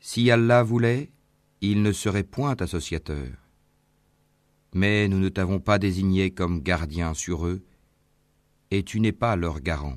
Si 0.00 0.30
Allah 0.30 0.62
voulait, 0.62 1.10
il 1.62 1.80
ne 1.82 1.92
serait 1.92 2.22
point 2.22 2.56
associateur. 2.60 3.28
Mais 4.74 5.08
nous 5.08 5.18
ne 5.18 5.30
t'avons 5.30 5.58
pas 5.58 5.78
désigné 5.78 6.32
comme 6.32 6.60
gardien 6.60 7.14
sur 7.14 7.46
eux, 7.46 7.62
et 8.70 8.82
tu 8.82 9.00
n'es 9.00 9.12
pas 9.12 9.36
leur 9.36 9.60
garant. 9.60 9.96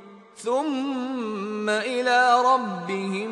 ثم 0.40 1.68
إلى 1.68 2.42
ربهم 2.44 3.30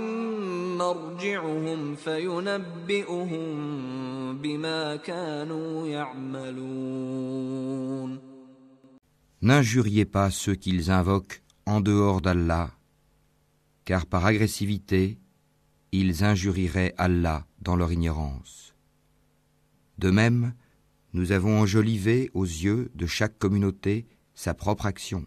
مرجعهم 0.79 1.95
فينبئهم 1.95 3.45
بما 4.39 4.97
كانوا 4.97 5.87
يعملون 5.89 7.55
N'injuriez 9.43 10.07
pas 10.07 10.31
ceux 10.31 10.55
qu'ils 10.55 10.91
invoquent 10.91 11.43
en 11.67 11.83
dehors 11.83 12.23
d'Allah, 12.23 12.71
car 13.85 14.07
par 14.07 14.25
agressivité, 14.25 15.19
ils 15.93 16.25
injurieraient 16.25 16.95
Allah 16.97 17.45
dans 17.61 17.77
leur 17.77 17.93
ignorance. 17.93 18.75
De 19.99 20.11
même, 20.11 20.55
nous 21.13 21.31
avons 21.33 21.61
enjolivé 21.61 22.31
aux 22.33 22.45
yeux 22.45 22.91
de 22.95 23.05
chaque 23.07 23.39
communauté 23.39 24.07
sa 24.35 24.55
propre 24.55 24.87
action. 24.87 25.27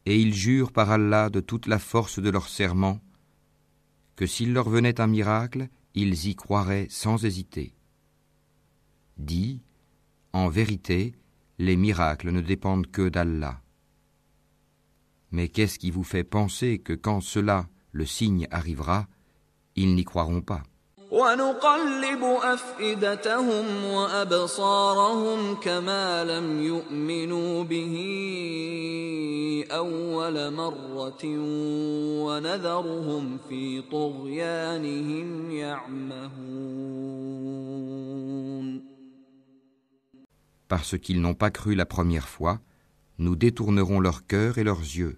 Et 0.09 0.21
ils 0.21 0.33
jurent 0.33 0.71
par 0.71 0.89
Allah 0.91 1.29
de 1.29 1.41
toute 1.41 1.67
la 1.67 1.79
force 1.79 2.19
de 2.19 2.29
leur 2.29 2.47
serment 2.47 3.01
que 4.15 4.25
s'il 4.25 4.53
leur 4.53 4.69
venait 4.69 5.01
un 5.01 5.07
miracle, 5.07 5.67
ils 5.95 6.27
y 6.29 6.35
croiraient 6.35 6.87
sans 6.89 7.25
hésiter. 7.25 7.73
Dis, 9.17 9.61
en 10.31 10.47
vérité, 10.47 11.13
les 11.59 11.75
miracles 11.75 12.31
ne 12.31 12.39
dépendent 12.39 12.87
que 12.87 13.09
d'Allah. 13.09 13.61
Mais 15.31 15.49
qu'est-ce 15.49 15.77
qui 15.79 15.91
vous 15.91 16.03
fait 16.03 16.23
penser 16.23 16.79
que 16.79 16.93
quand 16.93 17.21
cela, 17.21 17.67
le 17.91 18.05
signe, 18.05 18.47
arrivera, 18.51 19.07
ils 19.75 19.95
n'y 19.95 20.03
croiront 20.03 20.41
pas 20.41 20.63
ونقلب 21.11 22.23
أفئدتهم 22.23 23.85
وأبصارهم 23.85 25.55
كما 25.55 26.23
لم 26.23 26.61
يؤمنوا 26.61 27.63
به 27.63 27.95
أول 29.71 30.53
مرة 30.53 31.23
ونذرهم 32.25 33.37
في 33.49 33.81
طغيانهم 33.81 35.51
يعمهون 35.51 36.97
Parce 40.69 40.97
qu'ils 40.97 41.21
n'ont 41.21 41.33
pas 41.33 41.49
cru 41.49 41.75
la 41.75 41.85
première 41.85 42.27
fois, 42.27 42.59
nous 43.19 43.37
détournerons 43.37 44.01
leur 44.01 44.27
cœur 44.27 44.57
et 44.57 44.65
leurs 44.65 44.81
yeux. 44.81 45.17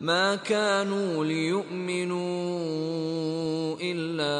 ما 0.00 0.36
كانوا 0.36 1.24
ليؤمنوا 1.24 2.16
إلا 3.80 4.36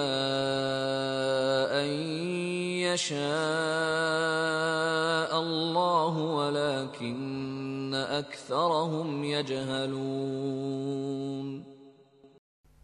أن 1.84 1.88
يشاء 2.80 3.20
الله 5.40 6.18
ولكن 6.18 7.94
أكثرهم 7.94 9.24
يجهلون 9.24 10.70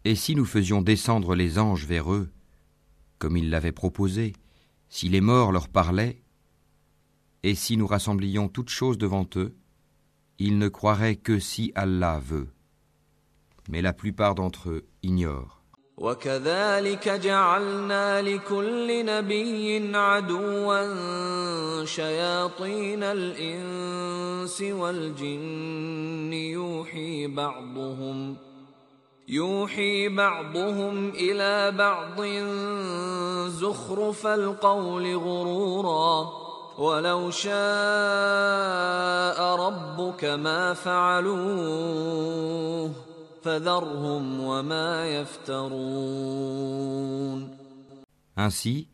Et 0.05 0.15
si 0.15 0.35
nous 0.35 0.45
faisions 0.45 0.81
descendre 0.81 1.35
les 1.35 1.59
anges 1.59 1.85
vers 1.85 2.13
eux, 2.13 2.29
comme 3.19 3.35
ils 3.35 3.49
l'avaient 3.49 3.73
proposé, 3.73 4.31
si 4.87 5.09
les 5.09 5.19
morts 5.19 5.51
leur 5.51 5.67
parlaient, 5.67 6.21
et 7.43 7.55
si 7.55 7.75
nous 7.75 7.87
rassemblions 7.87 8.47
toutes 8.47 8.69
choses 8.69 8.97
devant 8.97 9.27
eux, 9.35 9.57
ils 10.39 10.57
ne 10.57 10.69
croiraient 10.69 11.17
que 11.17 11.39
si 11.39 11.71
Allah 11.75 12.21
veut. 12.23 12.47
Mais 13.68 13.82
la 13.82 13.92
plupart 13.92 14.34
d'entre 14.34 14.70
eux 14.70 14.84
ignorent. 15.02 15.62
وكذلك 15.98 17.08
جعلنا 17.08 18.22
لكل 18.22 19.06
نبي 19.06 19.96
عدوا 19.96 20.84
شياطين 21.84 23.02
الإنس 23.02 24.60
والجن 24.62 26.32
يوحي 26.32 27.26
بعضهم 27.26 28.36
يوحي 29.28 30.08
بعضهم 30.08 31.08
إلى 31.08 31.70
بعض 31.70 32.22
زخرف 33.48 34.26
القول 34.26 35.16
غرورا 35.16 36.32
ولو 36.78 37.30
شاء 37.30 37.52
ربك 39.56 40.24
ما 40.24 40.74
فعلوه 40.74 42.32
Ainsi, 48.36 48.88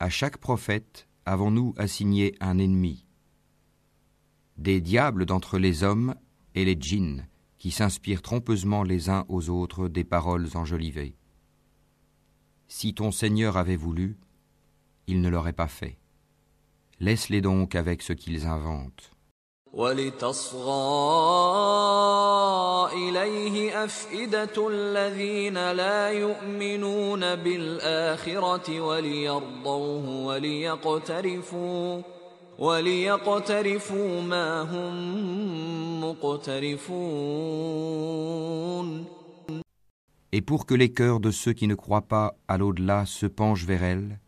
à 0.00 0.08
chaque 0.08 0.38
prophète 0.38 1.06
avons-nous 1.24 1.74
assigné 1.76 2.34
un 2.40 2.58
ennemi. 2.58 3.06
Des 4.56 4.80
diables 4.80 5.24
d'entre 5.24 5.58
les 5.58 5.84
hommes 5.84 6.14
et 6.54 6.64
les 6.64 6.76
djinns 6.78 7.26
qui 7.58 7.70
s'inspirent 7.70 8.22
trompeusement 8.22 8.82
les 8.82 9.08
uns 9.08 9.24
aux 9.28 9.48
autres 9.50 9.88
des 9.88 10.04
paroles 10.04 10.48
enjolivées. 10.54 11.14
Si 12.66 12.94
ton 12.94 13.12
Seigneur 13.12 13.56
avait 13.56 13.76
voulu, 13.76 14.16
il 15.06 15.20
ne 15.20 15.28
l'aurait 15.28 15.52
pas 15.52 15.68
fait. 15.68 15.98
Laisse-les 16.98 17.40
donc 17.40 17.76
avec 17.76 18.02
ce 18.02 18.12
qu'ils 18.12 18.46
inventent. 18.46 19.12
ولتصغى 19.77 20.67
إليه 22.93 23.83
أفئدة 23.83 24.67
الذين 24.69 25.71
لا 25.71 26.09
يؤمنون 26.09 27.35
بالآخرة 27.35 28.81
وليرضوه 28.81 30.09
وليقترفوا 30.25 32.01
وليقترفوا 32.59 34.21
ما 34.21 34.61
هم 34.61 36.03
مقترفون 36.03 37.27
Et 40.33 40.41
pour 40.41 40.65
que 40.65 40.75
les 40.75 40.91
cœurs 40.91 41.21
de 41.21 41.31
ceux 41.31 41.53
qui 41.53 41.67
ne 41.67 41.75
croient 41.75 42.07
pas 42.07 42.35
à 42.47 42.57
l'au-delà 42.57 43.05
se 43.05 43.25
penchent 43.25 43.63
vers 43.63 43.83
elle, 43.83 44.19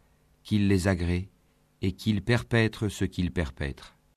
qu'ils 0.44 0.70
les 0.70 0.88
agréent 0.88 1.28
et 1.82 1.92
qu'ils 1.92 2.22
perpètrent 2.22 2.88
ce 2.88 3.04
qu'ils 3.04 3.32
perpètrent. 3.32 3.93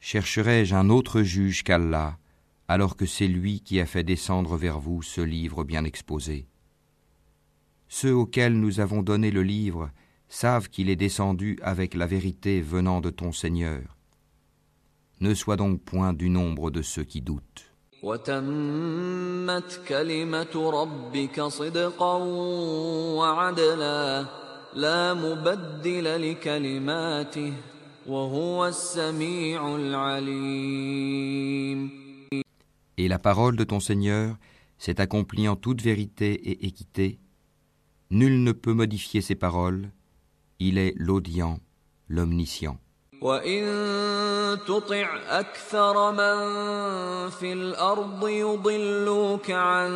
Chercherai-je 0.00 0.74
un 0.74 0.90
autre 0.90 1.22
juge 1.22 1.62
qu'Allah, 1.62 2.18
alors 2.66 2.96
que 2.96 3.06
c'est 3.06 3.28
lui 3.28 3.60
qui 3.60 3.78
a 3.78 3.86
fait 3.86 4.02
descendre 4.02 4.56
vers 4.56 4.80
vous 4.80 5.02
ce 5.02 5.20
livre 5.20 5.62
bien 5.62 5.84
exposé? 5.84 6.48
Ceux 7.86 8.12
auxquels 8.12 8.58
nous 8.58 8.80
avons 8.80 9.02
donné 9.02 9.30
le 9.30 9.44
livre 9.44 9.92
savent 10.28 10.68
qu'il 10.68 10.90
est 10.90 10.96
descendu 10.96 11.60
avec 11.62 11.94
la 11.94 12.08
vérité 12.08 12.60
venant 12.60 13.00
de 13.00 13.10
ton 13.10 13.30
Seigneur. 13.30 13.96
Ne 15.20 15.32
sois 15.34 15.56
donc 15.56 15.80
point 15.80 16.12
du 16.12 16.28
nombre 16.28 16.72
de 16.72 16.82
ceux 16.82 17.04
qui 17.04 17.20
doutent. 17.20 17.71
وتمت 18.03 19.81
كلمة 19.87 20.71
ربك 20.81 21.41
صدقا 21.41 22.13
وعدلا 23.17 24.25
لا 24.73 25.13
مبدل 25.13 26.31
لكلماته 26.31 27.53
وهو 28.07 28.65
السميع 28.67 29.75
العليم 29.75 31.27
Et 32.99 33.07
la 33.07 33.19
parole 33.19 33.55
de 33.55 33.63
ton 33.63 33.79
Seigneur 33.79 34.35
s'est 34.79 34.99
accomplie 34.99 35.47
en 35.47 35.55
toute 35.55 35.81
vérité 35.81 36.33
et 36.33 36.65
équité. 36.65 37.19
Nul 38.09 38.43
ne 38.43 38.51
peut 38.51 38.73
modifier 38.73 39.21
ses 39.21 39.35
paroles. 39.35 39.91
Il 40.59 40.79
est 40.79 40.93
l'audient, 40.97 41.59
l'omniscient. 42.07 42.79
وإن 43.22 43.62
تطع 44.66 45.18
أكثر 45.28 46.12
من 46.12 46.38
في 47.30 47.52
الأرض 47.52 48.28
يضلوك 48.28 49.50
عن 49.50 49.90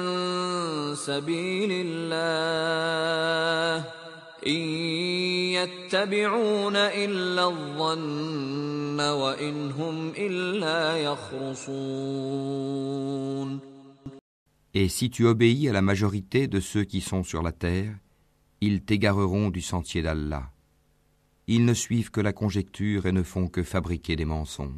سبيل 0.97 1.71
الله 1.87 3.85
إن 4.47 4.53
يتبعون 5.59 6.77
إلا 6.77 7.45
الظن 7.49 9.01
وإن 9.01 9.71
هم 9.71 10.13
إلا 10.19 10.97
يخرصون 10.97 12.47
Et 14.79 14.89
si 14.89 15.09
tu 15.09 15.25
obéis 15.27 15.71
à 15.71 15.73
la 15.73 15.81
majorité 15.81 16.49
de 16.49 16.61
ceux 16.61 16.85
qui 16.85 17.01
sont 17.01 17.23
sur 17.25 17.43
la 17.43 17.51
terre, 17.51 17.95
ils 18.61 18.83
t'égareront 18.83 19.49
du 19.49 19.63
sentier 19.63 20.03
d'Allah. 20.03 20.51
Ils 21.49 21.65
ne 21.65 21.75
suivent 21.75 22.11
que 22.11 22.21
la 22.21 22.33
conjecture 22.33 23.07
et 23.07 23.13
ne 23.13 23.23
font 23.23 23.47
que 23.47 23.63
fabriquer 23.63 24.17
des 24.17 24.25
mensonges. 24.25 24.75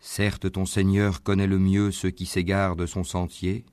Certes, 0.00 0.50
ton 0.50 0.64
Seigneur 0.64 1.22
connaît 1.22 1.46
le 1.46 1.58
mieux 1.58 1.90
ceux 1.90 2.10
qui 2.10 2.24
s'égarent 2.24 2.76
de 2.76 2.86
son 2.86 3.04
sentier, 3.04 3.66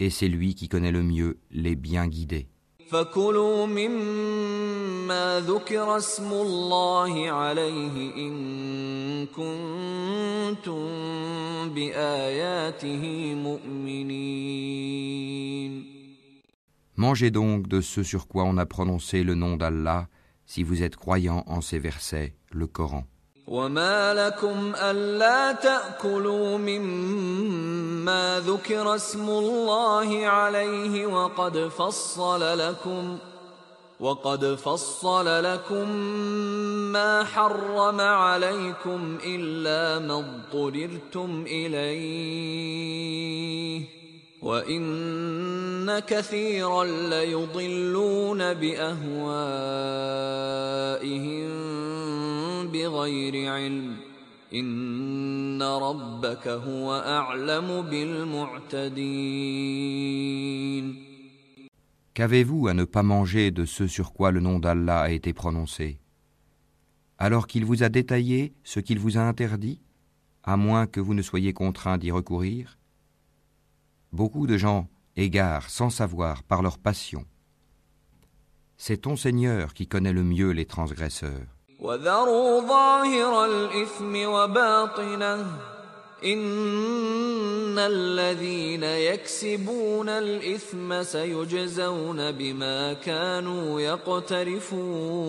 et 0.00 0.10
c'est 0.10 0.28
lui 0.28 0.56
qui 0.56 0.68
connaît 0.68 0.90
le 0.90 1.04
mieux 1.04 1.38
les 1.52 1.76
bien 1.76 2.08
guidés. 2.08 2.48
فكلوا 2.89 3.65
مما 3.65 5.39
ذكر 5.47 5.97
اسم 5.97 6.31
الله 6.31 7.31
عليه 7.31 8.15
إن 8.15 9.25
كنتم 9.25 10.89
بآياته 11.73 13.35
مؤمنين 13.35 15.19
Mangez 16.99 17.31
donc 17.31 17.67
de 17.69 17.79
ce 17.79 18.03
sur 18.03 18.27
quoi 18.27 18.43
on 18.43 18.57
a 18.57 18.65
prononcé 18.65 19.23
le 19.23 19.33
nom 19.33 19.55
d'Allah 19.55 20.09
si 20.45 20.63
vous 20.63 20.83
êtes 20.83 20.97
croyants 20.97 21.43
en 21.47 21.61
ces 21.61 21.79
versets, 21.79 22.33
le 22.51 22.67
Coran. 22.67 23.05
وما 23.48 24.14
لكم 24.14 24.72
ألا 24.76 25.52
تأكلوا 25.52 26.58
مما 26.58 28.42
ذكر 28.46 28.94
اسم 28.94 29.28
الله 29.28 30.26
عليه 30.26 31.06
وقد 31.06 31.58
فصل 31.58 32.58
لكم 32.58 33.18
وقد 34.00 34.54
فصل 34.54 35.44
لكم 35.44 35.88
ما 36.92 37.24
حرم 37.24 38.00
عليكم 38.00 39.18
إلا 39.24 40.06
ما 40.06 40.14
اضطررتم 40.18 41.44
إليه 41.46 42.84
وإن 44.43 45.99
كثيرا 45.99 46.83
ليضلون 46.85 48.53
بأهوائهم 48.53 49.79
Qu'avez-vous 62.13 62.67
à 62.67 62.73
ne 62.73 62.83
pas 62.83 63.03
manger 63.03 63.51
de 63.51 63.65
ce 63.65 63.87
sur 63.87 64.13
quoi 64.13 64.31
le 64.31 64.39
nom 64.39 64.59
d'Allah 64.59 65.01
a 65.01 65.09
été 65.11 65.33
prononcé 65.33 65.99
Alors 67.19 67.45
qu'il 67.45 67.65
vous 67.65 67.83
a 67.83 67.89
détaillé 67.89 68.53
ce 68.63 68.79
qu'il 68.79 68.97
vous 68.97 69.17
a 69.17 69.21
interdit, 69.21 69.81
à 70.43 70.57
moins 70.57 70.87
que 70.87 70.99
vous 70.99 71.13
ne 71.13 71.21
soyez 71.21 71.53
contraint 71.53 71.97
d'y 71.97 72.09
recourir 72.09 72.79
Beaucoup 74.13 74.47
de 74.47 74.57
gens 74.57 74.87
égarent 75.15 75.69
sans 75.69 75.89
savoir 75.89 76.43
par 76.43 76.61
leur 76.61 76.77
passion. 76.77 77.25
C'est 78.77 79.01
ton 79.01 79.15
Seigneur 79.15 79.73
qui 79.73 79.87
connaît 79.87 80.13
le 80.13 80.23
mieux 80.23 80.51
les 80.51 80.65
transgresseurs. 80.65 81.47
وذروا 81.79 82.61
ظاهر 82.67 83.45
الإثم 83.45 84.15
وباطنه 84.15 85.45
إن 86.23 87.79
الذين 87.79 88.83
يكسبون 88.83 90.09
الإثم 90.09 91.03
سيجزون 91.03 92.31
بما 92.31 92.93
كانوا 92.93 93.81
يقترفون 93.81 95.19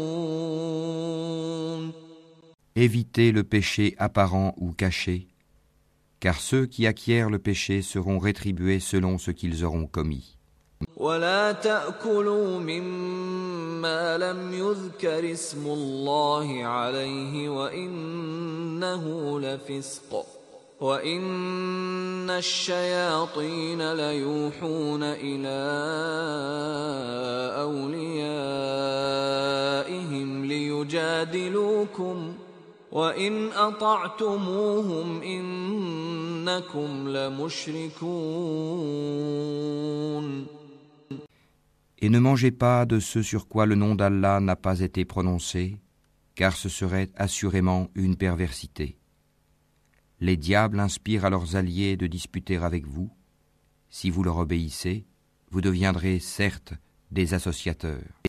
Évitez 2.77 3.33
le 3.33 3.43
péché 3.43 3.95
apparent 3.99 4.55
ou 4.57 4.73
caché, 4.73 5.27
car 6.25 6.41
ceux 6.41 6.67
qui 6.67 6.87
acquièrent 6.87 7.31
le 7.31 7.39
péché 7.39 7.83
seront 7.83 8.19
rétribués 8.19 8.81
selon 8.81 9.19
ce 9.19 9.31
qu'ils 9.31 9.65
auront 9.65 9.87
commis. 9.87 10.37
ولا 10.97 11.53
تأكلوا 11.53 12.59
مما 12.59 14.19
لم 14.19 14.53
يذكر 14.55 15.33
اسم 15.33 15.67
الله 15.67 16.65
عليه 16.65 17.49
وإنه 17.49 19.05
لفسق 19.41 20.27
وإن 20.81 22.31
الشياطين 22.31 23.93
ليوحون 23.93 25.03
إلى 25.03 25.61
أوليائهم 27.61 29.11
ليجادلوكم 30.45 32.35
وإن 32.95 33.53
أطعتموهم 33.53 35.23
إنكم 35.23 37.09
لمشركون 37.09 38.61
Et 42.03 42.09
ne 42.09 42.19
mangez 42.19 42.51
pas 42.51 42.87
de 42.87 42.99
ce 42.99 43.21
sur 43.21 43.47
quoi 43.47 43.67
le 43.67 43.75
nom 43.75 43.95
d'Allah 43.95 44.41
n'a 44.41 44.57
pas 44.57 44.81
été 44.81 45.05
prononcé, 45.05 45.77
car 46.35 46.57
ce 46.57 46.71
serait 46.71 47.11
assurément 47.15 47.91
une 47.95 48.17
perversité. 48.17 48.97
Les 50.19 50.39
diables 50.39 50.81
inspirent 50.81 51.27
à 51.27 51.31
leurs 51.31 51.57
alliés 51.57 51.99
de 51.99 52.07
disputer 52.07 52.57
avec 52.57 52.87
vous. 52.87 53.11
Si 53.91 54.09
vous 54.09 54.23
leur 54.23 54.39
obéissez, 54.39 55.05
vous 55.51 55.61
deviendrez 55.61 56.21
certes 56.21 56.73
des 57.11 57.35
associateurs. 57.35 58.21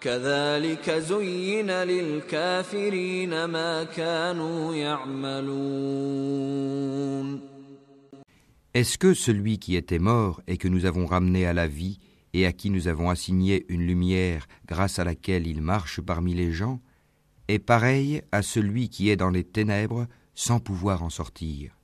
كذلك 0.00 0.90
زين 0.90 1.70
للكافرين 1.70 3.44
ما 3.44 3.84
كانوا 3.84 4.74
يعملون 4.74 6.32
Est-ce 8.74 8.96
que 8.96 9.12
celui 9.12 9.58
qui 9.58 9.76
était 9.76 9.98
mort 9.98 10.40
et 10.46 10.56
que 10.56 10.66
nous 10.66 10.86
avons 10.86 11.04
ramené 11.06 11.46
à 11.46 11.52
la 11.52 11.68
vie 11.68 11.98
et 12.32 12.46
à 12.46 12.52
qui 12.52 12.70
nous 12.70 12.88
avons 12.88 13.10
assigné 13.10 13.66
une 13.68 13.86
lumière 13.86 14.46
grâce 14.66 14.98
à 14.98 15.04
laquelle 15.04 15.46
il 15.46 15.60
marche 15.60 16.00
parmi 16.00 16.34
les 16.34 16.52
gens 16.52 16.80
est 17.48 17.58
pareil 17.58 18.22
à 18.32 18.40
celui 18.42 18.88
qui 18.88 19.10
est 19.10 19.16
dans 19.16 19.30
les 19.30 19.44
ténèbres 19.44 20.06
sans 20.34 20.58
pouvoir 20.58 21.02
en 21.02 21.10
sortir 21.10 21.76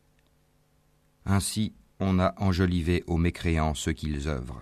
Ainsi, 1.26 1.74
on 1.99 2.19
a 2.19 2.33
enjolivé 2.37 3.03
aux 3.07 3.17
mécréants 3.17 3.73
ce 3.73 3.89
qu'ils 3.89 4.27
œuvrent. 4.27 4.61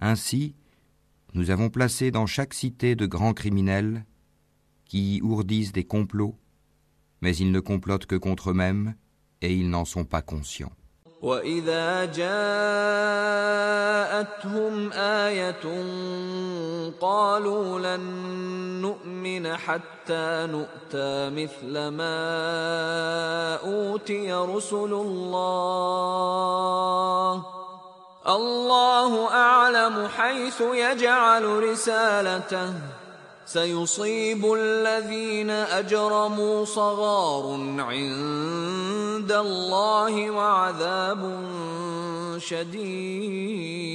Ainsi, 0.00 0.54
nous 1.34 1.50
avons 1.50 1.70
placé 1.70 2.10
dans 2.10 2.26
chaque 2.26 2.54
cité 2.54 2.94
de 2.94 3.06
grands 3.06 3.34
criminels 3.34 4.04
qui 4.86 5.20
ourdissent 5.22 5.72
des 5.72 5.84
complots 5.84 6.36
mais 7.21 7.35
ils 7.35 7.51
ne 7.51 7.59
complotent 7.59 8.05
que 8.05 8.15
contre 8.15 8.51
eux-mêmes 8.51 8.95
et 9.41 9.53
ils 9.53 9.69
n'en 9.69 9.85
sont 9.85 10.05
pas 10.05 10.21
conscients. 10.21 10.73
وإذا 11.21 12.05
جاءتهم 12.05 12.33
آية 14.93 15.65
قالوا 17.01 17.79
لن 17.79 18.01
نؤمن 18.81 19.57
حتى 19.57 20.47
نؤتى 20.51 21.29
مثل 21.29 21.87
ما 21.87 23.55
أوتي 23.55 24.33
رسل 24.33 24.93
الله 24.93 26.23
الله 28.27 29.33
أعلم 29.33 30.07
حيث 30.07 30.61
يجعل 30.61 31.63
رسالته 31.63 32.73
سيصيب 33.51 34.53
الذين 34.53 35.49
أجرموا 35.49 36.65
صغار 36.65 37.59
عند 37.79 39.31
الله 39.31 40.31
وعذاب 40.31 41.21
شديد 42.37 43.87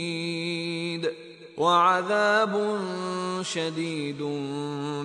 وعذاب 1.58 2.78
شديد 3.42 4.22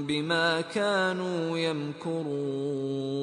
بما 0.07 0.61
كانوا 0.61 1.57
يمكرون 1.57 3.17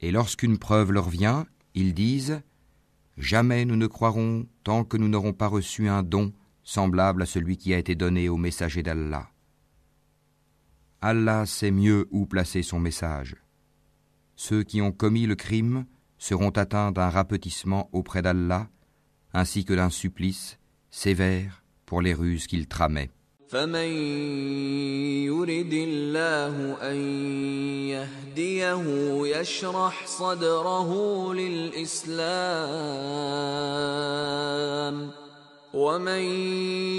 Et 0.00 0.12
lorsqu'une 0.12 0.58
preuve 0.58 0.92
leur 0.92 1.08
vient, 1.08 1.46
ils 1.74 1.92
disent 1.94 2.40
Jamais 3.16 3.64
nous 3.64 3.76
ne 3.76 3.86
croirons 3.88 4.46
tant 4.62 4.84
que 4.84 4.96
nous 4.96 5.08
n'aurons 5.08 5.32
pas 5.32 5.48
reçu 5.48 5.88
un 5.88 6.02
don 6.04 6.32
semblable 6.63 7.21
à 7.21 7.25
celui 7.25 7.57
qui 7.57 7.73
a 7.73 7.77
été 7.77 7.95
donné 7.95 8.29
au 8.29 8.37
messager 8.37 8.83
d'Allah. 8.83 9.29
Allah 11.01 11.45
sait 11.45 11.71
mieux 11.71 12.07
où 12.11 12.25
placer 12.25 12.63
son 12.63 12.79
message. 12.79 13.35
Ceux 14.35 14.63
qui 14.63 14.81
ont 14.81 14.91
commis 14.91 15.25
le 15.25 15.35
crime 15.35 15.85
seront 16.17 16.49
atteints 16.51 16.91
d'un 16.91 17.09
rapetissement 17.09 17.89
auprès 17.91 18.21
d'Allah, 18.21 18.69
ainsi 19.33 19.65
que 19.65 19.73
d'un 19.73 19.89
supplice 19.89 20.57
sévère 20.89 21.63
pour 21.85 22.01
les 22.01 22.13
ruses 22.13 22.47
qu'ils 22.47 22.67
tramaient. 22.67 23.09
ومن 35.73 36.21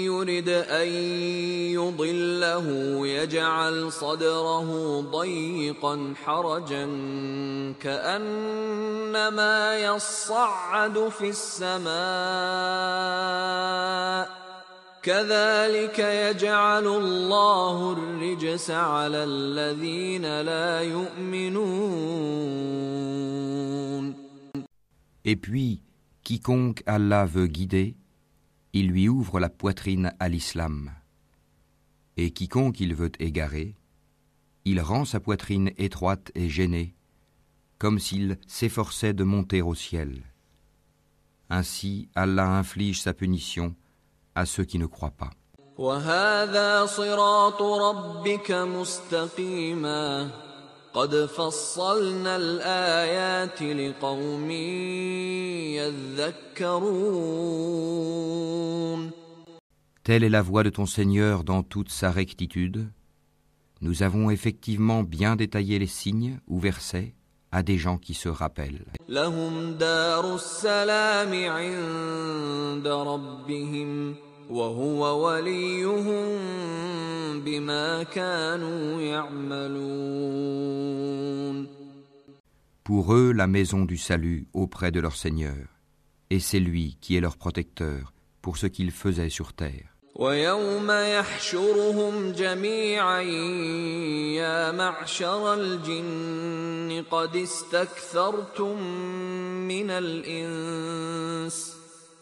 يرد 0.03 0.49
ان 0.49 0.87
يضله 1.71 2.67
يجعل 3.07 3.91
صدره 3.91 5.01
ضيقا 5.01 6.13
حرجا 6.25 6.85
كانما 7.79 9.55
يصعد 9.79 11.09
في 11.09 11.29
السماء 11.29 11.95
كذلك 15.03 15.99
يجعل 15.99 16.87
الله 16.87 17.93
الرجس 17.93 18.71
على 18.71 19.23
الذين 19.23 20.41
لا 20.41 20.81
يؤمنون 20.81 22.15
Et 25.27 25.35
puis, 25.35 25.81
quiconque 26.23 26.83
Allah 26.85 27.25
veut 27.25 27.47
guider, 27.47 27.95
il 28.75 28.87
lui 28.87 29.07
ouvre 29.07 29.39
la 29.39 29.47
poitrine 29.49 30.13
à 30.19 30.27
l'islam. 30.27 30.91
Et 32.17 32.31
quiconque 32.31 32.81
il 32.81 32.93
veut 32.93 33.11
égarer, 33.19 33.73
il 34.65 34.81
rend 34.81 35.05
sa 35.05 35.21
poitrine 35.21 35.71
étroite 35.77 36.29
et 36.35 36.49
gênée, 36.49 36.93
comme 37.77 37.99
s'il 37.99 38.37
s'efforçait 38.47 39.13
de 39.13 39.23
monter 39.23 39.61
au 39.61 39.75
ciel. 39.75 40.23
Ainsi 41.49 42.09
Allah 42.15 42.49
inflige 42.49 42.99
sa 42.99 43.13
punition 43.13 43.75
à 44.35 44.45
ceux 44.45 44.65
qui 44.65 44.77
ne 44.77 44.87
croient 44.87 45.11
pas. 45.11 45.31
Telle 60.03 60.23
est 60.23 60.29
la 60.29 60.41
voie 60.41 60.63
de 60.63 60.69
ton 60.69 60.85
Seigneur 60.85 61.43
dans 61.43 61.63
toute 61.63 61.89
sa 61.89 62.11
rectitude. 62.11 62.87
Nous 63.81 64.03
avons 64.03 64.29
effectivement 64.29 65.03
bien 65.03 65.35
détaillé 65.35 65.79
les 65.79 65.87
signes 65.87 66.39
ou 66.47 66.59
versets 66.59 67.13
à 67.51 67.61
des 67.61 67.77
gens 67.77 67.97
qui 67.97 68.13
se 68.13 68.29
rappellent. 68.29 68.85
Pour 82.83 83.13
eux, 83.15 83.31
la 83.31 83.47
maison 83.47 83.85
du 83.85 83.97
salut 83.97 84.47
auprès 84.53 84.91
de 84.91 84.99
leur 84.99 85.15
Seigneur, 85.15 85.67
et 86.29 86.39
c'est 86.39 86.59
lui 86.59 86.97
qui 87.01 87.15
est 87.15 87.21
leur 87.21 87.37
protecteur 87.37 88.13
pour 88.41 88.57
ce 88.57 88.67
qu'ils 88.67 88.91
faisaient 88.91 89.29
sur 89.29 89.53
terre. 89.53 89.95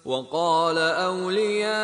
وقال 0.06 0.78
أولياؤهم 0.78 1.76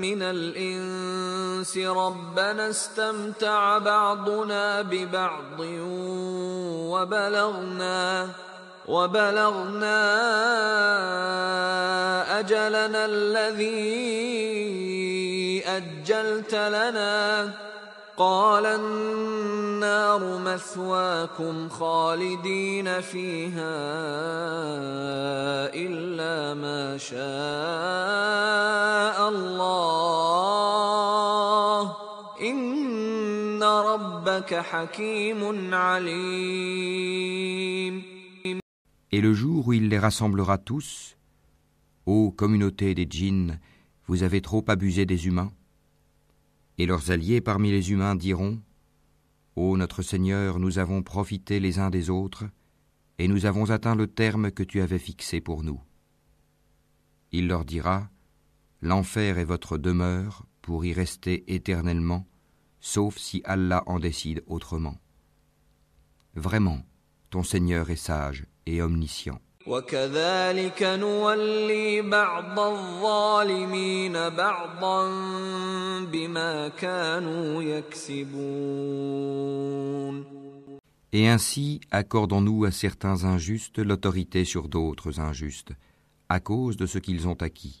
من 0.00 0.22
الإنس 0.22 1.78
ربنا 1.78 2.70
استمتع 2.70 3.78
بعضنا 3.78 4.82
ببعض 4.82 5.60
وبلغنا 6.92 8.28
وبلغنا 8.88 10.00
أجلنا 12.40 13.04
الذي 13.04 13.72
أجلت 15.66 16.54
لنا 16.54 17.50
قال 18.22 18.66
النار 18.66 20.22
مثواكم 20.38 21.68
خالدين 21.68 23.00
فيها 23.00 23.76
إلا 25.74 26.54
ما 26.54 26.98
شاء 26.98 27.18
الله 29.28 30.22
إن 32.40 33.62
ربك 33.62 34.54
حكيم 34.54 35.74
عليم 35.74 37.22
Et 39.14 39.20
le 39.20 39.34
jour 39.34 39.68
où 39.68 39.72
il 39.74 39.88
les 39.88 39.98
rassemblera 39.98 40.56
tous, 40.58 41.16
ô 42.06 42.30
communauté 42.30 42.94
des 42.94 43.06
djinns, 43.10 43.58
vous 44.06 44.22
avez 44.22 44.40
trop 44.40 44.64
abusé 44.68 45.04
des 45.06 45.26
humains 45.26 45.52
Et 46.82 46.86
leurs 46.86 47.12
alliés 47.12 47.40
parmi 47.40 47.70
les 47.70 47.92
humains 47.92 48.16
diront 48.16 48.60
Ô 49.54 49.76
notre 49.76 50.02
Seigneur, 50.02 50.58
nous 50.58 50.80
avons 50.80 51.04
profité 51.04 51.60
les 51.60 51.78
uns 51.78 51.90
des 51.90 52.10
autres, 52.10 52.42
et 53.18 53.28
nous 53.28 53.46
avons 53.46 53.70
atteint 53.70 53.94
le 53.94 54.08
terme 54.08 54.50
que 54.50 54.64
tu 54.64 54.80
avais 54.80 54.98
fixé 54.98 55.40
pour 55.40 55.62
nous. 55.62 55.80
Il 57.30 57.46
leur 57.46 57.64
dira 57.64 58.10
L'enfer 58.80 59.38
est 59.38 59.44
votre 59.44 59.78
demeure 59.78 60.44
pour 60.60 60.84
y 60.84 60.92
rester 60.92 61.54
éternellement, 61.54 62.26
sauf 62.80 63.16
si 63.16 63.42
Allah 63.44 63.84
en 63.86 64.00
décide 64.00 64.42
autrement. 64.48 64.98
Vraiment, 66.34 66.84
ton 67.30 67.44
Seigneur 67.44 67.90
est 67.90 67.94
sage 67.94 68.44
et 68.66 68.82
omniscient. 68.82 69.40
وكذلك 69.67 70.83
نولي 70.83 72.01
بعض 72.01 72.59
الظالمين 72.59 74.13
بعضا 74.29 75.09
بما 76.05 76.67
كانوا 76.67 77.63
يكسبون 77.63 79.17
Et 81.13 81.27
ainsi 81.29 81.79
accordons-nous 81.91 82.65
à 82.65 82.71
certains 82.71 83.23
injustes 83.23 83.79
l'autorité 83.79 84.43
sur 84.43 84.67
d'autres 84.67 85.19
injustes, 85.21 85.71
à 86.29 86.39
cause 86.41 86.75
de 86.75 86.85
ce 86.85 86.99
qu'ils 86.99 87.27
ont 87.29 87.41
acquis. 87.41 87.80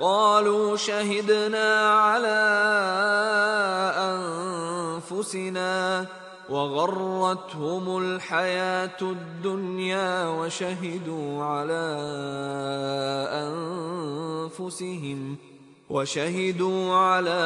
قالوا 0.00 0.76
شهدنا 0.76 1.90
على 1.90 2.42
أنفسنا 5.10 6.06
وغرتهم 6.50 7.98
الحياة 7.98 9.00
الدنيا 9.02 10.28
وشهدوا 10.28 11.44
على 11.44 11.86
أنفسهم 14.48 15.36
وشهدوا 15.90 16.94
على 16.94 17.44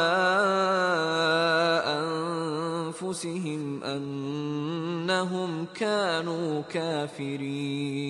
أنفسهم 2.92 3.82
أنهم 3.82 5.66
كانوا 5.74 6.62
كافرين. 6.62 8.02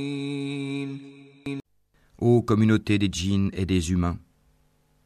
Ô 2.24 2.42
communauté 2.42 2.98
des 2.98 3.08
djinns 3.10 3.50
et 3.52 3.66
des 3.66 3.90
humains, 3.90 4.16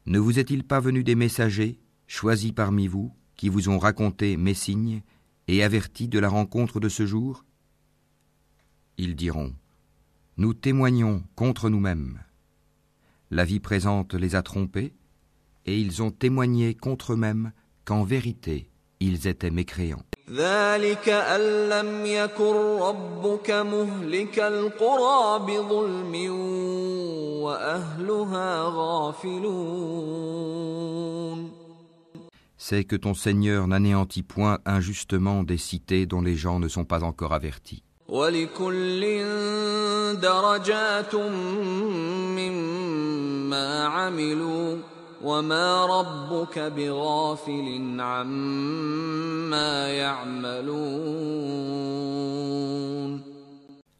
ne 0.06 0.18
vous 0.18 0.38
est-il 0.38 0.64
pas 0.64 0.80
venu 0.80 1.04
des 1.04 1.14
messagers, 1.14 1.78
choisis 2.06 2.52
parmi 2.52 2.88
vous, 2.88 3.14
qui 3.36 3.48
vous 3.48 3.68
ont 3.68 3.78
raconté 3.78 4.36
mes 4.36 4.54
signes 4.54 5.02
et 5.48 5.62
avertis 5.62 6.08
de 6.08 6.18
la 6.18 6.28
rencontre 6.28 6.80
de 6.80 6.88
ce 6.88 7.06
jour 7.06 7.44
Ils 8.98 9.14
diront, 9.14 9.54
Nous 10.36 10.54
témoignons 10.54 11.22
contre 11.36 11.68
nous-mêmes. 11.70 12.20
La 13.30 13.44
vie 13.44 13.60
présente 13.60 14.14
les 14.14 14.34
a 14.34 14.42
trompés, 14.42 14.92
et 15.66 15.78
ils 15.78 16.02
ont 16.02 16.10
témoigné 16.10 16.74
contre 16.74 17.12
eux-mêmes 17.12 17.52
qu'en 17.84 18.02
vérité 18.04 18.68
ils 19.00 19.26
étaient 19.26 19.50
mécréants. 19.50 20.04
ذلك 20.30 21.08
أن 21.08 21.68
لم 21.68 22.06
يكن 22.06 22.54
ربك 22.80 23.50
مهلك 23.50 24.38
القرى 24.38 25.38
بظلم 25.38 26.14
وأهلها 26.32 27.25
غافلون 27.25 27.25
C'est 32.57 32.83
que 32.83 32.95
ton 32.95 33.13
Seigneur 33.13 33.67
n'anéantit 33.67 34.23
point 34.23 34.59
injustement 34.65 35.43
des 35.43 35.57
cités 35.57 36.05
dont 36.05 36.21
les 36.21 36.35
gens 36.35 36.59
ne 36.59 36.67
sont 36.67 36.85
pas 36.85 37.03
encore 37.03 37.33
avertis. 37.33 37.83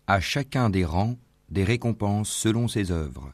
À 0.09 0.19
chacun 0.21 0.69
des 0.69 0.85
rangs, 0.85 1.15
des 1.49 1.63
récompenses 1.63 2.29
selon 2.29 2.67
ses 2.67 2.91
œuvres. 2.91 3.33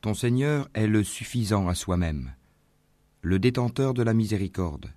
Ton 0.00 0.14
Seigneur 0.14 0.68
est 0.74 0.86
le 0.86 1.02
suffisant 1.04 1.68
à 1.68 1.74
soi-même, 1.74 2.34
le 3.22 3.38
détenteur 3.38 3.94
de 3.94 4.02
la 4.02 4.14
miséricorde. 4.14 4.92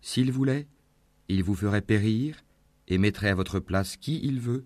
S'il 0.00 0.32
voulait, 0.32 0.66
il 1.28 1.42
vous 1.44 1.54
ferait 1.54 1.82
périr 1.82 2.36
et 2.88 2.98
mettrait 2.98 3.28
à 3.30 3.34
votre 3.34 3.60
place 3.60 3.96
qui 3.96 4.20
il 4.22 4.40
veut, 4.40 4.64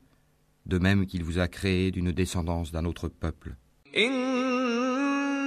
de 0.67 0.79
même 0.79 1.07
qu'il 1.07 1.25
vous 1.25 1.39
a 1.39 1.49
créé 1.49 1.91
d'une 1.91 2.13
descendance 2.13 2.71
d'un 2.73 2.85
autre 2.85 3.09
peuple. 3.09 3.57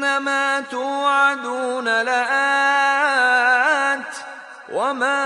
إنما 0.06 0.62
توعدون 0.62 1.86
لآت 1.86 2.96
وما 4.74 5.26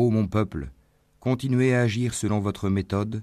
ô 0.00 0.10
mon 0.10 0.26
peuple, 0.26 0.70
continuez 1.20 1.74
à 1.74 1.82
agir 1.82 2.14
selon 2.14 2.40
votre 2.40 2.70
méthode, 2.70 3.22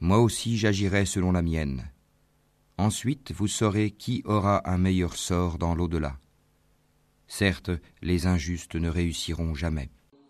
moi 0.00 0.20
aussi 0.20 0.56
j'agirai 0.56 1.04
selon 1.04 1.32
la 1.32 1.42
mienne. 1.42 1.90
Ensuite 2.78 3.32
vous 3.32 3.46
saurez 3.46 3.90
qui 3.90 4.22
aura 4.24 4.66
un 4.68 4.78
meilleur 4.78 5.16
sort 5.16 5.58
dans 5.58 5.74
l'au-delà. 5.74 6.16
Certes, 7.28 7.70
les 8.00 8.26
injustes 8.26 8.74
ne 8.74 8.88
réussiront 8.88 9.54
jamais. 9.54 9.90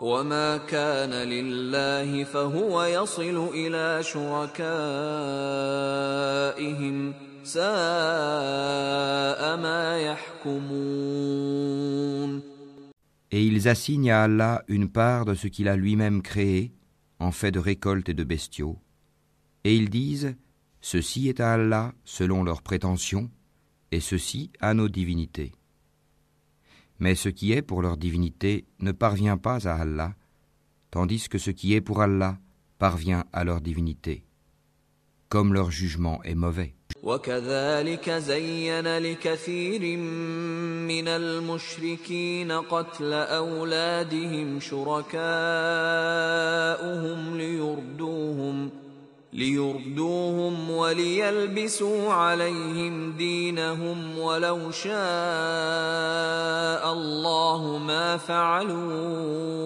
وما 0.00 0.56
كان 0.56 1.10
لله 1.12 2.24
فهو 2.24 2.84
يصل 2.84 3.48
إلى 3.54 4.02
شركائهم 4.02 4.60
ساء 7.44 7.60
ما 9.56 10.00
يحكمون 10.00 11.40
Et 13.32 13.44
ils 13.44 13.68
assignent 13.68 14.10
à 14.10 14.24
Allah 14.24 14.64
une 14.66 14.88
part 14.88 15.24
de 15.24 15.34
ce 15.34 15.46
qu'il 15.46 15.68
a 15.68 15.76
lui-même 15.76 16.20
créé, 16.20 16.72
en 17.20 17.30
fait 17.30 17.52
de 17.52 17.60
récoltes 17.60 18.08
et 18.08 18.14
de 18.14 18.24
bestiaux. 18.24 18.80
Et 19.62 19.76
ils 19.76 19.88
disent 19.88 20.34
Ceci 20.80 21.28
est 21.28 21.38
à 21.38 21.52
Allah 21.52 21.92
selon 22.04 22.42
leurs 22.42 22.62
prétentions, 22.62 23.30
et 23.92 24.00
ceci 24.00 24.50
à 24.60 24.74
nos 24.74 24.88
divinités. 24.88 25.52
Mais 26.98 27.14
ce 27.14 27.28
qui 27.28 27.52
est 27.52 27.62
pour 27.62 27.82
leur 27.82 27.96
divinité 27.96 28.66
ne 28.80 28.92
parvient 28.92 29.38
pas 29.38 29.66
à 29.66 29.74
Allah, 29.74 30.14
tandis 30.90 31.28
que 31.28 31.38
ce 31.38 31.50
qui 31.50 31.74
est 31.74 31.80
pour 31.80 32.02
Allah 32.02 32.38
parvient 32.78 33.24
à 33.32 33.44
leur 33.44 33.60
divinité, 33.60 34.24
comme 35.28 35.54
leur 35.54 35.70
jugement 35.70 36.22
est 36.24 36.34
mauvais. 36.34 36.74
وكذلك 37.02 38.10
زين 38.10 38.98
لكثير 38.98 39.96
من 39.96 41.08
المشركين 41.08 42.52
قتل 42.52 43.12
أولادهم 43.12 44.60
شركاؤهم 44.60 45.20
ليردوهم 47.36 48.70
ليردوهم 49.32 50.70
وليلبسوا 50.70 52.12
عليهم 52.12 53.12
دينهم 53.12 54.18
ولو 54.18 54.70
شاء 54.70 54.92
الله 56.92 57.78
ما 57.78 58.16
فعلوه 58.16 59.60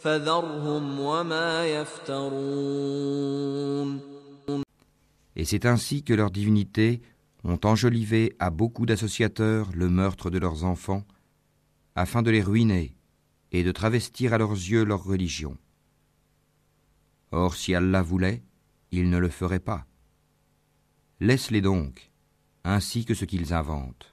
فذرهم 0.00 1.00
وما 1.00 1.66
يفترون 1.66 2.88
Et 5.40 5.44
c'est 5.44 5.66
ainsi 5.66 6.02
que 6.02 6.14
leurs 6.14 6.32
divinités 6.32 7.00
ont 7.44 7.60
enjolivé 7.62 8.34
à 8.40 8.50
beaucoup 8.50 8.86
d'associateurs 8.86 9.68
le 9.72 9.88
meurtre 9.88 10.30
de 10.30 10.38
leurs 10.38 10.64
enfants, 10.64 11.04
afin 11.94 12.22
de 12.22 12.32
les 12.32 12.42
ruiner 12.42 12.96
et 13.52 13.62
de 13.62 13.70
travestir 13.70 14.34
à 14.34 14.38
leurs 14.38 14.50
yeux 14.52 14.84
leur 14.84 15.04
religion. 15.04 15.56
Or, 17.33 17.55
si 17.55 17.73
Allah 17.73 18.03
voulait, 18.03 18.43
il 18.91 19.09
ne 19.09 19.17
le 19.17 19.27
ferait 19.27 19.59
pas. 19.59 19.87
Laisse-les 21.19 21.61
donc, 21.61 22.11
ainsi 22.63 23.05
que 23.05 23.15
ce 23.15 23.25
qu'ils 23.25 23.53
inventent. 23.53 24.12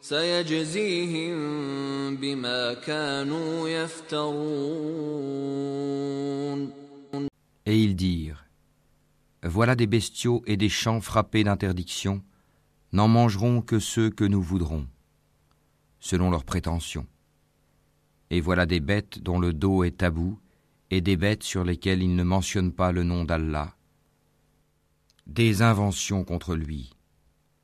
سيجزيهم 0.00 1.36
بما 2.16 2.74
كانوا 2.74 3.68
يفترون 3.68 5.10
Et 7.66 7.76
ils 7.84 7.94
dirent 7.94 8.46
Voilà 9.42 9.74
des 9.74 9.86
bestiaux 9.86 10.42
et 10.46 10.56
des 10.56 10.68
champs 10.68 11.00
frappés 11.00 11.44
d'interdiction, 11.44 12.22
n'en 12.92 13.08
mangeront 13.08 13.62
que 13.62 13.78
ceux 13.78 14.10
que 14.10 14.24
nous 14.24 14.42
voudrons, 14.42 14.86
selon 16.00 16.30
leurs 16.30 16.44
prétentions. 16.44 17.06
Et 18.30 18.40
voilà 18.40 18.66
des 18.66 18.80
bêtes 18.80 19.18
dont 19.20 19.38
le 19.38 19.52
dos 19.52 19.84
est 19.84 19.98
tabou, 19.98 20.38
et 20.90 21.00
des 21.00 21.16
bêtes 21.16 21.42
sur 21.42 21.64
lesquelles 21.64 22.02
ils 22.02 22.16
ne 22.16 22.24
mentionnent 22.24 22.72
pas 22.72 22.92
le 22.92 23.04
nom 23.04 23.24
d'Allah. 23.24 23.76
Des 25.26 25.62
inventions 25.62 26.24
contre 26.24 26.54
lui. 26.54 26.90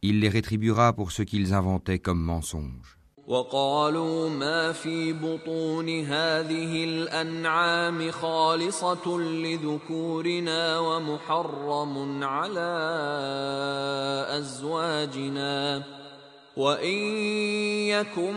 Il 0.03 0.19
les 0.19 0.29
rétribuera 0.29 0.93
pour 0.93 1.11
ce 1.11 1.21
qu'ils 1.21 1.53
inventaient 1.53 1.99
comme 1.99 2.21
mensonges. 2.21 2.97
وقالوا 3.27 4.29
ما 4.29 4.71
في 4.71 5.13
بطون 5.13 5.89
هذه 5.89 6.83
الأنعام 6.83 8.11
خالصة 8.11 9.17
لذكورنا 9.19 10.79
ومحرم 10.79 12.23
على 12.23 12.73
أزواجنا 14.29 15.83
وإن 16.57 16.97
يكن 17.87 18.33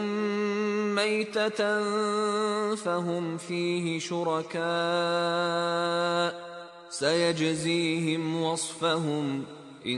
ميتة 0.94 1.84
فهم 2.74 3.36
فيه 3.36 3.98
شركاء 3.98 4.64
سيجزيهم 6.90 8.42
وصفهم 8.42 9.44
Et 9.86 9.92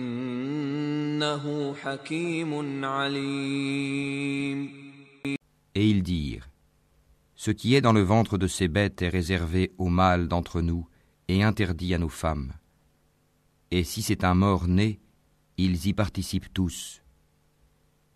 ils 5.75 6.03
dirent 6.03 6.51
Ce 7.37 7.53
qui 7.53 7.77
est 7.77 7.81
dans 7.81 7.93
le 7.93 8.01
ventre 8.01 8.37
de 8.37 8.49
ces 8.49 8.67
bêtes 8.67 9.03
est 9.03 9.09
réservé 9.09 9.73
aux 9.79 9.89
mâles 9.89 10.27
d'entre 10.27 10.61
nous 10.61 10.89
et 11.29 11.45
interdit 11.45 11.95
à 11.95 11.99
nos 11.99 12.09
femmes. 12.09 12.53
Et 13.71 13.85
si 13.85 14.03
c'est 14.03 14.25
un 14.25 14.35
mort 14.35 14.67
né, 14.67 14.99
ils 15.57 15.87
y 15.87 15.93
participent 15.93 16.53
tous. 16.53 17.03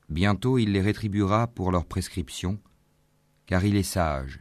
Bientôt 0.08 0.58
il 0.58 0.72
les 0.72 0.80
rétribuera 0.80 1.46
pour 1.46 1.70
leur 1.70 1.84
prescription, 1.86 2.58
car 3.46 3.64
il 3.64 3.76
est 3.76 3.84
sage 3.84 4.40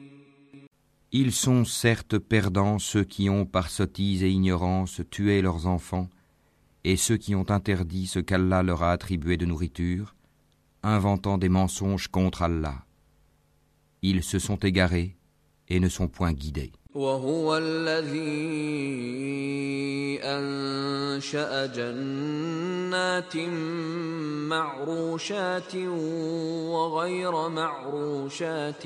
Ils 1.13 1.33
sont 1.33 1.65
certes 1.65 2.17
perdants 2.17 2.79
ceux 2.79 3.03
qui 3.03 3.29
ont 3.29 3.45
par 3.45 3.69
sottise 3.69 4.23
et 4.23 4.29
ignorance 4.29 5.01
tué 5.09 5.41
leurs 5.41 5.67
enfants, 5.67 6.09
et 6.85 6.95
ceux 6.95 7.17
qui 7.17 7.35
ont 7.35 7.49
interdit 7.49 8.07
ce 8.07 8.19
qu'Allah 8.19 8.63
leur 8.63 8.81
a 8.83 8.93
attribué 8.93 9.35
de 9.35 9.45
nourriture, 9.45 10.15
inventant 10.83 11.37
des 11.37 11.49
mensonges 11.49 12.07
contre 12.07 12.43
Allah. 12.43 12.85
Ils 14.01 14.23
se 14.23 14.39
sont 14.39 14.55
égarés 14.55 15.17
et 15.67 15.81
ne 15.81 15.89
sont 15.89 16.07
point 16.07 16.31
guidés. 16.31 16.71
جنات 22.91 23.37
معروشات 24.51 25.75
وغير 26.75 27.49
معروشات 27.49 28.85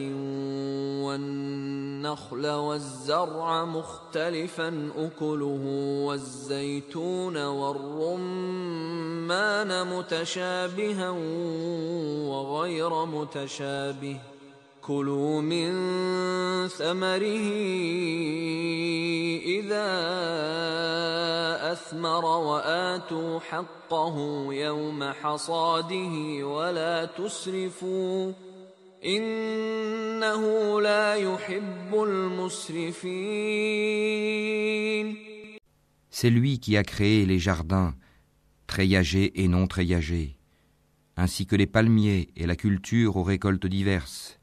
والنخل 1.06 2.48
والزرع 2.48 3.66
مختلفا 3.66 4.90
أكله 4.98 5.62
والزيتون 6.06 7.38
والرمان 7.46 8.38
متشابها 9.98 11.10
وغير 12.30 13.06
متشابه. 13.06 14.20
كلوا 14.86 15.42
من 15.42 15.72
ثمره 16.68 17.48
إذا 19.46 19.92
أثمر 21.72 22.26
وآتوا 22.26 23.40
حقه 23.40 24.48
يوم 24.54 25.04
حصاده 25.04 26.44
ولا 26.48 27.06
تسرفوا 27.06 28.34
إنه 29.06 30.82
لا 30.82 31.16
يحب 31.16 31.94
المسرفين 31.94 33.16
C'est 36.12 36.30
lui 36.30 36.60
qui 36.60 36.78
a 36.78 36.84
créé 36.84 37.26
les 37.26 37.40
jardins, 37.40 37.96
treillagés 38.68 39.42
et 39.44 39.48
non 39.50 39.68
treillagés, 39.68 40.38
ainsi 41.18 41.46
que 41.46 41.58
les 41.58 41.68
palmiers 41.68 42.30
et 42.38 42.46
la 42.46 42.56
culture 42.56 43.18
aux 43.18 43.24
récoltes 43.24 43.66
diverses. 43.66 44.40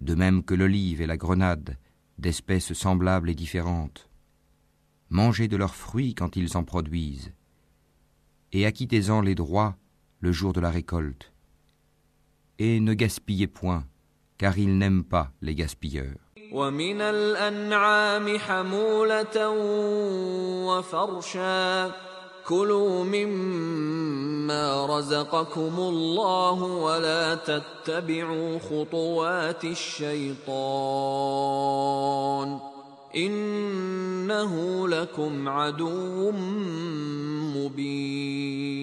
De 0.00 0.14
même 0.14 0.42
que 0.42 0.54
l'olive 0.54 1.00
et 1.00 1.06
la 1.06 1.16
grenade, 1.16 1.76
d'espèces 2.18 2.72
semblables 2.72 3.30
et 3.30 3.34
différentes. 3.34 4.08
Mangez 5.08 5.48
de 5.48 5.56
leurs 5.56 5.74
fruits 5.74 6.14
quand 6.14 6.36
ils 6.36 6.56
en 6.56 6.64
produisent, 6.64 7.32
et 8.52 8.66
acquittez-en 8.66 9.20
les 9.20 9.34
droits 9.34 9.76
le 10.20 10.32
jour 10.32 10.52
de 10.52 10.60
la 10.60 10.70
récolte. 10.70 11.32
Et 12.58 12.80
ne 12.80 12.94
gaspillez 12.94 13.46
point, 13.46 13.86
car 14.38 14.58
il 14.58 14.78
n'aime 14.78 15.04
pas 15.04 15.32
les 15.40 15.54
gaspilleurs. 15.54 16.18
كلوا 22.45 23.03
مما 23.03 24.85
رزقكم 24.85 25.79
الله 25.79 26.63
ولا 26.63 27.35
تتبعوا 27.35 28.59
خطوات 28.59 29.63
الشيطان 29.63 30.55
إنه 33.15 34.87
لكم 34.87 35.49
عدو 35.49 36.31
مبين 37.55 38.75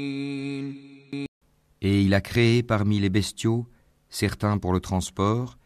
Et 1.84 2.02
il 2.02 2.14
a 2.14 2.20
créé 2.20 2.62
parmi 2.62 3.00
les 3.00 3.10
bestiaux 3.10 3.66
certains 4.08 4.58
pour 4.58 4.72
le 4.72 4.78
transport 4.78 5.58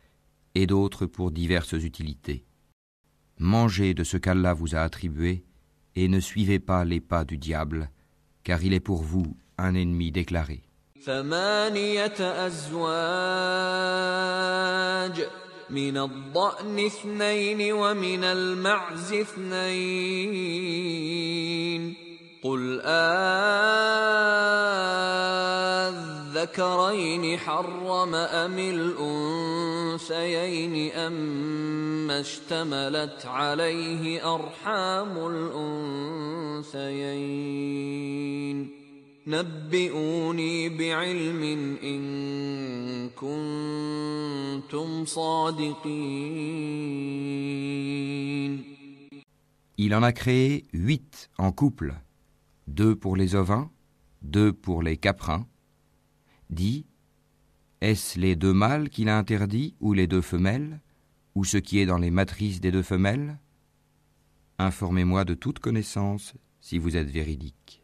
et 0.55 0.67
d'autres 0.67 1.05
pour 1.05 1.31
diverses 1.31 1.75
utilités. 1.75 2.47
Mangez 3.39 3.93
de 3.93 4.03
ce 4.03 4.17
qu'Allah 4.17 4.55
vous 4.55 4.75
a 4.75 4.79
attribué 4.81 5.45
et 5.96 6.08
ne 6.08 6.20
suivez 6.20 6.60
pas 6.60 6.86
les 6.86 7.02
pas 7.02 7.26
du 7.26 7.38
diable, 7.38 7.90
car 8.44 8.64
il 8.64 8.74
est 8.74 8.80
pour 8.80 9.02
vous 9.04 9.36
un 9.58 9.76
ennemi 9.76 10.12
déclaré. 10.12 10.62
الذكرين 26.42 27.38
حرم 27.38 28.16
أم 28.16 28.60
الأنثيين 30.00 30.76
أم 30.92 32.12
اشتملت 32.12 33.26
عليه 33.26 34.34
أرحام 34.36 35.18
الأنثيين 36.66 37.22
نبئوني 39.28 40.70
بعلم 40.70 41.44
إن 41.84 43.10
كنتم 43.10 45.06
صادقين. 45.06 46.02
Il 49.78 49.94
en 49.96 50.04
a 50.04 50.12
créé 50.12 50.66
huit 50.74 51.30
en 51.38 51.52
couple, 51.52 51.94
deux 52.68 52.96
pour 52.96 53.16
les 53.16 53.36
ovins, 53.36 53.70
deux 54.22 54.54
pour 54.54 54.84
les 54.84 54.98
caprins, 54.98 55.48
dit 56.52 56.86
Est-ce 57.82 58.20
les 58.20 58.36
deux 58.36 58.54
mâles 58.54 58.90
qu'il 58.90 59.10
a 59.10 59.18
interdits 59.18 59.76
ou 59.80 59.94
les 59.94 60.08
deux 60.08 60.22
femelles 60.22 60.80
ou 61.34 61.46
ce 61.46 61.58
qui 61.58 61.80
est 61.80 61.86
dans 61.86 61.98
les 61.98 62.12
matrices 62.12 62.62
des 62.62 62.72
deux 62.72 62.84
femelles? 62.84 63.40
Informez-moi 64.60 65.26
de 65.26 65.34
toute 65.34 65.60
connaissance 65.60 66.34
si 66.60 66.78
vous 66.78 66.96
êtes 66.98 67.10
véridique. 67.10 67.84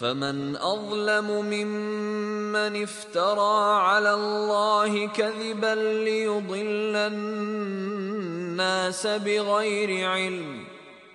فمن 0.00 0.56
اظلم 0.56 1.28
ممن 1.44 2.82
افترى 2.82 3.80
على 3.88 4.14
الله 4.14 5.06
كذبا 5.06 5.74
ليضل 6.04 6.96
الناس 7.12 9.06
بغير 9.06 10.10
علم 10.10 10.64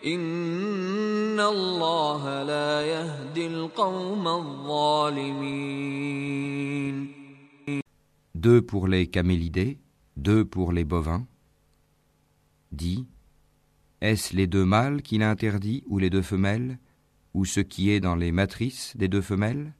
ان 0.05 1.39
الله 1.39 2.43
لا 2.43 2.81
يهدي 2.81 3.47
القوم 3.47 4.27
الظالمين 4.27 5.85
Deux 8.35 8.61
pour 8.61 8.87
les 8.87 9.07
camélidés, 9.07 9.79
deux 10.17 10.45
pour 10.45 10.71
les 10.71 10.83
bovins. 10.85 11.25
Dit, 12.71 13.07
est-ce 14.01 14.35
les 14.35 14.45
deux 14.45 14.65
mâles 14.65 15.01
qu'il 15.01 15.23
interdit 15.23 15.83
ou 15.87 15.97
les 15.97 16.11
deux 16.11 16.21
femelles 16.21 16.77
ou 17.35 17.43
ce 17.43 17.59
qui 17.59 17.89
est 17.89 17.99
dans 17.99 18.15
les 18.15 18.31
matrices 18.31 18.95
des 18.95 19.09
deux 19.09 19.21
femelles? 19.21 19.73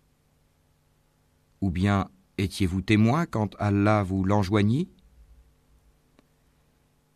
Ou 1.62 1.72
bien 1.72 2.10
étiez-vous 2.38 2.82
témoin 2.82 3.26
quand 3.26 3.56
Allah 3.60 4.04
vous 4.04 4.26
l'enjoignit? 4.26 4.90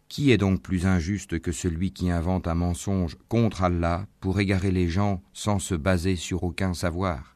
Qui 0.07 0.31
est 0.31 0.37
donc 0.37 0.61
plus 0.61 0.85
injuste 0.85 1.39
que 1.41 1.51
celui 1.51 1.91
qui 1.91 2.09
invente 2.09 2.47
un 2.47 2.55
mensonge 2.55 3.17
contre 3.27 3.63
Allah 3.63 4.07
pour 4.21 4.39
égarer 4.39 4.71
les 4.71 4.87
gens 4.87 5.21
sans 5.33 5.59
se 5.59 5.75
baser 5.75 6.15
sur 6.15 6.43
aucun 6.43 6.73
savoir? 6.73 7.35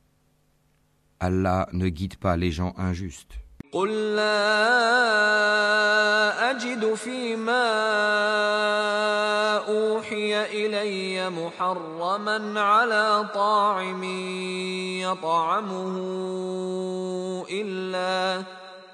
Allah 1.20 1.68
ne 1.74 1.90
guide 1.90 2.16
pas 2.16 2.38
les 2.38 2.52
gens 2.52 2.74
injustes. 2.78 3.43
قل 3.74 4.16
لا 4.16 4.52
أجد 6.52 6.94
فيما 6.94 7.70
أوحي 9.68 10.46
إلي 10.46 11.30
محرما 11.30 12.62
على 12.62 13.30
طاعم 13.34 14.04
يطعمه 15.02 15.96
إلا 17.50 18.44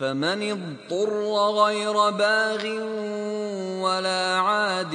فمن 0.00 0.42
اضطر 0.42 1.12
غير 1.64 2.10
باغ 2.10 2.64
ولا 3.84 4.38
عاد 4.38 4.94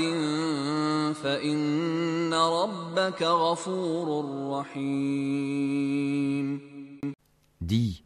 فإن 1.14 2.34
ربك 2.34 3.22
غفور 3.22 4.26
رحيم 4.52 5.76
Dis, 7.62 8.04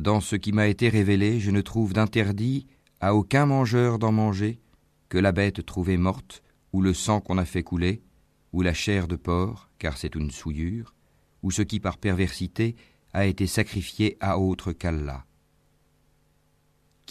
dans 0.00 0.20
ce 0.20 0.36
qui 0.36 0.52
m'a 0.52 0.66
été 0.68 0.88
révélé, 0.88 1.40
je 1.40 1.50
ne 1.50 1.60
trouve 1.60 1.92
d'interdit 1.92 2.66
à 3.00 3.14
aucun 3.14 3.46
mangeur 3.46 3.98
d'en 3.98 4.12
manger 4.12 4.60
que 5.08 5.18
la 5.18 5.32
bête 5.32 5.64
trouvée 5.66 5.96
morte, 5.96 6.42
ou 6.72 6.82
le 6.82 6.94
sang 6.94 7.20
qu'on 7.20 7.38
a 7.38 7.44
fait 7.44 7.62
couler, 7.62 8.02
ou 8.52 8.62
la 8.62 8.74
chair 8.74 9.08
de 9.08 9.16
porc, 9.16 9.68
car 9.78 9.96
c'est 9.96 10.14
une 10.14 10.30
souillure, 10.30 10.94
ou 11.42 11.50
ce 11.50 11.62
qui 11.62 11.80
par 11.80 11.98
perversité 11.98 12.76
a 13.12 13.26
été 13.26 13.46
sacrifié 13.46 14.16
à 14.20 14.38
autre 14.38 14.72
qu'Allah. 14.72 15.24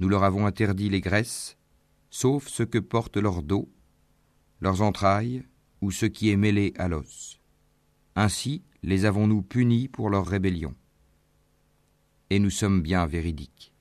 nous 0.00 0.08
leur 0.08 0.24
avons 0.24 0.46
interdit 0.46 0.90
les 0.90 1.00
graisses, 1.00 1.56
sauf 2.10 2.48
ce 2.48 2.62
que 2.62 2.78
porte 2.78 3.16
leur 3.16 3.42
dos, 3.42 3.68
leurs 4.60 4.82
entrailles 4.82 5.44
ou 5.80 5.90
ce 5.90 6.06
qui 6.06 6.30
est 6.30 6.36
mêlé 6.36 6.72
à 6.78 6.88
l'os. 6.88 7.38
Ainsi 8.16 8.62
les 8.82 9.04
avons-nous 9.04 9.42
punis 9.42 9.88
pour 9.88 10.10
leur 10.10 10.26
rébellion. 10.26 10.74
Et 12.30 12.38
nous 12.38 12.50
sommes 12.50 12.80
bien 12.82 13.06
véridiques. 13.06 13.72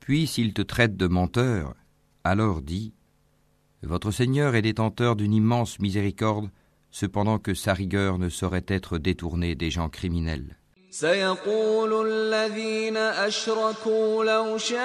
Puis 0.00 0.26
s'ils 0.26 0.54
te 0.54 0.62
traitent 0.62 0.96
de 0.96 1.06
menteur, 1.06 1.74
alors 2.24 2.62
dis 2.62 2.92
Votre 3.82 4.10
Seigneur 4.10 4.54
est 4.54 4.62
détenteur 4.62 5.16
d'une 5.16 5.34
immense 5.34 5.78
miséricorde, 5.78 6.50
cependant 6.90 7.38
que 7.38 7.54
sa 7.54 7.72
rigueur 7.74 8.18
ne 8.18 8.28
saurait 8.28 8.64
être 8.68 8.98
détournée 8.98 9.54
des 9.54 9.70
gens 9.70 9.88
criminels. 9.88 10.56
سيقول 10.90 12.06
الذين 12.06 12.96
أشركوا 12.96 14.24
لو 14.24 14.58
شاء 14.58 14.78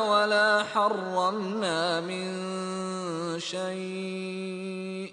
ولا 0.02 0.64
حرمنا 0.64 2.02
من 2.02 2.25
شيء. 3.51 5.13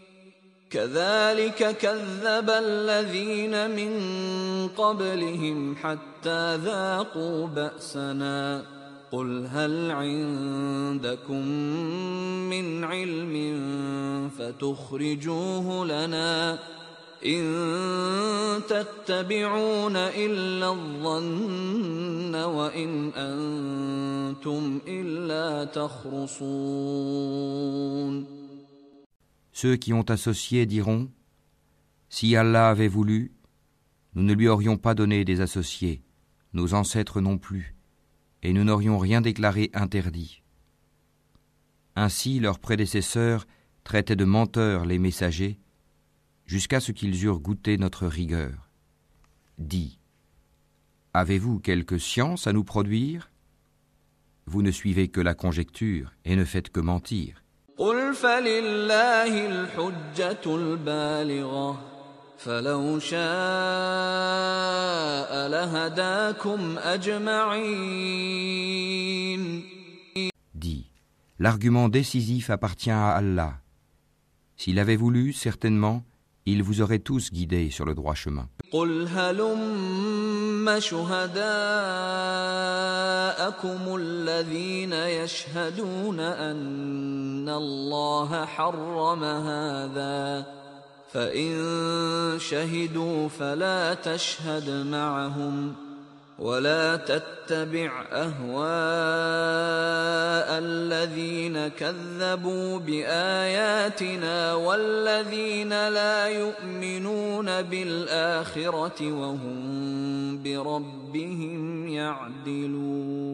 كذلك 0.70 1.78
كذب 1.78 2.50
الذين 2.50 3.72
من 3.72 3.92
قبلهم 4.68 5.76
حتى 5.76 6.56
ذاقوا 6.56 7.48
بأسنا. 7.48 8.66
قل 9.12 9.48
هل 9.52 9.92
عندكم 9.92 11.48
من 12.50 12.84
علم 12.84 13.36
فتخرجوه 14.40 15.86
لنا 15.86 16.60
إن 17.27 18.63
تتبعون 18.69 19.97
إلا 19.97 20.71
الظن 20.71 22.35
وإن 22.35 23.13
أنتم 23.15 24.81
إلا 24.87 25.65
تخرصون 25.65 26.79
Ceux 29.53 29.77
qui 29.77 29.93
ont 29.93 30.09
associé 30.09 30.67
diront 30.67 31.09
Si 32.09 32.37
Allah 32.37 32.69
avait 32.69 32.87
voulu, 32.87 33.33
nous 34.15 34.23
ne 34.23 34.33
lui 34.33 34.47
aurions 34.47 34.77
pas 34.77 34.95
donné 34.95 35.25
des 35.25 35.41
associés, 35.41 36.05
nos 36.53 36.75
ancêtres 36.75 37.21
non 37.21 37.39
plus, 37.39 37.75
et 38.45 38.53
nous 38.53 38.63
n'aurions 38.63 38.99
rien 38.99 39.21
déclaré 39.21 39.71
interdit. 39.75 40.43
Ainsi 41.97 42.39
leurs 42.39 42.61
prédécesseurs 42.61 43.49
traitaient 43.83 44.15
de 44.15 44.25
menteurs 44.25 44.87
les 44.87 45.01
messagers, 45.01 45.59
jusqu'à 46.47 46.81
ce 46.81 46.93
qu'ils 46.93 47.25
eurent 47.25 47.41
goûté 47.41 47.79
notre 47.79 48.07
rigueur. 48.07 48.69
Dis 49.59 49.99
Avez-vous 51.15 51.59
quelque 51.61 51.99
science 51.99 52.47
à 52.47 52.53
nous 52.53 52.65
produire 52.65 53.31
Vous 54.47 54.63
ne 54.63 54.71
suivez 54.71 55.09
que 55.09 55.21
la 55.21 55.35
conjecture 55.35 56.13
et 56.25 56.37
ne 56.37 56.45
faites 56.45 56.71
que 56.71 56.81
mentir. 56.81 57.43
قل 57.79 58.15
فلله 58.15 59.47
الحجة 59.47 60.57
البالغة 60.57 61.81
فلو 62.39 62.99
شاء 62.99 63.19
لهداكم 65.49 66.79
أجمعين 67.99 68.49
Dis 70.55 70.87
L'argument 71.39 71.89
décisif 71.89 72.51
appartient 72.51 72.91
à 72.91 73.11
Allah. 73.11 73.61
S'il 74.57 74.81
avait 74.81 74.97
voulu, 74.97 75.33
certainement, 75.33 76.03
il 76.47 76.63
vous 76.63 76.81
aurait 76.81 76.99
tous 76.99 77.31
guidés 77.31 77.71
sur 77.71 77.85
le 77.85 77.95
droit 77.95 78.15
chemin. 78.15 78.49
قل 78.73 79.09
هلم 79.09 80.81
شهداءكم 80.81 81.39
الذين 83.97 84.93
يشهدون 84.93 86.21
أن 86.21 87.49
الله 87.49 88.45
حرم 88.45 89.25
هذا 89.25 90.47
فإن 91.13 92.39
شهدوا 92.39 93.29
فلا 93.29 93.95
تشهد 93.95 94.71
معهم 94.71 95.75
ولا 96.40 96.96
تتبع 96.96 98.06
اهواء 98.12 98.64
الذين 100.60 101.68
كذبوا 101.68 102.80
باياتنا 102.80 104.54
والذين 104.54 105.70
لا 105.70 106.28
يؤمنون 106.28 107.62
بالاخره 107.62 109.12
وهم 109.12 110.44
بربهم 110.44 111.88
يعدلون 111.88 113.34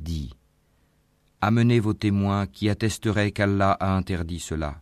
Dis 0.00 0.30
Amenez 1.40 1.80
vos 1.80 1.92
témoins 1.94 2.46
qui 2.46 2.68
attesteraient 2.70 3.30
qu'Allah 3.30 3.72
a 3.72 3.94
interdit 3.94 4.40
cela. 4.40 4.80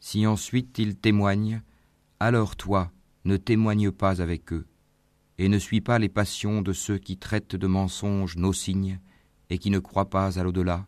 Si 0.00 0.26
ensuite 0.26 0.78
ils 0.78 0.96
témoignent, 0.96 1.62
alors 2.18 2.56
toi, 2.56 2.90
ne 3.25 3.37
témoigne 3.37 3.91
pas 3.91 4.21
avec 4.21 4.53
eux, 4.53 4.65
et 5.37 5.49
ne 5.49 5.59
suis 5.59 5.81
pas 5.81 5.99
les 5.99 6.09
passions 6.09 6.61
de 6.61 6.73
ceux 6.73 6.97
qui 6.97 7.17
traitent 7.17 7.55
de 7.55 7.67
mensonges 7.67 8.37
nos 8.37 8.53
signes 8.53 8.99
et 9.49 9.57
qui 9.57 9.69
ne 9.69 9.79
croient 9.79 10.09
pas 10.09 10.39
à 10.39 10.43
l'au-delà, 10.43 10.85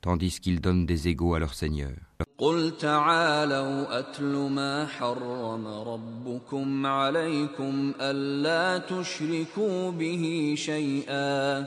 tandis 0.00 0.40
qu'ils 0.40 0.60
donnent 0.60 0.86
des 0.86 1.08
égaux 1.08 1.34
à 1.34 1.38
leur 1.38 1.54
Seigneur. 1.54 1.92
قل 2.38 2.76
تعالوا 2.78 3.98
أتل 3.98 4.50
ما 4.50 4.86
حرم 4.86 5.66
ربكم 5.66 6.86
عليكم 6.86 7.92
ألا 8.00 8.78
تشركوا 8.78 9.90
به 9.90 10.54
شيئا 10.56 11.66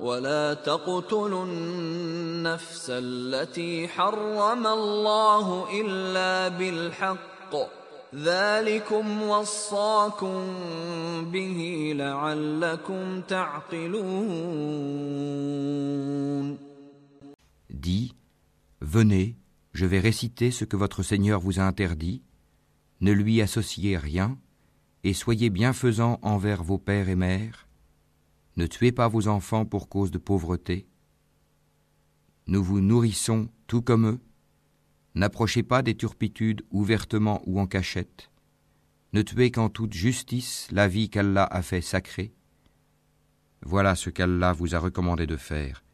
ولا 0.00 0.54
تقتلوا 0.54 1.44
النفس 1.44 2.86
التي 2.90 3.88
حرم 3.88 4.66
الله 4.66 5.80
الا 5.80 6.48
بالحق 6.48 7.56
ذلكم 8.14 9.22
وصاكم 9.22 10.44
به 11.32 11.92
لعلكم 11.96 13.20
تعقلون 13.20 14.70
Dis 17.70 18.14
Venez, 18.82 19.36
je 19.72 19.86
vais 19.86 20.00
réciter 20.00 20.50
ce 20.50 20.64
que 20.64 20.76
votre 20.76 21.02
Seigneur 21.02 21.38
vous 21.40 21.60
a 21.60 21.62
interdit, 21.62 22.22
ne 23.00 23.12
lui 23.12 23.40
associez 23.40 23.96
rien, 23.96 24.36
et 25.04 25.14
soyez 25.14 25.48
bienfaisants 25.50 26.18
envers 26.22 26.62
vos 26.62 26.78
pères 26.78 27.08
et 27.08 27.14
mères, 27.14 27.63
ne 28.56 28.66
tuez 28.66 28.92
pas 28.92 29.08
vos 29.08 29.28
enfants 29.28 29.64
pour 29.64 29.88
cause 29.88 30.10
de 30.10 30.18
pauvreté, 30.18 30.86
nous 32.46 32.62
vous 32.62 32.80
nourrissons 32.80 33.48
tout 33.66 33.82
comme 33.82 34.06
eux, 34.06 34.20
n'approchez 35.14 35.62
pas 35.62 35.82
des 35.82 35.94
turpitudes 35.94 36.62
ouvertement 36.70 37.42
ou 37.46 37.60
en 37.60 37.66
cachette, 37.66 38.30
ne 39.12 39.22
tuez 39.22 39.50
qu'en 39.50 39.68
toute 39.68 39.92
justice 39.92 40.68
la 40.70 40.88
vie 40.88 41.10
qu'Allah 41.10 41.44
a 41.44 41.62
fait 41.62 41.80
sacrée, 41.80 42.32
Voilà 43.62 43.94
ce 43.94 44.08
qu'Allah 44.08 44.52
vous 44.52 44.74
a 44.74 44.78
recommandé 44.78 45.26
de 45.26 45.36
faire. 45.36 45.84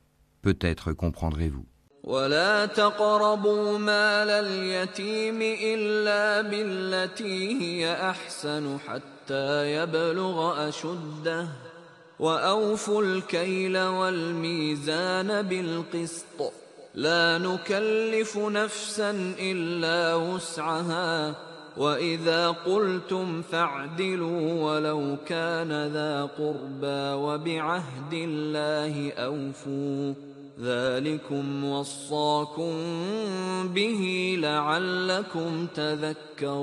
Peut-être 0.43 0.93
comprendrez-vous. 0.93 1.67
ولا 2.05 2.67
تقربوا 2.67 3.79
مال 3.79 4.31
اليتيم 4.31 5.43
إلا 5.43 6.43
بالتي 6.43 7.63
هي 7.63 8.11
أحسن 8.11 8.79
حتى 8.79 9.75
يبلغ 9.75 10.69
أشده 10.69 11.49
وأوفوا 12.22 13.04
الكيل 13.04 13.78
والميزان 13.78 15.42
بالقسط. 15.42 16.54
لا 16.96 17.38
نكلف 17.38 18.38
نفسا 18.38 19.36
إلا 19.40 20.16
وسعها. 20.16 21.36
وإذا 21.78 22.48
قلتم 22.50 23.42
فاعدلوا 23.42 24.64
ولو 24.64 25.18
كان 25.26 25.88
ذا 25.88 26.30
قربى 26.38 27.14
وبعهد 27.24 28.14
الله 28.14 29.12
أوفوا. 29.12 30.14
ذلكم 30.62 31.64
وصاكم 31.64 32.74
به 33.74 34.36
لعلكم 34.40 35.68
تذكرون. 35.76 36.62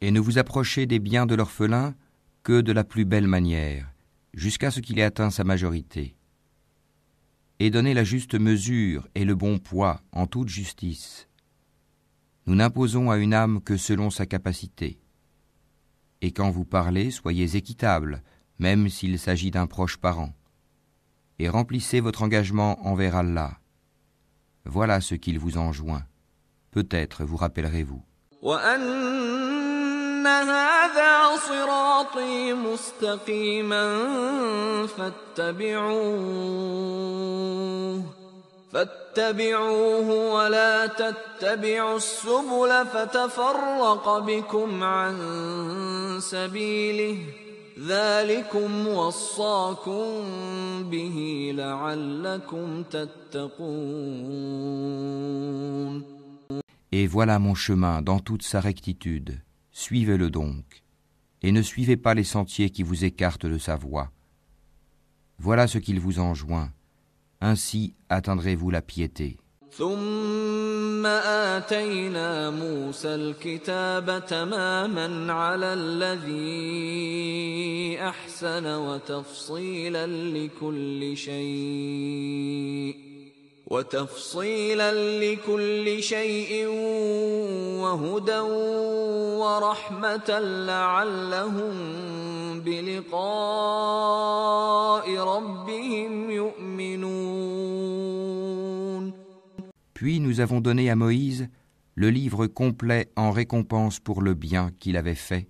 Et 0.00 0.10
ne 0.10 0.20
vous 0.20 0.38
approchez 0.38 0.86
des 0.86 0.98
biens 0.98 1.26
de 1.26 1.34
l'orphelin 1.34 1.94
que 2.42 2.60
de 2.60 2.72
la 2.72 2.84
plus 2.84 3.04
belle 3.04 3.28
manière, 3.28 3.92
jusqu'à 4.34 4.70
ce 4.70 4.80
qu'il 4.80 4.98
ait 4.98 5.04
atteint 5.04 5.30
sa 5.30 5.44
majorité. 5.44 6.16
Et 7.60 7.70
donnez 7.70 7.94
la 7.94 8.04
juste 8.04 8.34
mesure 8.34 9.08
et 9.14 9.24
le 9.24 9.34
bon 9.34 9.58
poids 9.58 10.00
en 10.10 10.26
toute 10.26 10.48
justice. 10.48 11.28
Nous 12.46 12.56
n'imposons 12.56 13.10
à 13.10 13.18
une 13.18 13.34
âme 13.34 13.60
que 13.60 13.76
selon 13.76 14.10
sa 14.10 14.26
capacité. 14.26 14.98
Et 16.20 16.32
quand 16.32 16.50
vous 16.50 16.64
parlez, 16.64 17.12
soyez 17.12 17.56
équitable, 17.56 18.22
même 18.58 18.88
s'il 18.88 19.18
s'agit 19.18 19.52
d'un 19.52 19.66
proche 19.66 19.96
parent. 19.96 20.34
Et 21.38 21.48
remplissez 21.48 22.00
votre 22.00 22.22
engagement 22.22 22.84
envers 22.86 23.16
Allah. 23.16 23.60
Voilà 24.64 25.00
ce 25.00 25.14
qu'il 25.14 25.38
vous 25.38 25.58
enjoint. 25.58 26.04
Peut-être 26.72 27.24
vous 27.24 27.36
rappellerez-vous. 27.36 28.02
فاتبعوه 38.72 40.08
ولا 40.34 40.86
تتبعوا 40.86 41.96
السبل 41.96 42.86
فتفرق 42.92 44.18
بكم 44.18 44.84
عن 44.84 45.18
سبيله 46.20 47.18
ذلكم 47.86 48.86
وصاكم 48.88 50.04
به 50.90 51.50
لعلكم 51.54 52.82
تتقون 52.82 53.72
Et 56.94 57.06
voilà 57.06 57.38
mon 57.38 57.54
chemin 57.54 58.02
dans 58.02 58.18
toute 58.18 58.42
sa 58.42 58.60
rectitude. 58.60 59.40
Suivez-le 59.81 60.29
donc, 60.29 60.83
et 61.41 61.51
ne 61.51 61.61
suivez 61.61 61.97
pas 61.97 62.13
les 62.13 62.23
sentiers 62.23 62.69
qui 62.69 62.83
vous 62.83 63.05
écartent 63.05 63.45
de 63.45 63.57
sa 63.57 63.75
voie. 63.75 64.11
Voilà 65.37 65.67
ce 65.67 65.77
qu'il 65.77 65.99
vous 65.99 66.19
enjoint. 66.19 66.71
Ainsi 67.41 67.93
atteindrez-vous 68.09 68.71
la 68.71 68.81
piété. 68.81 69.37
ثم 69.77 71.05
آتينا 71.05 72.49
موسى 72.49 73.15
الكتاب 73.15 74.25
تماما 74.25 75.33
على 75.33 75.73
الذي 75.73 77.19
أحسن 78.01 78.65
وتفصيلا 78.65 80.07
لكل 80.07 81.17
شيء 81.17 82.95
وتفصيلا 83.71 84.91
لكل 85.19 86.03
شيء 86.03 86.67
وهدى 87.81 88.39
ورحمة 89.39 90.39
لعلهم 90.67 91.73
بلقاء 92.59 93.17
ربهم 95.17 96.31
يؤمنون 96.31 97.67
Puis 99.93 100.19
nous 100.19 100.39
avons 100.41 100.61
donné 100.61 100.91
à 100.91 100.95
Moïse 100.95 101.49
le 101.95 102.11
livre 102.11 102.45
complet 102.45 103.09
en 103.15 103.31
récompense 103.31 103.99
pour 103.99 104.21
le 104.21 104.35
bien 104.35 104.69
qu'il 104.79 104.95
avait 104.95 105.15
fait, 105.15 105.47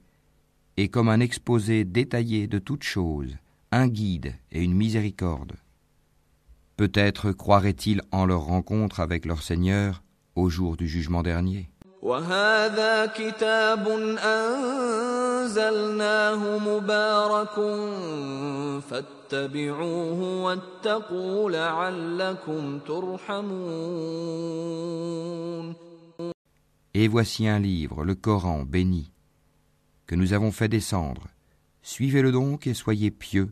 et 0.77 0.87
comme 0.87 1.09
un 1.09 1.19
exposé 1.19 1.83
détaillé 1.83 2.47
de 2.47 2.57
toutes 2.57 2.83
choses, 2.83 3.35
un 3.73 3.89
guide 3.89 4.35
et 4.53 4.63
une 4.63 4.73
miséricorde. 4.73 5.57
Peut-être 6.81 7.31
croiraient-ils 7.31 8.01
en 8.11 8.25
leur 8.25 8.41
rencontre 8.41 8.99
avec 8.99 9.25
leur 9.25 9.41
Seigneur 9.41 10.03
au 10.35 10.49
jour 10.49 10.77
du 10.77 10.87
jugement 10.87 11.23
dernier. 11.23 11.69
وهذا 12.01 13.05
كتاب 13.05 13.87
أنزلناه 15.47 16.57
مبارك 16.57 17.55
فاتبعوه 18.81 20.43
واتقوا 20.43 21.51
لعلكم 21.51 22.79
ترحمون 22.79 24.17
Et 26.93 27.07
voici 27.07 27.47
un 27.47 27.59
livre, 27.59 28.03
le 28.03 28.15
Coran 28.15 28.63
béni, 28.63 29.11
que 30.07 30.15
nous 30.15 30.33
avons 30.33 30.51
fait 30.51 30.67
descendre. 30.67 31.27
Suivez-le 31.83 32.31
donc 32.31 32.65
et 32.65 32.73
soyez 32.73 33.11
pieux 33.11 33.51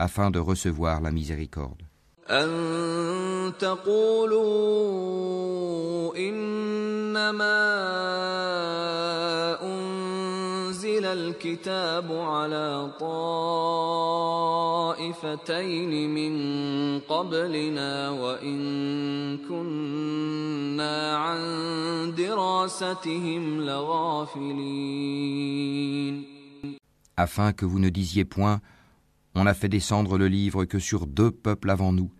afin 0.00 0.32
de 0.32 0.40
recevoir 0.40 1.00
la 1.00 1.12
miséricorde. 1.12 1.83
أن 2.25 3.53
تقولوا 3.59 4.45
إنما 6.17 7.61
أنزل 9.61 11.05
الكتاب 11.05 12.11
على 12.11 12.91
طائفتين 12.99 13.69
من 16.09 16.33
قبلنا 16.99 18.09
وإن 18.09 18.57
كنا 19.37 21.17
عن 21.17 21.39
دراستهم 22.17 23.61
لغافلين. 23.61 25.45
Afin 27.17 27.53
que 27.53 27.65
vous 27.65 27.79
ne 27.79 27.87
disiez 27.89 28.25
point 28.25 28.59
On 29.34 29.46
a 29.46 29.54
fait 29.54 29.68
descendre 29.68 30.18
le 30.18 30.28
livre 30.28 30.64
que 30.64 30.78
sur 30.78 31.06
deux 31.06 31.30
peuples 31.30 31.70
avant 31.70 31.92
nous, 31.92 32.10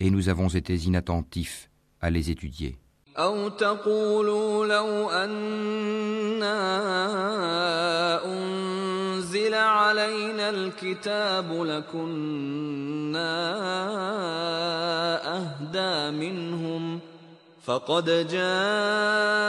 et 0.00 0.10
nous 0.10 0.28
avons 0.28 0.48
été 0.48 0.74
inattentifs 0.76 1.70
à 2.00 2.10
les 2.10 2.30
étudier. 2.30 2.78
أو 3.18 3.48
تقولوا 3.48 4.66
لو 4.66 5.10
أنا 5.10 6.54
أنزل 8.24 9.54
علينا 9.54 10.50
الكتاب 10.50 11.62
لكنا 11.62 13.34
أهدى 15.36 16.16
منهم 16.16 17.00
فقد 17.64 18.04
جاءكم 18.30 19.48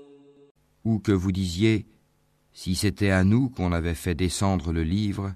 Ou 0.83 0.99
que 0.99 1.11
vous 1.11 1.31
disiez, 1.31 1.85
si 2.53 2.75
c'était 2.75 3.11
à 3.11 3.23
nous 3.23 3.49
qu'on 3.49 3.71
avait 3.71 3.95
fait 3.95 4.15
descendre 4.15 4.73
le 4.73 4.83
livre, 4.83 5.33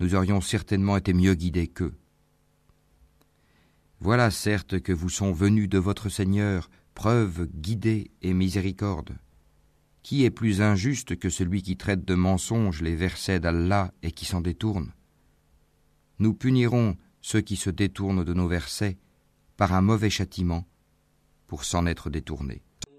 nous 0.00 0.14
aurions 0.14 0.40
certainement 0.40 0.96
été 0.96 1.12
mieux 1.12 1.34
guidés 1.34 1.68
qu'eux. 1.68 1.94
Voilà 4.00 4.30
certes 4.30 4.80
que 4.80 4.92
vous 4.92 5.08
sont 5.08 5.32
venus 5.32 5.68
de 5.68 5.78
votre 5.78 6.08
Seigneur 6.08 6.68
preuve, 6.94 7.46
guidée 7.54 8.10
et 8.22 8.34
miséricorde. 8.34 9.16
Qui 10.02 10.24
est 10.24 10.30
plus 10.30 10.60
injuste 10.60 11.16
que 11.16 11.30
celui 11.30 11.62
qui 11.62 11.76
traite 11.76 12.04
de 12.04 12.14
mensonges 12.14 12.82
les 12.82 12.94
versets 12.94 13.40
d'Allah 13.40 13.92
et 14.02 14.12
qui 14.12 14.26
s'en 14.26 14.40
détourne? 14.40 14.92
Nous 16.18 16.34
punirons 16.34 16.96
ceux 17.20 17.40
qui 17.40 17.56
se 17.56 17.70
détournent 17.70 18.24
de 18.24 18.34
nos 18.34 18.46
versets 18.46 18.98
par 19.56 19.72
un 19.72 19.80
mauvais 19.80 20.10
châtiment 20.10 20.66
pour 21.46 21.64
s'en 21.64 21.86
être 21.86 22.10
détournés. 22.10 22.62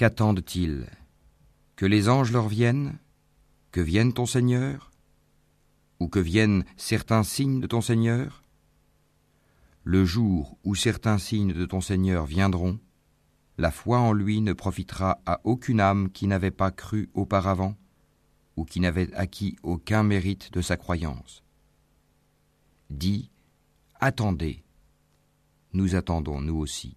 Qu'attendent-ils? 0.00 0.86
Que 1.76 1.84
les 1.84 2.08
anges 2.08 2.32
leur 2.32 2.48
viennent? 2.48 2.98
Que 3.70 3.82
vienne 3.82 4.14
ton 4.14 4.24
Seigneur? 4.24 4.92
Ou 5.98 6.08
que 6.08 6.18
viennent 6.18 6.64
certains 6.78 7.22
signes 7.22 7.60
de 7.60 7.66
ton 7.66 7.82
Seigneur? 7.82 8.42
Le 9.84 10.06
jour 10.06 10.56
où 10.64 10.74
certains 10.74 11.18
signes 11.18 11.52
de 11.52 11.66
ton 11.66 11.82
Seigneur 11.82 12.24
viendront, 12.24 12.80
la 13.58 13.70
foi 13.70 13.98
en 13.98 14.14
lui 14.14 14.40
ne 14.40 14.54
profitera 14.54 15.20
à 15.26 15.42
aucune 15.44 15.80
âme 15.80 16.10
qui 16.10 16.26
n'avait 16.26 16.50
pas 16.50 16.70
cru 16.70 17.10
auparavant 17.12 17.76
ou 18.56 18.64
qui 18.64 18.80
n'avait 18.80 19.12
acquis 19.12 19.58
aucun 19.62 20.02
mérite 20.02 20.50
de 20.54 20.62
sa 20.62 20.78
croyance. 20.78 21.44
Dis, 22.88 23.30
attendez, 23.96 24.64
nous 25.74 25.94
attendons 25.94 26.40
nous 26.40 26.56
aussi. 26.56 26.96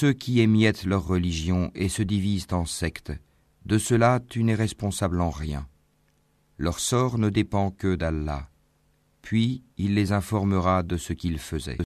Ceux 0.00 0.12
qui 0.12 0.40
émiettent 0.40 0.84
leur 0.84 1.06
religion 1.06 1.70
et 1.74 1.88
se 1.88 2.02
divisent 2.02 2.52
en 2.52 2.64
sectes, 2.64 3.12
de 3.64 3.78
cela 3.78 4.20
tu 4.28 4.42
n'es 4.44 4.54
responsable 4.54 5.20
en 5.20 5.30
rien. 5.30 5.66
Leur 6.58 6.80
sort 6.80 7.18
ne 7.18 7.28
dépend 7.28 7.70
que 7.70 7.94
d'Allah. 7.94 8.48
Puis 9.22 9.62
il 9.76 9.94
les 9.94 10.12
informera 10.12 10.82
de 10.82 10.96
ce 10.96 11.12
qu'ils 11.12 11.38
faisaient. 11.38 11.78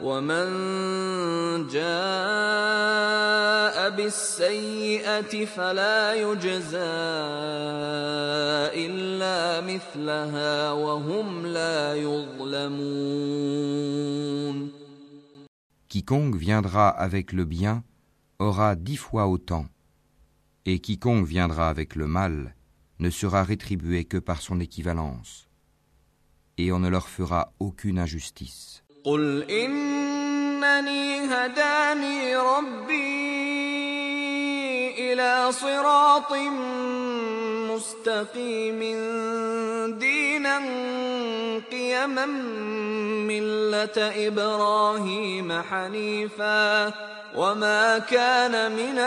ومن 0.00 1.66
جاء 1.66 2.91
بالسيئة 4.02 5.44
فلا 5.44 6.14
يجزى 6.14 6.78
إلا 8.86 9.60
مثلها 9.60 10.72
وهم 10.72 11.46
لا 11.46 11.94
يظلمون 11.94 13.28
Quiconque 15.88 16.36
viendra 16.36 16.88
avec 16.88 17.32
le 17.32 17.44
bien 17.46 17.82
aura 18.38 18.76
dix 18.76 18.98
fois 18.98 19.26
autant, 19.26 19.66
et 20.66 20.80
quiconque 20.80 21.26
viendra 21.26 21.70
avec 21.70 21.94
le 21.94 22.06
mal 22.06 22.54
ne 22.98 23.10
sera 23.10 23.42
rétribué 23.42 24.04
que 24.04 24.18
par 24.18 24.42
son 24.42 24.60
équivalence, 24.60 25.48
et 26.58 26.72
on 26.72 26.78
ne 26.78 26.88
leur 26.88 27.08
fera 27.08 27.52
aucune 27.58 27.98
injustice. 27.98 28.82
قل 29.04 29.42
إنني 29.50 31.20
هداني 31.20 32.36
ربي 32.36 33.21
إلى 35.12 35.52
صراط 35.52 36.32
مستقيم 37.70 38.78
دينا 39.98 40.58
قيما 41.70 42.26
ملة 43.26 43.98
إبراهيم 44.28 45.52
حنيفا 45.62 46.86
وما 47.36 47.98
كان 47.98 48.72
من 48.72 48.98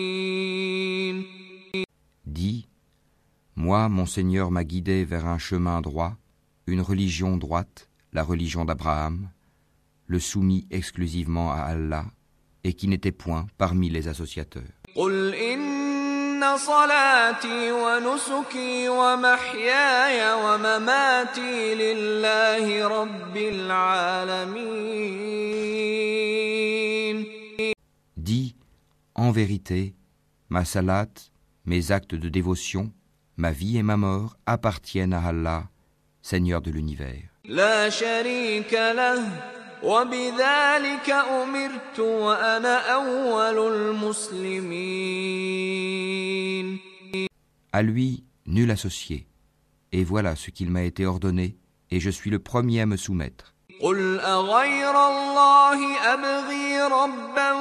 المشركين 0.00 1.24
Dis, 2.26 2.66
moi, 3.56 3.88
mon 3.88 4.06
Seigneur 4.06 4.50
m'a 4.50 4.64
guidé 4.64 5.04
vers 5.04 5.26
un 5.26 5.38
chemin 5.38 5.80
droit, 5.80 6.14
une 6.66 6.80
religion 6.80 7.36
droite, 7.36 7.88
la 8.12 8.22
religion 8.22 8.64
d'Abraham, 8.64 9.28
le 10.06 10.18
soumis 10.18 10.66
exclusivement 10.70 11.50
à 11.52 11.62
Allah 11.62 12.04
et 12.65 12.73
qui 12.73 12.87
n'était 12.87 13.11
point 13.11 13.45
parmi 13.59 13.89
les 13.89 14.07
associateurs. 14.07 14.63
Dis, 28.17 28.55
en 29.13 29.31
vérité, 29.31 29.93
ma 30.49 30.65
salat, 30.65 31.05
mes 31.65 31.91
actes 31.91 32.15
de 32.15 32.29
dévotion, 32.29 32.91
ma 33.37 33.51
vie 33.51 33.77
et 33.77 33.83
ma 33.83 33.97
mort 33.97 34.37
appartiennent 34.47 35.13
à 35.13 35.27
Allah, 35.27 35.65
Seigneur 36.23 36.61
de 36.61 36.71
l'univers. 36.71 37.29
لا 39.82 40.78
شريك 40.78 41.08
له 41.08 41.10
وبذلك 41.10 41.10
أمرت 41.10 41.98
وأنا 41.98 42.94
أول 42.94 43.72
المسلمين 43.72 45.10
À 47.72 47.82
lui, 47.82 48.24
nul 48.46 48.70
associé. 48.72 49.26
Et 49.92 50.02
voilà 50.04 50.34
ce 50.36 50.50
qu'il 50.50 50.70
m'a 50.70 50.82
été 50.82 51.06
ordonné, 51.06 51.56
et 51.92 52.00
je 52.00 52.10
suis 52.10 52.30
le 52.30 52.38
premier 52.40 52.80
à 52.80 52.86
me 52.86 52.96
soumettre. 52.96 53.54
قل 53.82 54.20
أغير 54.20 54.90
الله 55.08 55.96
أبغي 56.14 56.82
ربا 56.82 57.52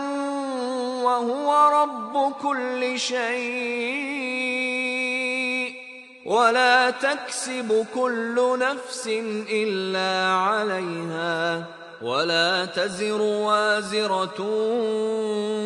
وهو 1.03 1.69
رب 1.83 2.33
كل 2.41 2.99
شيء 2.99 4.29
ولا 6.25 6.89
تكسب 6.89 7.85
كل 7.95 8.59
نفس 8.59 9.07
إلا 9.49 10.33
عليها 10.33 11.65
ولا 12.04 12.64
تزر 12.64 13.20
وازرة 13.20 14.40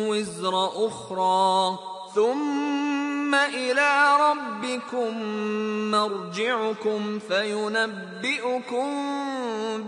وزر 0.09 0.87
أخرى 0.87 1.79
ثم 2.15 3.35
إلى 3.35 4.17
ربكم 4.25 5.23
مرجعكم 5.91 7.19
فينبئكم 7.19 8.89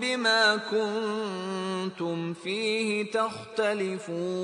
بما 0.01 0.57
كنتم 0.57 2.33
فيه 2.33 3.11
تختلفون 3.11 4.41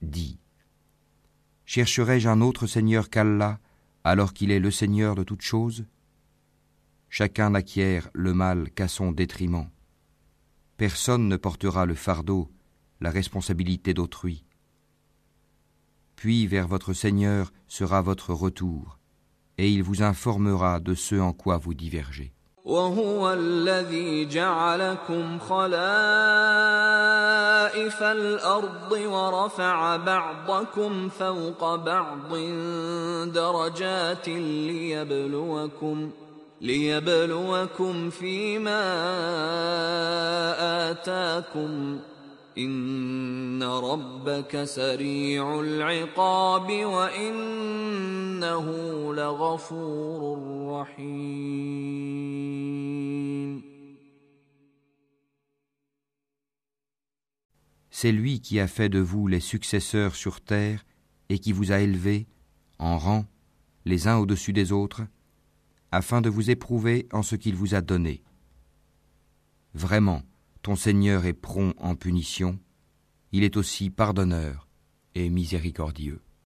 Dis, 0.00 0.38
chercherai-je 1.66 2.28
un 2.28 2.40
autre 2.40 2.66
Seigneur 2.66 3.10
qu'Allah 3.10 3.58
alors 4.04 4.32
qu'il 4.32 4.50
est 4.50 4.60
le 4.60 4.70
Seigneur 4.70 5.14
de 5.14 5.24
toutes 5.24 5.42
choses 5.42 5.84
Chacun 7.09 7.51
n'acquiert 7.51 8.09
le 8.13 8.33
mal 8.33 8.71
qu'à 8.71 8.87
son 8.87 9.11
détriment. 9.11 9.69
Personne 10.77 11.27
ne 11.27 11.37
portera 11.37 11.85
le 11.85 11.95
fardeau, 11.95 12.49
la 13.01 13.11
responsabilité 13.11 13.93
d'autrui. 13.93 14.43
Puis 16.15 16.47
vers 16.47 16.67
votre 16.67 16.93
Seigneur 16.93 17.51
sera 17.67 18.01
votre 18.01 18.33
retour, 18.33 18.97
et 19.57 19.69
il 19.69 19.83
vous 19.83 20.01
informera 20.01 20.79
de 20.79 20.95
ce 20.95 21.15
en 21.15 21.33
quoi 21.33 21.57
vous 21.57 21.73
divergez. 21.73 22.33
وهو 22.65 23.33
الذي 23.33 24.25
جعلكم 24.25 25.39
خلائف 25.39 25.73
الارض 28.03 28.91
ورفع 28.91 29.95
بعضكم 29.95 31.09
فوق 31.09 31.75
بعض 31.75 32.35
درجات 33.27 34.29
ليبلوكم 34.29 36.11
ليبلوكم 36.61 38.09
فيما 38.09 38.81
اتاكم 40.91 41.99
إن 42.57 43.63
ربك 43.63 44.63
سريع 44.63 45.59
العقاب 45.59 46.71
وإنه 46.85 48.67
لغفور 49.13 50.39
رحيم 50.81 51.73
C'est 57.89 58.11
lui 58.11 58.41
qui 58.41 58.59
a 58.59 58.67
fait 58.67 58.89
de 58.89 58.99
vous 58.99 59.27
les 59.27 59.39
successeurs 59.39 60.15
sur 60.15 60.41
terre 60.41 60.83
et 61.29 61.39
qui 61.39 61.53
vous 61.53 61.71
a 61.71 61.79
élevés 61.79 62.25
en 62.77 62.97
rang 62.97 63.25
les 63.85 64.07
uns 64.09 64.17
au-dessus 64.17 64.51
des 64.51 64.73
autres, 64.73 65.03
afin 65.90 66.20
de 66.20 66.28
vous 66.28 66.50
éprouver 66.50 67.08
en 67.12 67.22
ce 67.22 67.36
qu'il 67.36 67.54
vous 67.54 67.74
a 67.74 67.80
donné. 67.80 68.22
Vraiment, 69.74 70.22
ton 70.62 70.76
Seigneur 70.76 71.24
est 71.24 71.32
prompt 71.32 71.74
en 71.78 71.94
punition, 71.94 72.58
il 73.32 73.44
est 73.44 73.56
aussi 73.56 73.90
pardonneur 73.90 74.68
et 75.14 75.28
miséricordieux. 75.30 76.20